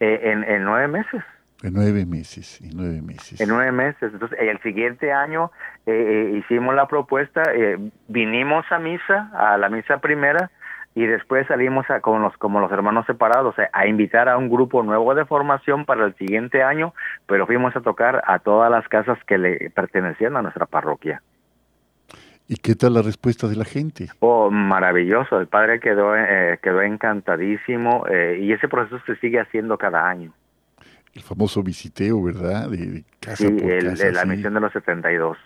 eh, 0.00 0.20
en, 0.24 0.44
en 0.44 0.64
nueve 0.64 0.88
meses. 0.88 1.22
En 1.62 1.72
nueve 1.72 2.04
meses. 2.04 2.60
En 2.60 2.76
nueve 2.76 3.00
meses. 3.00 3.40
En 3.40 3.48
nueve 3.48 3.72
meses. 3.72 4.12
Entonces, 4.12 4.38
el 4.38 4.60
siguiente 4.60 5.10
año 5.12 5.50
eh, 5.86 5.92
eh, 5.92 6.38
hicimos 6.38 6.74
la 6.74 6.86
propuesta, 6.86 7.42
eh, 7.54 7.78
vinimos 8.08 8.66
a 8.70 8.78
misa, 8.78 9.30
a 9.32 9.56
la 9.56 9.70
misa 9.70 9.98
primera, 9.98 10.50
y 10.94 11.06
después 11.06 11.46
salimos 11.48 11.88
a, 11.90 12.00
como, 12.00 12.18
los, 12.20 12.36
como 12.36 12.60
los 12.60 12.70
hermanos 12.70 13.04
separados, 13.06 13.54
a 13.72 13.86
invitar 13.86 14.28
a 14.28 14.36
un 14.38 14.48
grupo 14.48 14.82
nuevo 14.82 15.14
de 15.14 15.24
formación 15.24 15.84
para 15.84 16.04
el 16.04 16.14
siguiente 16.14 16.62
año, 16.62 16.94
pero 17.26 17.46
fuimos 17.46 17.74
a 17.76 17.80
tocar 17.80 18.22
a 18.26 18.38
todas 18.38 18.70
las 18.70 18.86
casas 18.88 19.18
que 19.26 19.36
le 19.38 19.70
pertenecían 19.70 20.36
a 20.36 20.42
nuestra 20.42 20.66
parroquia. 20.66 21.20
¿Y 22.46 22.56
qué 22.56 22.74
tal 22.74 22.92
la 22.94 23.02
respuesta 23.02 23.48
de 23.48 23.56
la 23.56 23.64
gente? 23.64 24.08
Oh, 24.20 24.50
maravilloso, 24.50 25.40
el 25.40 25.46
padre 25.46 25.80
quedó, 25.80 26.14
eh, 26.14 26.58
quedó 26.62 26.82
encantadísimo 26.82 28.04
eh, 28.08 28.38
y 28.40 28.52
ese 28.52 28.68
proceso 28.68 29.00
se 29.06 29.16
sigue 29.16 29.40
haciendo 29.40 29.78
cada 29.78 30.06
año. 30.08 30.32
El 31.14 31.22
famoso 31.22 31.62
visiteo, 31.62 32.22
¿verdad? 32.22 32.68
De, 32.68 32.76
de 32.76 33.04
casa 33.20 33.36
Sí, 33.46 33.48
por 33.50 33.70
el- 33.70 33.84
casa. 33.90 34.10
la 34.10 34.22
sí. 34.22 34.28
misión 34.28 34.52
de 34.54 34.60
los 34.60 34.72
72. 34.72 35.38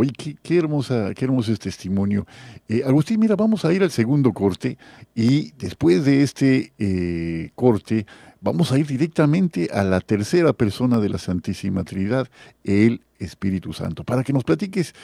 Oye, 0.00 0.12
qué, 0.16 0.36
qué 0.40 0.58
hermosa, 0.58 1.12
qué 1.12 1.24
hermoso 1.24 1.52
es 1.52 1.58
testimonio. 1.58 2.24
Eh, 2.68 2.84
Agustín, 2.86 3.18
mira, 3.18 3.34
vamos 3.34 3.64
a 3.64 3.72
ir 3.72 3.82
al 3.82 3.90
segundo 3.90 4.32
corte 4.32 4.78
y 5.12 5.50
después 5.58 6.04
de 6.04 6.22
este 6.22 6.72
eh, 6.78 7.50
corte 7.56 8.06
vamos 8.40 8.70
a 8.70 8.78
ir 8.78 8.86
directamente 8.86 9.68
a 9.72 9.82
la 9.82 10.00
tercera 10.00 10.52
persona 10.52 11.00
de 11.00 11.08
la 11.08 11.18
Santísima 11.18 11.82
Trinidad, 11.82 12.28
el 12.62 13.00
Espíritu 13.18 13.72
Santo, 13.72 14.04
para 14.04 14.22
que 14.22 14.32
nos 14.32 14.44
platiques 14.44 14.94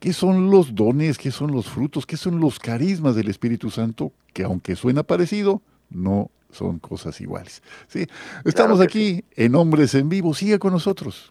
qué 0.00 0.12
son 0.12 0.50
los 0.50 0.74
dones, 0.74 1.16
qué 1.16 1.30
son 1.30 1.52
los 1.52 1.68
frutos, 1.68 2.04
qué 2.04 2.16
son 2.16 2.40
los 2.40 2.58
carismas 2.58 3.14
del 3.14 3.28
Espíritu 3.28 3.70
Santo, 3.70 4.10
que 4.32 4.42
aunque 4.42 4.74
suena 4.74 5.04
parecido, 5.04 5.62
no 5.90 6.28
son 6.50 6.80
cosas 6.80 7.20
iguales. 7.20 7.62
Sí, 7.86 8.04
estamos 8.44 8.80
aquí 8.80 9.22
en 9.36 9.54
Hombres 9.54 9.94
en 9.94 10.08
Vivo. 10.08 10.34
Sigue 10.34 10.58
con 10.58 10.72
nosotros. 10.72 11.30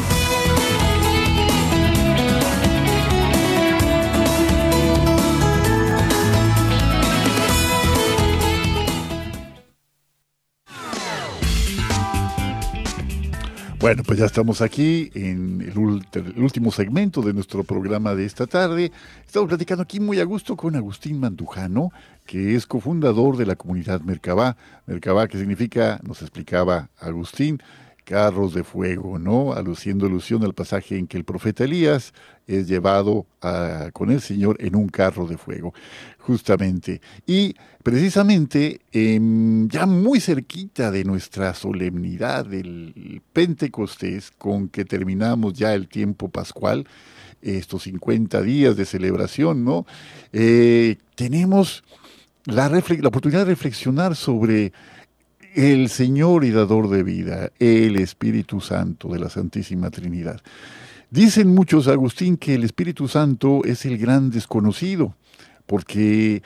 Bueno, 13.81 14.03
pues 14.03 14.19
ya 14.19 14.25
estamos 14.25 14.61
aquí 14.61 15.09
en 15.15 15.59
el, 15.59 15.75
último 16.39 16.71
segmento 16.71 17.23
de 17.23 17.33
nuestro 17.33 17.63
programa 17.63 18.13
de 18.13 18.25
esta 18.25 18.45
tarde. 18.45 18.91
Estamos 19.25 19.49
platicando 19.49 19.81
aquí 19.81 19.99
muy 19.99 20.19
a 20.19 20.23
gusto 20.23 20.55
con 20.55 20.75
Agustín 20.75 21.19
Mandujano, 21.19 21.89
que 22.27 22.53
es 22.53 22.67
cofundador 22.67 23.37
de 23.37 23.47
la 23.47 23.55
comunidad 23.55 24.01
Mercabá. 24.01 24.55
Mercabá, 24.85 25.27
que 25.27 25.39
significa, 25.39 25.99
nos 26.03 26.21
explicaba 26.21 26.91
Agustín, 26.99 27.59
carros 28.03 28.53
de 28.53 28.63
fuego, 28.63 29.17
¿no? 29.17 29.53
Aluciendo 29.53 30.05
alusión 30.05 30.43
al 30.43 30.53
pasaje 30.53 30.99
en 30.99 31.07
que 31.07 31.17
el 31.17 31.23
profeta 31.23 31.63
Elías 31.63 32.13
es 32.51 32.67
llevado 32.67 33.25
con 33.93 34.11
el 34.11 34.21
Señor 34.21 34.57
en 34.59 34.75
un 34.75 34.87
carro 34.89 35.25
de 35.25 35.37
fuego, 35.37 35.73
justamente. 36.19 37.01
Y 37.25 37.55
precisamente 37.83 38.81
em, 38.91 39.67
ya 39.69 39.85
muy 39.85 40.19
cerquita 40.19 40.91
de 40.91 41.03
nuestra 41.03 41.53
solemnidad 41.53 42.45
del 42.45 43.21
Pentecostés, 43.33 44.31
con 44.31 44.67
que 44.69 44.85
terminamos 44.85 45.53
ya 45.53 45.73
el 45.73 45.87
tiempo 45.87 46.29
pascual, 46.29 46.85
estos 47.41 47.83
50 47.83 48.41
días 48.41 48.75
de 48.75 48.85
celebración, 48.85 49.63
¿no? 49.63 49.85
Eh, 50.31 50.97
tenemos 51.15 51.83
la, 52.45 52.69
la 52.69 53.07
oportunidad 53.07 53.39
de 53.39 53.45
reflexionar 53.45 54.15
sobre 54.15 54.73
el 55.55 55.89
Señor 55.89 56.45
y 56.45 56.51
dador 56.51 56.89
de 56.89 57.03
vida, 57.03 57.51
el 57.59 57.97
Espíritu 57.97 58.61
Santo 58.61 59.09
de 59.09 59.19
la 59.19 59.29
Santísima 59.29 59.89
Trinidad. 59.89 60.41
Dicen 61.11 61.53
muchos, 61.53 61.89
Agustín, 61.89 62.37
que 62.37 62.55
el 62.55 62.63
Espíritu 62.63 63.09
Santo 63.09 63.65
es 63.65 63.85
el 63.85 63.97
gran 63.97 64.29
desconocido, 64.29 65.13
porque 65.65 66.41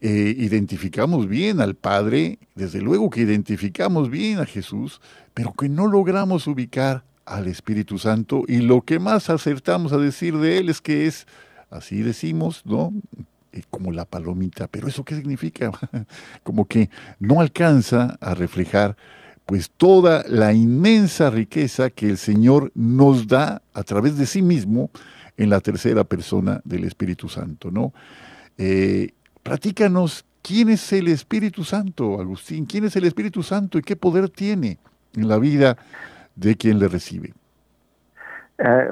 eh, 0.00 0.34
identificamos 0.36 1.28
bien 1.28 1.60
al 1.60 1.76
Padre, 1.76 2.40
desde 2.56 2.80
luego 2.80 3.10
que 3.10 3.20
identificamos 3.20 4.10
bien 4.10 4.40
a 4.40 4.44
Jesús, 4.44 5.00
pero 5.34 5.52
que 5.52 5.68
no 5.68 5.86
logramos 5.86 6.48
ubicar 6.48 7.04
al 7.26 7.46
Espíritu 7.46 7.96
Santo 7.96 8.42
y 8.48 8.56
lo 8.56 8.80
que 8.80 8.98
más 8.98 9.30
acertamos 9.30 9.92
a 9.92 9.98
decir 9.98 10.36
de 10.36 10.58
Él 10.58 10.68
es 10.68 10.80
que 10.80 11.06
es, 11.06 11.28
así 11.70 12.02
decimos, 12.02 12.62
¿no? 12.64 12.92
Eh, 13.52 13.62
como 13.70 13.92
la 13.92 14.04
palomita, 14.04 14.66
pero 14.66 14.88
¿eso 14.88 15.04
qué 15.04 15.14
significa? 15.14 15.70
como 16.42 16.64
que 16.64 16.90
no 17.20 17.40
alcanza 17.40 18.18
a 18.20 18.34
reflejar 18.34 18.96
pues 19.46 19.70
toda 19.70 20.24
la 20.28 20.52
inmensa 20.52 21.30
riqueza 21.30 21.90
que 21.90 22.08
el 22.08 22.18
Señor 22.18 22.70
nos 22.74 23.26
da 23.26 23.62
a 23.74 23.82
través 23.82 24.16
de 24.16 24.26
sí 24.26 24.42
mismo 24.42 24.90
en 25.36 25.50
la 25.50 25.60
tercera 25.60 26.04
persona 26.04 26.60
del 26.64 26.84
Espíritu 26.84 27.28
Santo, 27.28 27.70
¿no? 27.70 27.92
Eh, 28.58 29.12
platícanos 29.42 30.24
quién 30.42 30.68
es 30.68 30.92
el 30.92 31.08
Espíritu 31.08 31.64
Santo, 31.64 32.20
Agustín, 32.20 32.66
quién 32.66 32.84
es 32.84 32.96
el 32.96 33.04
Espíritu 33.04 33.42
Santo 33.42 33.78
y 33.78 33.82
qué 33.82 33.96
poder 33.96 34.28
tiene 34.28 34.78
en 35.14 35.28
la 35.28 35.38
vida 35.38 35.76
de 36.36 36.56
quien 36.56 36.78
le 36.78 36.88
recibe. 36.88 37.34
Eh, 38.58 38.88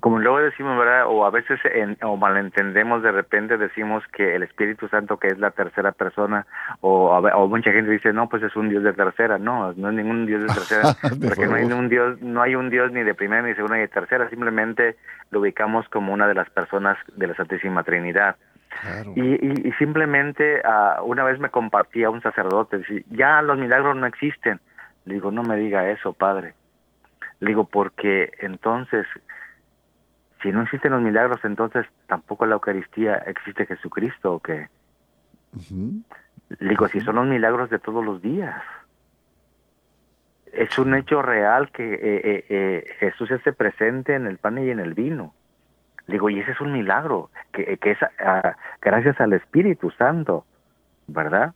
como 0.00 0.18
luego 0.18 0.38
decimos, 0.40 0.78
¿verdad? 0.78 1.06
O 1.08 1.24
a 1.24 1.30
veces 1.30 1.58
o 2.02 2.16
malentendemos, 2.16 3.02
de 3.02 3.12
repente 3.12 3.56
decimos 3.56 4.04
que 4.12 4.36
el 4.36 4.42
Espíritu 4.42 4.88
Santo, 4.88 5.16
que 5.16 5.28
es 5.28 5.38
la 5.38 5.50
tercera 5.50 5.92
persona, 5.92 6.46
o, 6.80 7.08
o 7.08 7.48
mucha 7.48 7.72
gente 7.72 7.90
dice, 7.90 8.12
no, 8.12 8.28
pues 8.28 8.42
es 8.42 8.54
un 8.56 8.68
Dios 8.68 8.84
de 8.84 8.92
tercera. 8.92 9.38
No, 9.38 9.72
no 9.72 9.88
es 9.88 9.94
ningún 9.94 10.26
Dios 10.26 10.42
de 10.42 10.48
tercera, 10.48 10.94
porque 11.28 11.46
no 11.46 11.54
hay 11.54 11.64
un 11.64 11.88
Dios, 11.88 12.20
no 12.20 12.42
hay 12.42 12.54
un 12.54 12.68
Dios 12.68 12.92
ni 12.92 13.02
de 13.02 13.14
primera, 13.14 13.42
ni 13.42 13.48
de 13.48 13.54
segunda, 13.56 13.76
ni 13.76 13.82
de 13.82 13.88
tercera, 13.88 14.28
simplemente 14.28 14.96
lo 15.30 15.40
ubicamos 15.40 15.88
como 15.88 16.12
una 16.12 16.28
de 16.28 16.34
las 16.34 16.50
personas 16.50 16.98
de 17.16 17.26
la 17.26 17.34
Santísima 17.34 17.82
Trinidad. 17.82 18.36
Y, 19.14 19.68
y, 19.68 19.72
simplemente 19.78 20.60
uh, 20.64 21.04
una 21.04 21.22
vez 21.22 21.38
me 21.38 21.48
compartía 21.48 22.10
un 22.10 22.20
sacerdote, 22.22 22.82
ya 23.10 23.40
los 23.40 23.56
milagros 23.56 23.96
no 23.96 24.04
existen. 24.04 24.60
Le 25.04 25.14
digo, 25.14 25.30
no 25.30 25.44
me 25.44 25.56
diga 25.56 25.88
eso, 25.90 26.12
padre 26.12 26.54
le 27.44 27.50
digo, 27.50 27.66
porque 27.66 28.32
entonces, 28.38 29.06
si 30.42 30.50
no 30.50 30.62
existen 30.62 30.92
los 30.92 31.02
milagros, 31.02 31.44
entonces 31.44 31.86
tampoco 32.06 32.46
la 32.46 32.54
Eucaristía 32.54 33.16
existe 33.16 33.66
Jesucristo 33.66 34.32
o 34.32 34.40
qué. 34.40 34.68
Le 35.68 36.68
digo, 36.70 36.88
si 36.88 37.00
son 37.02 37.16
los 37.16 37.26
milagros 37.26 37.68
de 37.68 37.78
todos 37.78 38.02
los 38.02 38.22
días. 38.22 38.62
Es 40.54 40.78
un 40.78 40.94
hecho 40.94 41.20
real 41.20 41.70
que 41.70 41.94
eh, 41.94 41.98
eh, 42.02 42.44
eh, 42.48 42.94
Jesús 43.00 43.30
esté 43.30 43.52
presente 43.52 44.14
en 44.14 44.26
el 44.26 44.38
pan 44.38 44.56
y 44.56 44.70
en 44.70 44.80
el 44.80 44.94
vino. 44.94 45.34
Le 46.06 46.14
digo, 46.14 46.30
y 46.30 46.40
ese 46.40 46.52
es 46.52 46.60
un 46.62 46.72
milagro, 46.72 47.30
que, 47.52 47.76
que 47.76 47.90
es 47.90 47.98
ah, 48.20 48.56
gracias 48.80 49.20
al 49.20 49.34
Espíritu 49.34 49.90
Santo, 49.90 50.46
¿verdad? 51.08 51.52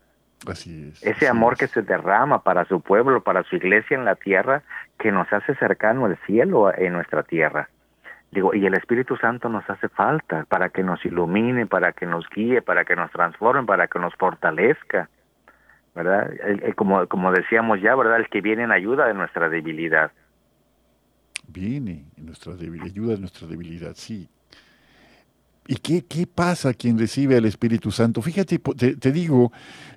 Ese 1.03 1.29
amor 1.29 1.57
que 1.57 1.67
se 1.67 1.83
derrama 1.83 2.43
para 2.43 2.65
su 2.65 2.81
pueblo, 2.81 3.23
para 3.23 3.43
su 3.45 3.57
iglesia 3.57 3.97
en 3.97 4.05
la 4.05 4.15
tierra, 4.15 4.63
que 4.99 5.11
nos 5.11 5.33
hace 5.33 5.55
cercano 5.57 6.07
al 6.07 6.17
cielo 6.27 6.73
en 6.77 6.93
nuestra 6.93 7.23
tierra. 7.23 7.69
Digo, 8.31 8.55
y 8.55 8.67
el 8.67 8.75
Espíritu 8.75 9.17
Santo 9.17 9.49
nos 9.49 9.69
hace 9.71 9.89
falta 9.89 10.45
para 10.49 10.69
que 10.69 10.83
nos 10.83 11.05
ilumine, 11.05 11.67
para 11.67 11.93
que 11.93 12.07
nos 12.07 12.29
guíe, 12.29 12.61
para 12.61 12.85
que 12.85 12.95
nos 12.95 13.11
transforme, 13.11 13.65
para 13.65 13.89
que 13.89 13.99
nos 13.99 14.15
fortalezca. 14.17 15.09
¿Verdad? 15.95 16.31
como, 16.77 17.09
como 17.09 17.33
decíamos 17.33 17.81
ya, 17.81 17.95
¿verdad? 17.97 18.19
El 18.19 18.29
que 18.29 18.41
viene 18.41 18.63
en 18.63 18.71
ayuda 18.71 19.09
de 19.09 19.15
nuestra 19.15 19.49
debilidad. 19.49 20.13
Viene 21.49 22.05
en 22.17 22.27
nuestra 22.27 22.55
debilidad, 22.55 22.87
ayuda 22.87 23.15
de 23.15 23.21
nuestra 23.21 23.49
debilidad, 23.49 23.95
sí. 23.95 24.29
¿Y 25.71 25.77
qué, 25.77 26.03
qué 26.09 26.27
pasa 26.27 26.73
quien 26.73 26.99
recibe 26.99 27.37
al 27.37 27.45
Espíritu 27.45 27.91
Santo? 27.91 28.23
Fíjate, 28.23 28.59
te, 28.59 29.13
digo 29.13 29.53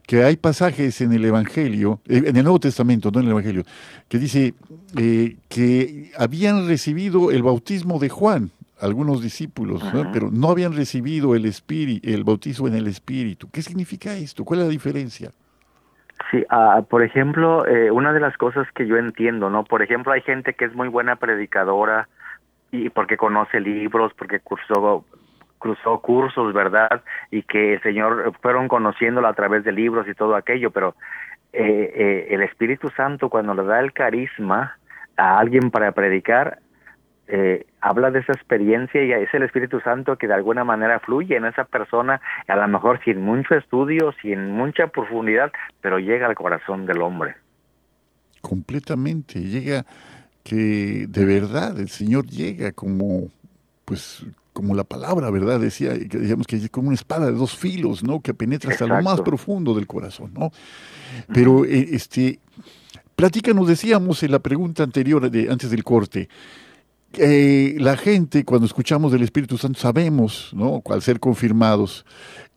que 0.05 0.21
hay 0.21 0.35
pasajes 0.35 0.99
en 0.99 1.13
el 1.13 1.23
Evangelio, 1.23 2.01
eh, 2.09 2.23
en 2.25 2.35
el 2.35 2.43
Nuevo 2.43 2.59
Testamento, 2.59 3.09
no 3.09 3.21
en 3.21 3.27
el 3.27 3.31
Evangelio, 3.31 3.63
que 4.09 4.17
dice 4.17 4.53
eh, 4.97 5.37
que 5.47 6.11
habían 6.19 6.67
recibido 6.67 7.31
el 7.31 7.41
bautismo 7.41 7.99
de 7.99 8.09
Juan, 8.09 8.51
algunos 8.81 9.21
discípulos, 9.21 9.81
pero 10.11 10.29
no 10.29 10.49
habían 10.49 10.75
recibido 10.75 11.35
el, 11.35 11.45
espíritu, 11.45 12.09
el 12.09 12.25
bautismo 12.25 12.67
en 12.67 12.75
el 12.75 12.87
Espíritu. 12.87 13.49
¿Qué 13.49 13.61
significa 13.61 14.13
esto? 14.13 14.43
¿Cuál 14.43 14.59
es 14.59 14.65
la 14.65 14.71
diferencia? 14.71 15.31
Sí, 16.31 16.43
ah, 16.49 16.81
por 16.89 17.01
ejemplo, 17.01 17.65
eh, 17.65 17.91
una 17.91 18.11
de 18.11 18.19
las 18.19 18.35
cosas 18.35 18.67
que 18.73 18.87
yo 18.87 18.97
entiendo, 18.97 19.49
¿no? 19.49 19.63
Por 19.63 19.81
ejemplo, 19.81 20.11
hay 20.11 20.21
gente 20.21 20.53
que 20.53 20.65
es 20.65 20.75
muy 20.75 20.89
buena 20.89 21.15
predicadora 21.15 22.09
y 22.71 22.89
porque 22.89 23.15
conoce 23.15 23.61
libros, 23.61 24.11
porque 24.17 24.39
cursó 24.41 25.05
cruzó 25.61 26.01
cursos, 26.01 26.53
¿verdad? 26.53 27.03
Y 27.29 27.43
que 27.43 27.75
el 27.75 27.81
Señor 27.81 28.33
fueron 28.41 28.67
conociéndolo 28.67 29.27
a 29.27 29.33
través 29.33 29.63
de 29.63 29.71
libros 29.71 30.07
y 30.09 30.13
todo 30.13 30.35
aquello, 30.35 30.71
pero 30.71 30.95
eh, 31.53 31.93
eh, 31.95 32.27
el 32.31 32.41
Espíritu 32.41 32.89
Santo 32.89 33.29
cuando 33.29 33.53
le 33.53 33.63
da 33.63 33.79
el 33.79 33.93
carisma 33.93 34.77
a 35.15 35.37
alguien 35.39 35.71
para 35.71 35.91
predicar, 35.93 36.59
eh, 37.27 37.65
habla 37.79 38.11
de 38.11 38.19
esa 38.19 38.33
experiencia 38.33 39.01
y 39.03 39.11
es 39.13 39.33
el 39.33 39.43
Espíritu 39.43 39.79
Santo 39.79 40.17
que 40.17 40.27
de 40.27 40.33
alguna 40.33 40.65
manera 40.65 40.99
fluye 40.99 41.37
en 41.37 41.45
esa 41.45 41.63
persona, 41.63 42.19
a 42.47 42.55
lo 42.55 42.67
mejor 42.67 42.99
sin 43.05 43.21
mucho 43.21 43.55
estudio, 43.55 44.13
sin 44.21 44.51
mucha 44.51 44.87
profundidad, 44.87 45.51
pero 45.79 45.99
llega 45.99 46.27
al 46.27 46.35
corazón 46.35 46.85
del 46.85 47.01
hombre. 47.01 47.35
completamente. 48.41 49.39
Llega 49.39 49.85
que 50.43 51.05
de 51.07 51.25
verdad 51.25 51.79
el 51.79 51.89
Señor 51.89 52.25
llega 52.25 52.71
como, 52.71 53.29
pues, 53.85 54.25
como 54.53 54.75
la 54.75 54.83
palabra, 54.83 55.29
¿verdad? 55.29 55.59
Decía, 55.59 55.93
que 55.97 56.19
digamos 56.19 56.47
que 56.47 56.57
es 56.57 56.69
como 56.69 56.87
una 56.89 56.95
espada 56.95 57.27
de 57.27 57.33
dos 57.33 57.55
filos, 57.55 58.03
¿no? 58.03 58.21
Que 58.21 58.33
penetra 58.33 58.71
hasta 58.71 58.85
lo 58.85 59.01
más 59.01 59.21
profundo 59.21 59.73
del 59.73 59.87
corazón, 59.87 60.31
¿no? 60.33 60.51
Pero, 61.33 61.65
eh, 61.65 61.89
este, 61.91 62.39
platícanos, 63.15 63.67
decíamos 63.67 64.23
en 64.23 64.31
la 64.31 64.39
pregunta 64.39 64.83
anterior, 64.83 65.29
de, 65.29 65.49
antes 65.49 65.71
del 65.71 65.83
corte, 65.83 66.29
eh, 67.13 67.75
la 67.79 67.97
gente, 67.97 68.45
cuando 68.45 68.65
escuchamos 68.65 69.11
del 69.11 69.23
Espíritu 69.23 69.57
Santo, 69.57 69.79
sabemos, 69.79 70.51
¿no? 70.53 70.81
Al 70.89 71.01
ser 71.01 71.19
confirmados, 71.19 72.05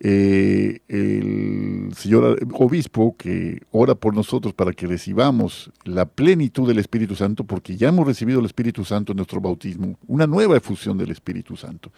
eh, 0.01 0.81
el 0.89 1.93
señor 1.95 2.39
obispo 2.53 3.17
que 3.17 3.63
ora 3.71 3.95
por 3.95 4.15
nosotros 4.15 4.53
para 4.53 4.73
que 4.73 4.87
recibamos 4.87 5.73
la 5.85 6.05
plenitud 6.05 6.69
del 6.69 6.79
Espíritu 6.79 7.15
Santo, 7.15 7.45
porque 7.45 7.77
ya 7.77 7.89
hemos 7.89 8.07
recibido 8.07 8.41
el 8.41 8.47
Espíritu 8.47 8.85
Santo 8.85 9.13
en 9.13 9.17
nuestro 9.17 9.41
bautismo, 9.41 9.97
una 10.07 10.27
nueva 10.27 10.57
efusión 10.57 10.99
del 10.99 11.11
Espíritu 11.11 11.57
Santo. 11.57 11.91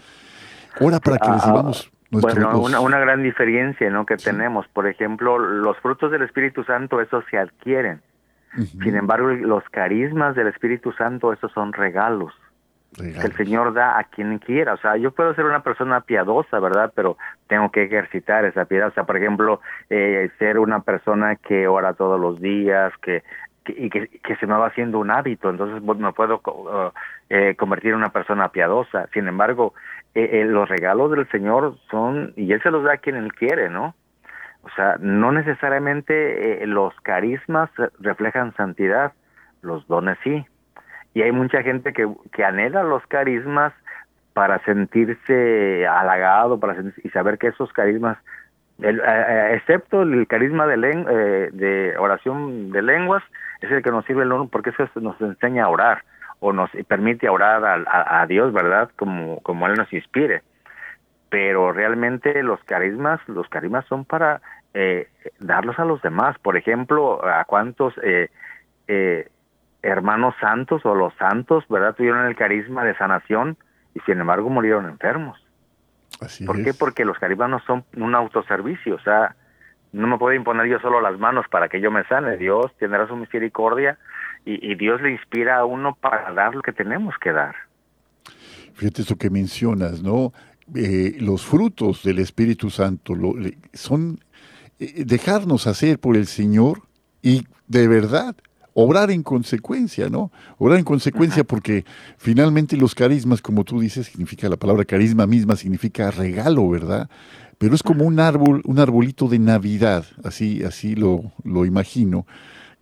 Ora 0.81 1.01
para 1.01 1.19
que 1.19 1.29
Ah, 1.29 1.35
recibamos 1.35 1.91
nuestro 2.11 2.35
Bueno, 2.35 2.61
una, 2.61 2.81
una 2.81 2.99
gran 2.99 3.23
diferencia 3.23 3.91
¿no? 3.91 4.05
que 4.05 4.17
tenemos. 4.17 4.67
Por 4.69 4.87
ejemplo, 4.87 5.39
los 5.39 5.77
frutos 5.79 6.13
del 6.13 6.23
Espíritu 6.23 6.65
Santo, 6.65 7.01
esos 7.01 7.25
se 7.31 7.39
adquieren. 7.39 8.03
Sin 8.83 8.97
embargo, 8.97 9.29
los 9.29 9.65
carismas 9.71 10.35
del 10.35 10.47
Espíritu 10.47 10.93
Santo, 10.93 11.33
esos 11.33 11.53
son 11.53 11.75
regalos 11.75 12.33
el. 12.99 13.37
Señor 13.37 13.75
da 13.75 13.99
a 13.99 14.05
quien 14.05 14.39
quiera. 14.39 14.75
O 14.75 14.77
sea, 14.79 14.97
yo 14.97 15.11
puedo 15.11 15.35
ser 15.35 15.45
una 15.45 15.63
persona 15.63 16.01
piadosa, 16.01 16.59
¿verdad? 16.61 16.93
Pero 16.95 17.17
tengo 17.47 17.71
que 17.71 17.83
ejercitar 17.85 18.45
esa 18.45 18.65
piedad. 18.65 18.89
O 18.89 18.93
sea, 18.93 19.05
por 19.05 19.17
ejemplo, 19.17 19.61
eh, 19.91 20.31
ser 20.39 20.59
una 20.59 20.81
persona 20.81 21.37
que 21.37 21.69
ora 21.69 21.95
todos 21.95 22.21
los 22.21 22.41
días, 22.41 22.93
que, 23.03 23.23
y 23.67 23.91
que, 23.91 24.37
se 24.39 24.47
me 24.47 24.55
va 24.55 24.69
haciendo 24.69 24.99
un 24.99 25.11
hábito. 25.11 25.51
Entonces 25.51 25.83
pues, 25.85 25.99
me 25.99 26.13
puedo 26.13 26.41
co- 26.41 26.93
eh, 27.29 27.55
convertir 27.59 27.91
en 27.91 27.99
una 27.99 28.11
persona 28.13 28.49
piadosa. 28.49 29.09
Sin 29.13 29.29
embargo, 29.29 29.75
eh, 30.15 30.41
eh, 30.41 30.45
los 30.45 30.69
regalos 30.69 31.11
del 31.11 31.29
Señor 31.31 31.77
son, 31.91 32.33
y 32.37 32.53
Él 32.53 32.63
se 32.63 32.71
los 32.71 32.85
da 32.85 32.95
a 32.95 32.99
quien 32.99 33.17
Él 33.17 33.33
quiere, 33.35 33.69
¿no? 33.69 33.95
O 34.63 34.71
sea, 34.71 34.97
no 35.01 35.31
necesariamente 35.31 36.63
eh, 36.63 36.67
los 36.67 36.93
carismas 37.03 37.71
reflejan 38.01 38.55
santidad, 38.57 39.13
los 39.63 39.87
dones 39.87 40.19
sí. 40.25 40.45
Y 41.17 41.23
hay 41.23 41.33
mucha 41.33 41.63
gente 41.63 41.95
que, 41.95 42.07
que 42.31 42.45
anhela 42.45 42.83
los 42.83 43.07
carismas 43.07 43.73
para 44.35 44.59
sentirse 44.67 45.87
halagado, 45.87 46.61
para 46.61 46.75
sen- 46.77 46.93
y 47.03 47.09
saber 47.09 47.39
que 47.39 47.47
esos 47.47 47.73
carismas, 47.73 48.19
eh, 48.83 48.95
eh, 49.03 49.53
excepto 49.55 50.03
el 50.03 50.27
carisma 50.27 50.67
de, 50.67 50.77
len- 50.77 51.07
eh, 51.09 51.49
de 51.55 51.95
oración 51.97 52.71
de 52.71 52.83
lenguas, 52.83 53.23
es 53.63 53.71
el 53.71 53.83
que 53.83 53.91
nos 53.91 54.05
sirve 54.05 54.25
el 54.25 54.33
uno 54.33 54.49
porque 54.49 54.69
eso 54.69 54.83
es- 54.83 54.95
nos 54.97 55.19
enseña 55.23 55.65
a 55.65 55.69
orar 55.71 56.03
o 56.41 56.53
nos 56.53 56.69
permite 56.87 57.31
orar 57.31 57.65
a, 57.65 57.75
a- 57.91 58.21
a 58.21 58.27
Dios, 58.27 58.53
¿verdad? 58.53 58.91
Como, 58.97 59.41
como 59.41 59.67
Él 59.69 59.73
nos 59.73 59.91
inspire. 59.95 60.43
Pero 61.31 61.73
realmente 61.73 62.43
los 62.43 62.63
carismas, 62.65 63.27
los 63.27 63.49
carismas 63.49 63.87
son 63.87 64.05
para 64.05 64.43
eh, 64.75 65.09
darlos 65.41 65.79
a 65.79 65.87
los 65.87 66.03
demás. 66.03 66.39
Por 66.41 66.59
ejemplo, 66.59 67.25
a 67.27 67.47
cuántos 67.47 67.95
eh, 68.03 68.29
eh, 68.87 69.31
hermanos 69.87 70.35
santos 70.41 70.85
o 70.85 70.95
los 70.95 71.15
santos, 71.15 71.65
¿verdad? 71.69 71.95
Tuvieron 71.95 72.27
el 72.27 72.37
carisma 72.37 72.85
de 72.85 72.97
sanación 72.97 73.57
y 73.95 74.01
sin 74.01 74.21
embargo 74.21 74.49
murieron 74.51 74.87
enfermos. 74.87 75.39
Así 76.21 76.45
¿Por 76.45 76.59
es. 76.59 76.65
qué? 76.65 76.75
Porque 76.75 77.05
los 77.05 77.19
carismas 77.19 77.63
son 77.67 77.85
un 77.97 78.15
autoservicio, 78.15 78.97
o 78.97 79.01
sea, 79.01 79.37
no 79.93 80.07
me 80.07 80.19
puedo 80.19 80.35
imponer 80.35 80.67
yo 80.67 80.79
solo 80.81 81.01
las 81.01 81.19
manos 81.19 81.47
para 81.51 81.69
que 81.69 81.81
yo 81.81 81.91
me 81.91 82.05
sane. 82.05 82.37
Dios 82.37 82.67
tendrá 82.79 83.07
su 83.07 83.17
misericordia 83.17 83.99
y, 84.45 84.73
y 84.73 84.75
Dios 84.75 85.01
le 85.01 85.13
inspira 85.13 85.59
a 85.59 85.65
uno 85.65 85.95
para 85.95 86.33
dar 86.33 86.55
lo 86.55 86.63
que 86.63 86.73
tenemos 86.73 87.15
que 87.19 87.33
dar. 87.33 87.55
Fíjate 88.75 89.03
eso 89.03 89.17
que 89.17 89.31
mencionas, 89.31 90.03
¿no? 90.03 90.33
Eh, 90.75 91.17
los 91.21 91.47
frutos 91.47 92.03
del 92.03 92.19
Espíritu 92.19 92.71
Santo 92.71 93.15
lo- 93.15 93.35
son 93.73 94.19
eh, 94.81 95.05
dejarnos 95.07 95.67
hacer 95.67 95.99
por 95.99 96.17
el 96.17 96.27
Señor 96.27 96.81
y 97.23 97.47
de 97.69 97.89
verdad 97.89 98.35
obrar 98.79 99.11
en 99.11 99.23
consecuencia, 99.23 100.11
¿no? 100.11 100.31
Obrar 100.59 100.79
en 100.79 100.85
consecuencia 100.85 101.45
porque 101.45 101.87
finalmente 102.19 102.77
los 102.77 102.95
carismas, 102.95 103.41
como 103.41 103.65
tú 103.65 103.81
dices, 103.81 104.07
significa 104.07 104.51
la 104.51 104.59
palabra 104.59 104.85
carisma 104.85 105.27
misma, 105.27 105.57
significa 105.57 106.11
regalo, 106.11 106.69
¿verdad? 106.69 107.09
Pero 107.57 107.75
es 107.75 107.83
como 107.83 108.05
un 108.05 108.21
árbol, 108.21 108.61
un 108.67 108.79
arbolito 108.79 109.29
de 109.29 109.39
Navidad, 109.39 110.05
así, 110.23 110.63
así 110.63 110.95
lo, 110.95 111.33
lo 111.43 111.65
imagino, 111.65 112.27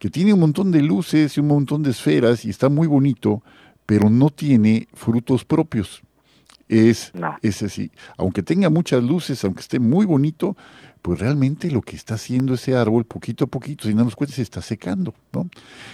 que 0.01 0.11
tiene 0.11 0.33
un 0.35 0.41
montón 0.41 0.73
de 0.73 0.83
luces 0.83 1.37
y 1.37 1.41
un 1.41 1.47
montón 1.47 1.85
de 1.85 1.93
esferas 1.93 2.45
y 2.45 2.51
está 2.51 2.69
muy 2.69 2.89
bonito, 2.89 3.45
pero 3.87 4.11
no 4.11 4.31
tiene 4.31 4.89
frutos 4.95 5.45
propios. 5.45 6.03
Es, 6.69 7.13
No. 7.15 7.37
es 7.41 7.63
así. 7.63 7.93
Aunque 8.17 8.43
tenga 8.43 8.69
muchas 8.69 9.01
luces, 9.01 9.45
aunque 9.45 9.61
esté 9.61 9.79
muy 9.79 10.07
bonito, 10.07 10.57
pues 11.05 11.19
realmente 11.19 11.71
lo 11.71 11.83
que 11.83 11.97
está 11.97 12.15
haciendo 12.15 12.55
ese 12.55 12.75
árbol, 12.75 13.05
poquito 13.05 13.45
a 13.45 13.47
poquito, 13.47 13.87
sin 13.87 13.99
darnos 13.99 14.17
cuenta, 14.17 14.35
se 14.35 14.41
está 14.41 14.63
secando, 14.63 15.13
¿no? 15.35 15.51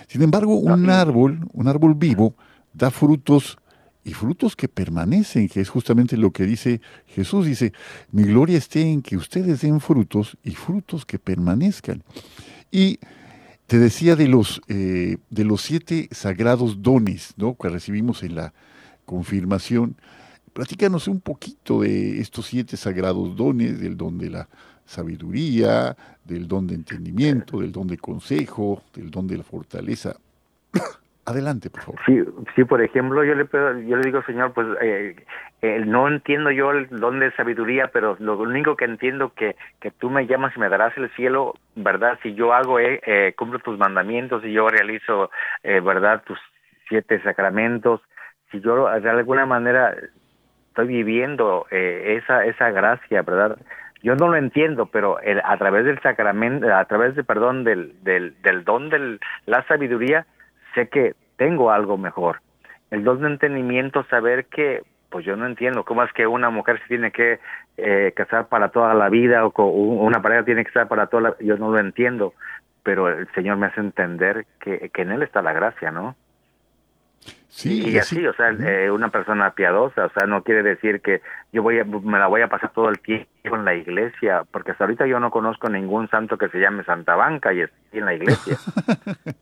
Sin 0.07 0.23
embargo, 0.23 0.55
un 0.55 0.87
y- 0.87 0.91
árbol, 0.91 1.49
un 1.53 1.67
árbol 1.67 1.97
vivo, 1.97 2.37
da 2.73 2.93
frutos 2.93 3.59
y 4.05 4.13
frutos 4.13 4.55
que 4.55 4.69
permanecen, 4.69 5.49
que 5.49 5.63
es 5.63 5.69
justamente 5.69 6.17
lo 6.17 6.31
que 6.31 6.45
dice 6.45 6.81
Jesús. 7.09 7.47
Dice, 7.47 7.73
mi 8.13 8.23
gloria 8.23 8.57
esté 8.57 8.83
en 8.83 9.03
que 9.03 9.17
ustedes 9.17 9.63
den 9.63 9.81
frutos 9.81 10.39
y 10.45 10.53
frutos 10.53 11.05
que 11.05 11.19
permanezcan. 11.19 12.05
Y 12.71 13.01
te 13.67 13.81
decía 13.81 14.15
de 14.15 14.29
los, 14.29 14.63
eh, 14.69 15.17
de 15.29 15.45
los 15.45 15.63
siete 15.63 16.09
sagrados 16.13 16.83
dones 16.83 17.35
¿no? 17.37 17.57
que 17.57 17.69
recibimos 17.69 18.23
en 18.23 18.37
la 18.37 18.55
confirmación. 19.07 19.97
Platícanos 20.53 21.09
un 21.09 21.21
poquito 21.21 21.81
de 21.81 22.21
estos 22.21 22.47
siete 22.47 22.77
sagrados 22.77 23.35
dones, 23.35 23.81
del 23.81 23.97
don 23.97 24.17
de 24.19 24.31
la 24.31 24.49
sabiduría, 24.91 25.95
del 26.25 26.49
don 26.49 26.67
de 26.67 26.75
entendimiento, 26.75 27.61
del 27.61 27.71
don 27.71 27.87
de 27.87 27.97
consejo, 27.97 28.83
del 28.93 29.11
don 29.11 29.27
de 29.29 29.39
la 29.39 29.45
fortaleza. 29.45 30.17
Adelante, 31.27 31.71
por 31.71 31.83
favor. 31.83 32.01
Sí, 32.07 32.19
sí, 32.57 32.65
por 32.65 32.83
ejemplo, 32.83 33.23
yo 33.23 33.35
le 33.35 34.05
digo, 34.05 34.23
Señor, 34.25 34.53
pues 34.53 34.67
eh, 34.81 35.15
eh, 35.63 35.85
no 35.87 36.09
entiendo 36.09 36.51
yo 36.51 36.73
el 36.73 36.89
don 36.89 37.21
de 37.21 37.31
sabiduría, 37.33 37.91
pero 37.93 38.17
lo 38.19 38.37
único 38.37 38.75
que 38.75 38.87
entiendo 38.87 39.33
que 39.35 39.55
que 39.81 39.93
tú 39.93 40.11
me 40.11 40.27
llamas 40.27 40.57
y 40.57 40.59
me 40.59 40.69
darás 40.69 40.97
el 40.97 41.09
cielo, 41.11 41.55
¿verdad? 41.77 42.19
Si 42.23 42.35
yo 42.35 42.53
hago, 42.53 42.81
eh, 42.81 43.01
eh, 43.07 43.35
cumplo 43.37 43.61
tus 43.61 43.79
mandamientos, 43.79 44.43
si 44.43 44.51
yo 44.51 44.69
realizo, 44.69 45.31
¿verdad? 45.63 46.23
Tus 46.27 46.39
siete 46.89 47.23
sacramentos, 47.23 48.01
si 48.51 48.61
yo 48.61 48.89
de 48.89 49.11
alguna 49.11 49.47
manera 49.47 49.95
estoy 50.69 50.89
viviendo 50.89 51.67
esa 51.71 52.45
esa 52.47 52.71
gracia, 52.71 53.23
¿verdad? 53.23 53.57
Yo 54.03 54.15
no 54.17 54.29
lo 54.29 54.37
entiendo, 54.37 54.87
pero 54.87 55.21
el- 55.21 55.43
a 55.45 55.57
través 55.59 55.85
del 55.85 56.01
sacramento, 56.01 56.75
a 56.75 56.85
través 56.87 57.15
de, 57.15 57.25
perdón, 57.25 57.65
del, 57.65 57.95
del, 58.03 58.41
del 58.43 58.65
don 58.65 58.89
de 58.89 59.19
la 59.47 59.63
sabiduría, 59.67 60.27
sé 60.75 60.89
que 60.89 61.15
tengo 61.37 61.71
algo 61.71 61.99
mejor. 61.99 62.41
El 62.91 63.05
don 63.05 63.21
de 63.21 63.29
entendimiento, 63.29 64.05
saber 64.05 64.47
que, 64.47 64.83
pues 65.11 65.25
yo 65.25 65.37
no 65.37 65.47
entiendo 65.47 65.85
cómo 65.85 66.03
es 66.03 66.13
que 66.13 66.27
una 66.27 66.51
mujer 66.51 66.81
se 66.81 66.89
tiene 66.89 67.11
que 67.11 67.41
eh, 67.77 68.13
casar 68.17 68.49
para 68.49 68.69
toda 68.71 68.95
la 68.95 69.09
vida 69.09 69.45
o 69.47 69.53
una 69.67 70.23
pareja 70.23 70.45
tiene 70.45 70.65
que 70.65 70.69
estar 70.69 70.89
para 70.89 71.07
toda 71.09 71.23
la 71.23 71.37
yo 71.41 71.57
no 71.57 71.71
lo 71.71 71.79
entiendo, 71.79 72.33
pero 72.83 73.09
el 73.09 73.29
Señor 73.33 73.57
me 73.59 73.67
hace 73.67 73.81
entender 73.81 74.47
que 74.61 74.91
en 74.95 75.13
Él 75.13 75.23
está 75.23 75.43
la 75.43 75.53
gracia, 75.53 75.91
¿no? 75.91 76.17
Sí, 77.49 77.91
y 77.91 77.99
así, 77.99 78.25
o 78.25 78.33
sea, 78.33 78.51
eh, 78.51 78.91
una 78.91 79.09
persona 79.11 79.51
piadosa, 79.51 80.07
o 80.07 80.11
sea, 80.11 80.27
no 80.27 80.43
quiere 80.43 80.63
decir 80.63 81.01
que 81.03 81.21
yo 81.53 81.63
voy 81.63 81.81
a, 81.81 81.85
me 81.85 82.19
la 82.19 82.29
voy 82.29 82.43
a 82.43 82.49
pasar 82.49 82.73
todo 82.73 82.89
el 82.89 83.01
tiempo 83.01 83.27
en 83.43 83.65
la 83.65 83.75
iglesia, 83.75 84.45
porque 84.51 84.71
hasta 84.71 84.85
ahorita 84.85 85.07
yo 85.07 85.19
no 85.21 85.31
conozco 85.31 85.69
ningún 85.69 86.09
santo 86.09 86.39
que 86.39 86.49
se 86.49 86.61
llame 86.61 86.85
Santa 86.85 87.17
Banca 87.17 87.53
y 87.53 87.63
esté 87.63 87.99
en 87.99 88.05
la 88.07 88.15
iglesia. 88.15 88.57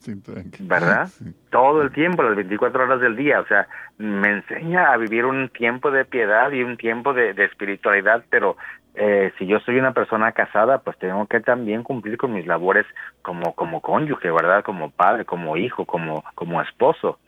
Sí. 0.00 0.14
¿verdad? 0.60 1.08
Todo 1.50 1.82
el 1.82 1.92
tiempo, 1.92 2.22
las 2.22 2.34
24 2.34 2.84
horas 2.84 3.00
del 3.00 3.14
día, 3.14 3.40
o 3.40 3.46
sea, 3.46 3.68
me 3.98 4.30
enseña 4.30 4.92
a 4.92 4.96
vivir 4.96 5.26
un 5.26 5.50
tiempo 5.50 5.90
de 5.90 6.04
piedad 6.04 6.50
y 6.52 6.62
un 6.62 6.76
tiempo 6.76 7.12
de, 7.12 7.34
de 7.34 7.44
espiritualidad, 7.44 8.24
pero 8.30 8.56
eh, 8.94 9.32
si 9.38 9.46
yo 9.46 9.60
soy 9.60 9.78
una 9.78 9.92
persona 9.92 10.32
casada, 10.32 10.78
pues 10.78 10.98
tengo 10.98 11.26
que 11.26 11.40
también 11.40 11.82
cumplir 11.82 12.16
con 12.16 12.32
mis 12.32 12.46
labores 12.46 12.86
como 13.22 13.54
como 13.54 13.80
cónyuge, 13.80 14.30
¿verdad? 14.30 14.64
Como 14.64 14.90
padre, 14.90 15.24
como 15.24 15.56
hijo, 15.56 15.84
como 15.84 16.24
como 16.34 16.60
esposo. 16.62 17.18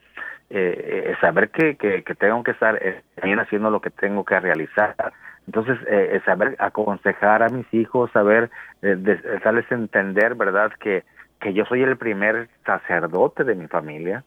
Eh, 0.53 1.13
eh, 1.13 1.17
saber 1.21 1.51
que, 1.51 1.77
que, 1.77 2.03
tengo 2.17 2.43
que 2.43 2.51
estar 2.51 2.77
eh, 2.83 3.05
haciendo 3.39 3.71
lo 3.71 3.81
que 3.81 3.91
tengo 3.91 4.25
que 4.25 4.41
realizar. 4.41 4.97
Entonces, 5.47 5.79
eh, 5.87 6.11
eh, 6.15 6.21
saber 6.25 6.57
aconsejar 6.59 7.45
a 7.45 7.49
mis 7.51 7.73
hijos, 7.73 8.11
saber 8.11 8.51
darles 8.81 9.71
entender, 9.71 10.35
¿verdad? 10.35 10.73
Que, 10.81 11.05
que 11.41 11.55
yo 11.55 11.65
soy 11.67 11.83
el 11.83 11.97
primer 11.97 12.49
sacerdote 12.67 13.45
de 13.45 13.55
mi 13.55 13.69
familia, 13.69 14.25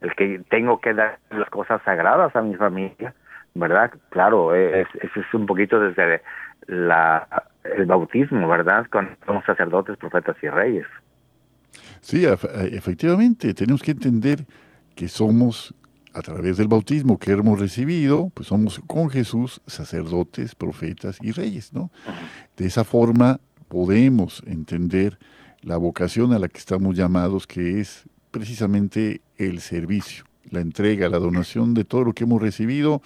el 0.00 0.14
que 0.14 0.40
tengo 0.48 0.80
que 0.80 0.94
dar 0.94 1.18
las 1.30 1.50
cosas 1.50 1.82
sagradas 1.82 2.36
a 2.36 2.42
mi 2.42 2.54
familia, 2.54 3.12
¿verdad? 3.54 3.90
Claro, 4.10 4.54
es, 4.54 4.86
es, 4.94 5.34
un 5.34 5.46
poquito 5.46 5.80
desde 5.80 6.22
la, 6.68 7.26
el 7.64 7.84
bautismo, 7.86 8.46
¿verdad? 8.46 8.86
Cuando 8.92 9.10
somos 9.26 9.44
sacerdotes, 9.44 9.96
profetas 9.96 10.36
y 10.40 10.48
reyes. 10.48 10.86
Sí, 12.00 12.24
efectivamente, 12.24 13.52
tenemos 13.54 13.82
que 13.82 13.90
entender 13.90 14.38
que 14.98 15.06
somos, 15.06 15.76
a 16.12 16.22
través 16.22 16.56
del 16.56 16.66
bautismo 16.66 17.20
que 17.20 17.30
hemos 17.30 17.60
recibido, 17.60 18.32
pues 18.34 18.48
somos 18.48 18.80
con 18.88 19.10
Jesús 19.10 19.60
sacerdotes, 19.64 20.56
profetas 20.56 21.18
y 21.22 21.30
reyes, 21.30 21.72
¿no? 21.72 21.92
De 22.56 22.66
esa 22.66 22.82
forma 22.82 23.38
podemos 23.68 24.42
entender 24.44 25.20
la 25.62 25.76
vocación 25.76 26.32
a 26.32 26.40
la 26.40 26.48
que 26.48 26.58
estamos 26.58 26.96
llamados, 26.96 27.46
que 27.46 27.78
es 27.78 28.08
precisamente 28.32 29.20
el 29.36 29.60
servicio, 29.60 30.24
la 30.50 30.58
entrega, 30.58 31.08
la 31.08 31.20
donación 31.20 31.74
de 31.74 31.84
todo 31.84 32.02
lo 32.02 32.12
que 32.12 32.24
hemos 32.24 32.42
recibido 32.42 33.00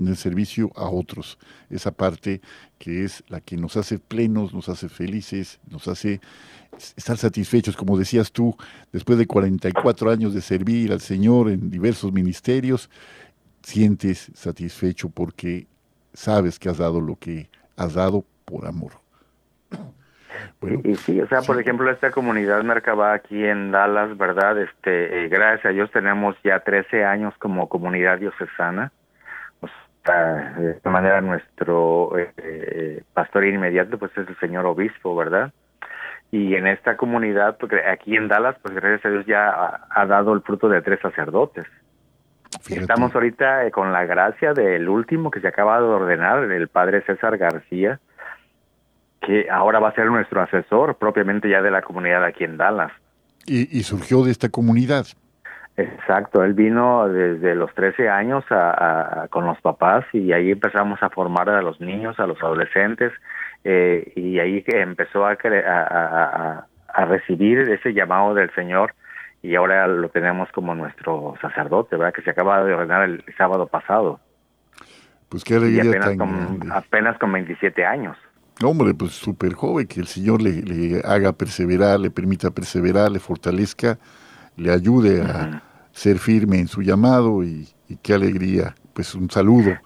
en 0.00 0.08
el 0.08 0.16
servicio 0.16 0.70
a 0.76 0.88
otros. 0.88 1.38
Esa 1.70 1.90
parte 1.90 2.40
que 2.78 3.04
es 3.04 3.24
la 3.28 3.40
que 3.40 3.56
nos 3.56 3.76
hace 3.76 3.98
plenos, 3.98 4.54
nos 4.54 4.68
hace 4.68 4.88
felices, 4.88 5.60
nos 5.70 5.88
hace 5.88 6.20
estar 6.96 7.16
satisfechos, 7.16 7.76
como 7.76 7.98
decías 7.98 8.32
tú, 8.32 8.56
después 8.92 9.18
de 9.18 9.26
44 9.26 10.10
años 10.10 10.34
de 10.34 10.40
servir 10.40 10.92
al 10.92 11.00
Señor 11.00 11.50
en 11.50 11.70
diversos 11.70 12.12
ministerios, 12.12 12.90
sientes 13.62 14.30
satisfecho 14.34 15.10
porque 15.10 15.66
sabes 16.12 16.58
que 16.58 16.68
has 16.68 16.78
dado 16.78 17.00
lo 17.00 17.16
que 17.16 17.48
has 17.76 17.94
dado 17.94 18.24
por 18.44 18.66
amor. 18.66 18.92
y, 20.84 20.94
sí, 20.96 21.20
o 21.20 21.28
sea, 21.28 21.42
por 21.42 21.60
ejemplo, 21.60 21.90
esta 21.90 22.10
comunidad 22.10 22.62
Mercaba 22.62 23.12
aquí 23.12 23.44
en 23.44 23.70
Dallas, 23.70 24.16
¿verdad? 24.16 24.60
Este, 24.60 25.24
eh, 25.24 25.28
gracias 25.28 25.66
a 25.66 25.68
Dios 25.70 25.90
tenemos 25.90 26.36
ya 26.44 26.60
13 26.60 27.04
años 27.04 27.34
como 27.38 27.68
comunidad 27.68 28.18
diocesana. 28.18 28.92
De 30.08 30.70
esta 30.72 30.90
manera 30.90 31.20
nuestro 31.20 32.16
eh, 32.18 32.32
eh, 32.38 33.02
pastor 33.12 33.44
inmediato 33.44 33.98
pues 33.98 34.10
es 34.16 34.28
el 34.28 34.38
señor 34.38 34.64
obispo, 34.66 35.14
¿verdad? 35.14 35.52
Y 36.30 36.54
en 36.54 36.66
esta 36.66 36.96
comunidad, 36.96 37.56
porque 37.58 37.86
aquí 37.86 38.16
en 38.16 38.28
Dallas, 38.28 38.56
pues 38.62 38.74
gracias 38.74 39.04
a 39.06 39.08
Dios 39.10 39.26
ya 39.26 39.80
ha, 39.88 40.06
dado 40.06 40.34
el 40.34 40.42
fruto 40.42 40.68
de 40.68 40.82
tres 40.82 41.00
sacerdotes. 41.00 41.66
Estamos 42.68 43.14
ahorita 43.14 43.70
con 43.70 43.92
la 43.92 44.04
gracia 44.04 44.52
del 44.52 44.88
último 44.88 45.30
que 45.30 45.40
se 45.40 45.48
acaba 45.48 45.78
de 45.78 45.86
ordenar, 45.86 46.44
el 46.44 46.68
padre 46.68 47.02
César 47.02 47.38
García, 47.38 48.00
que 49.20 49.48
ahora 49.50 49.78
va 49.78 49.88
a 49.88 49.94
ser 49.94 50.06
nuestro 50.06 50.42
asesor 50.42 50.96
propiamente 50.96 51.48
ya 51.48 51.62
de 51.62 51.70
la 51.70 51.82
comunidad 51.82 52.24
aquí 52.24 52.44
en 52.44 52.56
Dallas. 52.56 52.92
Y, 53.46 53.82
surgió 53.82 54.24
de 54.24 54.30
esta 54.30 54.50
comunidad. 54.50 55.06
Exacto, 55.78 56.42
él 56.42 56.54
vino 56.54 57.08
desde 57.08 57.54
los 57.54 57.72
13 57.72 58.08
años 58.08 58.44
con 59.30 59.46
los 59.46 59.60
papás 59.60 60.04
y 60.12 60.32
ahí 60.32 60.50
empezamos 60.50 61.00
a 61.04 61.08
formar 61.08 61.48
a 61.48 61.62
los 61.62 61.80
niños, 61.80 62.18
a 62.18 62.26
los 62.26 62.42
adolescentes 62.42 63.12
eh, 63.62 64.12
y 64.16 64.40
ahí 64.40 64.64
empezó 64.66 65.24
a, 65.24 65.38
a, 65.38 66.66
a, 66.88 67.04
recibir 67.04 67.60
ese 67.60 67.94
llamado 67.94 68.34
del 68.34 68.52
Señor 68.56 68.92
y 69.40 69.54
ahora 69.54 69.86
lo 69.86 70.08
tenemos 70.08 70.50
como 70.50 70.74
nuestro 70.74 71.36
sacerdote, 71.40 71.94
¿verdad? 71.94 72.12
Que 72.12 72.22
se 72.22 72.30
acaba 72.30 72.64
de 72.64 72.74
ordenar 72.74 73.04
el, 73.04 73.24
sábado 73.36 73.68
pasado. 73.68 74.18
Pues 75.28 75.44
qué 75.44 75.54
alegría 75.54 75.90
apenas, 75.90 76.16
con, 76.16 76.72
apenas 76.72 77.18
con 77.18 77.30
27 77.30 77.86
años. 77.86 78.16
Hombre, 78.64 78.94
pues 78.94 79.12
súper 79.12 79.52
joven, 79.52 79.86
que 79.86 80.00
el 80.00 80.08
Señor 80.08 80.42
le, 80.42 80.60
le, 80.60 81.02
haga 81.04 81.32
perseverar, 81.32 82.00
le 82.00 82.10
permita 82.10 82.50
perseverar, 82.50 83.12
le 83.12 83.20
fortalezca, 83.20 83.96
le 84.56 84.72
ayude 84.72 85.22
a 85.22 85.62
ser 85.98 86.20
firme 86.20 86.60
en 86.60 86.68
su 86.68 86.80
llamado 86.80 87.42
y, 87.42 87.68
qué 88.02 88.14
alegría. 88.14 88.74
Pues 88.92 89.14
un 89.14 89.30
saludo 89.30 89.76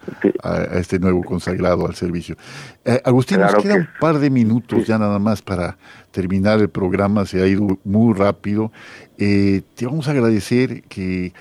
a, 0.42 0.62
este 0.78 0.98
nuevo 0.98 1.22
consagrado 1.22 1.86
al 1.86 1.94
servicio. 1.94 2.36
Eh, 2.84 3.00
Agustín, 3.04 3.40
nos 3.40 3.54
queda 3.54 3.76
un 3.76 3.88
par 4.00 4.18
de 4.18 4.28
minutos 4.28 4.86
ya 4.86 4.98
nada 4.98 5.18
más 5.18 5.40
para 5.42 5.78
terminar 6.10 6.60
el 6.60 6.68
programa, 6.68 7.24
se 7.26 7.42
ha 7.42 7.46
ido 7.46 7.78
muy 7.84 8.14
rápido. 8.14 8.72
Eh, 9.18 9.62
te 9.74 9.86
vamos 9.86 10.08
a 10.08 10.10
agradecer 10.10 10.82
que 10.82 11.32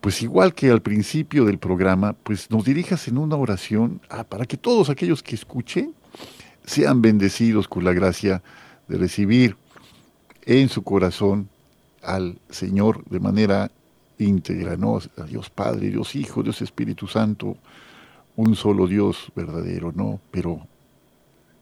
pues 0.00 0.20
igual 0.22 0.54
que 0.54 0.70
al 0.70 0.82
principio 0.82 1.46
del 1.46 1.58
programa, 1.58 2.12
pues 2.12 2.50
nos 2.50 2.64
dirijas 2.64 3.08
en 3.08 3.16
una 3.16 3.36
oración 3.36 4.02
ah, 4.10 4.24
para 4.24 4.44
que 4.44 4.58
todos 4.58 4.90
aquellos 4.90 5.22
que 5.22 5.34
escuchen 5.34 5.94
sean 6.64 7.00
bendecidos 7.00 7.68
con 7.68 7.84
la 7.84 7.92
gracia 7.92 8.42
de 8.86 8.98
recibir 8.98 9.56
en 10.44 10.68
su 10.68 10.82
corazón 10.82 11.48
al 12.02 12.38
Señor 12.50 13.02
de 13.06 13.18
manera 13.18 13.70
íntegra, 14.18 14.76
¿no? 14.76 14.98
Dios 15.28 15.50
Padre, 15.50 15.88
Dios 15.88 16.14
Hijo, 16.14 16.42
Dios 16.42 16.62
Espíritu 16.62 17.06
Santo, 17.06 17.56
un 18.36 18.54
solo 18.56 18.86
Dios 18.86 19.32
verdadero, 19.34 19.92
¿no? 19.94 20.20
Pero 20.30 20.66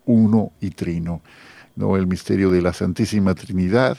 uno 0.06 0.52
y 0.60 0.70
trino, 0.70 1.22
¿no? 1.76 1.96
El 1.96 2.06
misterio 2.06 2.50
de 2.50 2.62
la 2.62 2.72
Santísima 2.72 3.34
Trinidad 3.34 3.98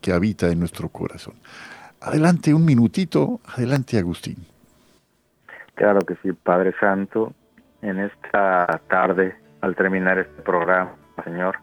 que 0.00 0.12
habita 0.12 0.48
en 0.48 0.58
nuestro 0.58 0.88
corazón. 0.88 1.34
Adelante 2.00 2.54
un 2.54 2.64
minutito, 2.64 3.40
adelante 3.46 3.98
Agustín. 3.98 4.36
Claro 5.74 6.00
que 6.00 6.16
sí, 6.22 6.32
Padre 6.32 6.74
Santo, 6.80 7.34
en 7.82 8.00
esta 8.00 8.80
tarde 8.88 9.34
al 9.60 9.76
terminar 9.76 10.18
este 10.18 10.42
programa, 10.42 10.94
Señor. 11.24 11.58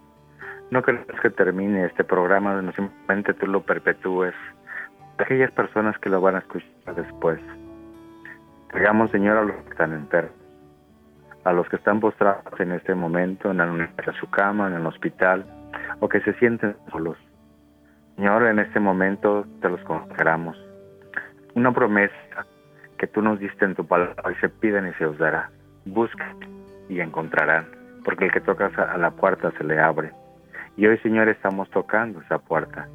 No 0.70 0.84
queremos 0.84 1.08
que 1.22 1.30
termine 1.30 1.86
este 1.86 2.04
programa, 2.04 2.62
no 2.62 2.72
simplemente 2.74 3.34
tú 3.34 3.48
lo 3.48 3.62
perpetúes. 3.62 4.34
Aquellas 5.20 5.52
personas 5.52 5.98
que 6.00 6.10
lo 6.10 6.22
van 6.22 6.36
a 6.36 6.40
escuchar 6.40 6.96
después. 6.96 7.40
Entregamos, 8.64 9.12
Señor, 9.12 9.38
a 9.38 9.44
los 9.44 9.56
que 9.64 9.70
están 9.72 9.94
enfermos, 9.94 10.36
a 11.44 11.54
los 11.54 11.68
que 11.70 11.78
están 11.78 12.00
postrados 12.00 12.60
en 12.60 12.72
este 12.74 12.94
momento, 12.94 13.52
en, 13.52 13.60
en 13.60 14.14
su 14.20 14.30
cama, 14.30 14.68
en 14.68 14.74
el 14.74 14.86
hospital, 14.86 15.46
o 16.00 16.10
que 16.10 16.22
se 16.22 16.34
sienten 16.34 16.76
solos. 16.92 17.18
Señor, 18.16 18.44
en 18.44 18.60
este 18.60 18.80
momento 18.80 19.46
te 19.62 19.70
los 19.70 19.82
consagramos. 19.82 20.58
Una 21.56 21.72
promesa 21.72 22.46
que 22.98 23.08
tú 23.08 23.22
nos 23.22 23.40
diste 23.40 23.66
en 23.66 23.76
tu 23.76 23.86
palabra 23.86 24.32
y 24.32 24.36
se 24.36 24.50
piden 24.50 24.88
y 24.88 24.94
se 24.94 25.06
os 25.06 25.18
dará. 25.18 25.50
Busquen 25.86 26.38
y 26.90 27.00
encontrarán 27.00 27.78
porque 28.08 28.24
el 28.24 28.32
que 28.32 28.40
toca 28.40 28.68
a 28.68 28.98
la 28.98 29.12
puerta 29.12 29.52
se 29.58 29.66
le 29.66 29.78
abre. 29.82 30.14
Y 30.78 30.88
hoy, 30.88 30.98
Señor, 31.00 31.28
estamos 31.28 31.70
tocando 31.72 32.22
esa 32.22 32.40
puerta, 32.40 32.88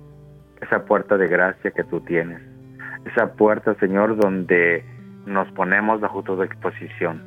esa 0.73 0.87
puerta 0.87 1.19
de 1.19 1.29
gracia 1.29 1.71
que 1.71 1.85
tú 1.85 2.01
tienes, 2.01 2.41
esa 3.05 3.35
puerta, 3.35 3.75
Señor, 3.75 4.17
donde 4.17 4.83
nos 5.27 5.51
ponemos 5.53 6.01
bajo 6.01 6.23
tu 6.23 6.43
exposición. 6.43 7.23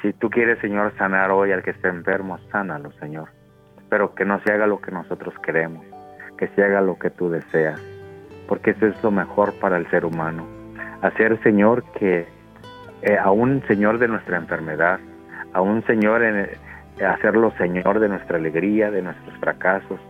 Si 0.00 0.12
tú 0.14 0.28
quieres, 0.30 0.58
Señor, 0.58 0.92
sanar 0.98 1.30
hoy 1.30 1.52
al 1.52 1.62
que 1.62 1.70
esté 1.70 1.86
enfermo, 1.86 2.38
sánalo, 2.50 2.90
Señor. 2.98 3.28
Pero 3.88 4.16
que 4.16 4.24
no 4.24 4.40
se 4.40 4.52
haga 4.52 4.66
lo 4.66 4.80
que 4.80 4.90
nosotros 4.90 5.32
queremos, 5.44 5.86
que 6.36 6.48
se 6.48 6.64
haga 6.64 6.80
lo 6.80 6.98
que 6.98 7.10
tú 7.10 7.30
deseas, 7.30 7.80
porque 8.48 8.72
eso 8.72 8.86
es 8.86 9.00
lo 9.04 9.12
mejor 9.12 9.52
para 9.60 9.76
el 9.76 9.88
ser 9.90 10.04
humano. 10.04 10.44
Hacer, 11.02 11.40
Señor, 11.44 11.84
que 11.92 12.26
eh, 13.02 13.16
a 13.16 13.30
un 13.30 13.62
Señor 13.68 13.98
de 13.98 14.08
nuestra 14.08 14.38
enfermedad, 14.38 14.98
a 15.52 15.60
un 15.60 15.86
Señor 15.86 16.24
en, 16.24 16.48
hacerlo 17.06 17.52
Señor 17.58 18.00
de 18.00 18.08
nuestra 18.08 18.38
alegría, 18.38 18.90
de 18.90 19.02
nuestros 19.02 19.38
fracasos, 19.38 20.00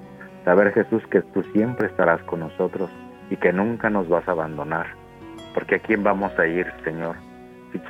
saber 0.44 0.72
Jesús 0.72 1.02
que 1.08 1.22
tú 1.22 1.42
siempre 1.52 1.86
estarás 1.86 2.22
con 2.22 2.40
nosotros 2.40 2.90
y 3.30 3.36
que 3.36 3.52
nunca 3.52 3.90
nos 3.90 4.08
vas 4.08 4.26
a 4.28 4.32
abandonar, 4.32 4.86
porque 5.54 5.76
a 5.76 5.78
quién 5.78 6.02
vamos 6.02 6.36
a 6.38 6.46
ir, 6.46 6.66
Señor, 6.84 7.16
si 7.72 7.80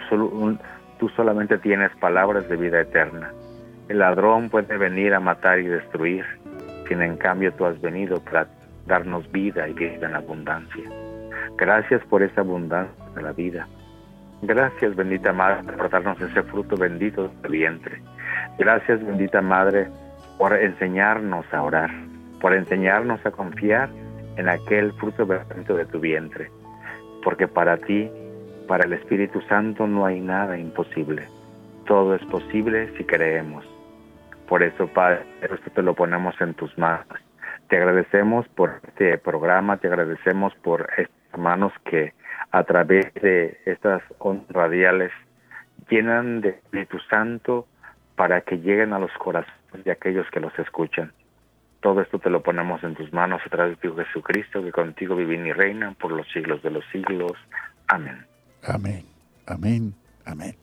tú, 0.98 1.09
solamente 1.16 1.59
tienes 1.59 1.90
palabras 1.96 2.48
de 2.48 2.57
vida 2.57 2.80
eterna. 2.80 3.32
El 3.88 3.98
ladrón 3.98 4.50
puede 4.50 4.78
venir 4.78 5.14
a 5.14 5.20
matar 5.20 5.59
y 5.59 5.66
destruir, 5.66 6.24
sin 6.88 7.03
en 7.03 7.16
cambio 7.16 7.53
tú 7.55 7.66
has 7.66 7.80
venido 7.80 8.20
para 8.20 8.46
darnos 8.86 9.30
vida 9.32 9.68
y 9.68 9.72
vida 9.72 10.09
en 10.09 10.14
abundancia. 10.14 10.84
Gracias 11.57 12.03
por 12.05 12.22
esa 12.22 12.42
abundancia 12.42 13.05
de 13.14 13.22
la 13.22 13.32
vida. 13.32 13.66
Gracias, 14.42 14.94
bendita 14.96 15.32
Madre, 15.32 15.76
por 15.76 15.90
darnos 15.90 16.20
ese 16.20 16.42
fruto 16.44 16.76
bendito 16.76 17.28
del 17.42 17.53
vientre. 17.53 18.00
Gracias, 18.59 19.05
bendita 19.05 19.40
Madre, 19.40 19.88
por 20.38 20.53
enseñarnos 20.53 21.46
a 21.53 21.62
orar, 21.62 21.90
por 22.43 22.53
enseñarnos 22.53 23.24
a 23.24 23.30
confiar 23.30 23.88
en 24.36 24.49
aquel 24.49 24.93
fruto 24.95 25.24
bendito 25.24 25.76
de 25.76 25.86
tu 25.86 26.01
vientre. 26.01 26.51
Porque 27.22 27.47
para 27.47 27.76
ti, 27.76 28.11
para 28.66 28.84
el 28.84 28.93
Espíritu 28.95 29.40
Santo, 29.43 29.86
no 29.86 30.05
hay 30.05 30.20
nada 30.20 30.59
imposible. 30.59 31.22
Todo 31.86 32.16
es 32.16 32.24
posible 32.26 32.93
si 32.99 33.05
creemos. 33.05 33.64
Por 34.49 34.64
eso, 34.64 34.88
Padre, 34.88 35.20
esto 35.40 35.70
te 35.70 35.82
lo 35.82 35.95
ponemos 35.95 36.34
en 36.40 36.55
tus 36.55 36.76
manos. 36.76 37.07
Te 37.68 37.76
agradecemos 37.76 38.47
por 38.49 38.80
este 38.88 39.18
programa, 39.18 39.76
te 39.76 39.86
agradecemos 39.86 40.53
por 40.57 40.90
estos 40.99 41.16
hermanos 41.32 41.72
que 41.84 42.12
a 42.51 42.64
través 42.64 43.14
de 43.14 43.57
estas 43.66 44.03
ondas 44.18 44.51
radiales 44.51 45.12
llenan 45.88 46.40
de 46.40 46.51
Espíritu 46.51 46.99
Santo 47.09 47.66
para 48.16 48.40
que 48.40 48.59
lleguen 48.59 48.93
a 48.93 48.99
los 48.99 49.12
corazones 49.12 49.84
de 49.84 49.93
aquellos 49.93 50.28
que 50.30 50.40
los 50.40 50.59
escuchan. 50.59 51.12
Todo 51.83 52.01
esto 52.01 52.20
te 52.20 52.30
lo 52.30 52.43
ponemos 52.43 52.83
en 52.85 52.95
tus 52.95 53.12
manos 53.12 53.43
a 53.45 53.51
través 53.51 53.76
de 53.76 53.89
tu 53.89 53.97
Jesucristo, 53.97 54.62
que 54.62 54.70
contigo 54.70 55.16
vive 55.16 55.35
y 55.35 55.53
reina 55.53 55.95
por 56.01 56.12
los 56.12 56.26
siglos 56.33 56.62
de 56.62 56.70
los 56.70 56.85
siglos. 56.93 57.33
Amén. 57.89 58.24
Amén, 58.62 59.05
amén, 59.47 59.93
amén. 60.24 60.57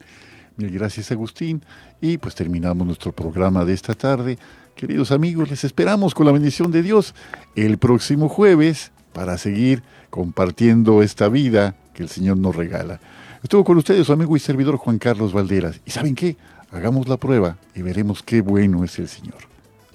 Mil 0.56 0.70
gracias 0.70 1.12
Agustín. 1.12 1.62
Y 2.00 2.16
pues 2.16 2.34
terminamos 2.34 2.86
nuestro 2.86 3.12
programa 3.12 3.66
de 3.66 3.74
esta 3.74 3.92
tarde. 3.92 4.38
Queridos 4.74 5.12
amigos, 5.12 5.50
les 5.50 5.62
esperamos 5.62 6.14
con 6.14 6.24
la 6.24 6.32
bendición 6.32 6.72
de 6.72 6.82
Dios 6.82 7.14
el 7.54 7.76
próximo 7.76 8.30
jueves 8.30 8.90
para 9.12 9.36
seguir 9.36 9.82
compartiendo 10.08 11.02
esta 11.02 11.28
vida 11.28 11.74
que 11.92 12.02
el 12.02 12.08
Señor 12.08 12.38
nos 12.38 12.56
regala. 12.56 12.98
Estuvo 13.42 13.62
con 13.62 13.76
ustedes 13.76 14.06
su 14.06 14.12
amigo 14.14 14.36
y 14.36 14.40
servidor 14.40 14.78
Juan 14.78 14.98
Carlos 14.98 15.34
Valderas. 15.34 15.82
¿Y 15.84 15.90
saben 15.90 16.14
qué? 16.14 16.38
Hagamos 16.72 17.08
la 17.08 17.18
prueba 17.18 17.58
y 17.74 17.82
veremos 17.82 18.22
qué 18.22 18.40
bueno 18.40 18.84
es 18.84 18.98
el 18.98 19.08
Señor. 19.08 19.38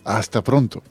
Hasta 0.03 0.43
pronto. 0.43 0.83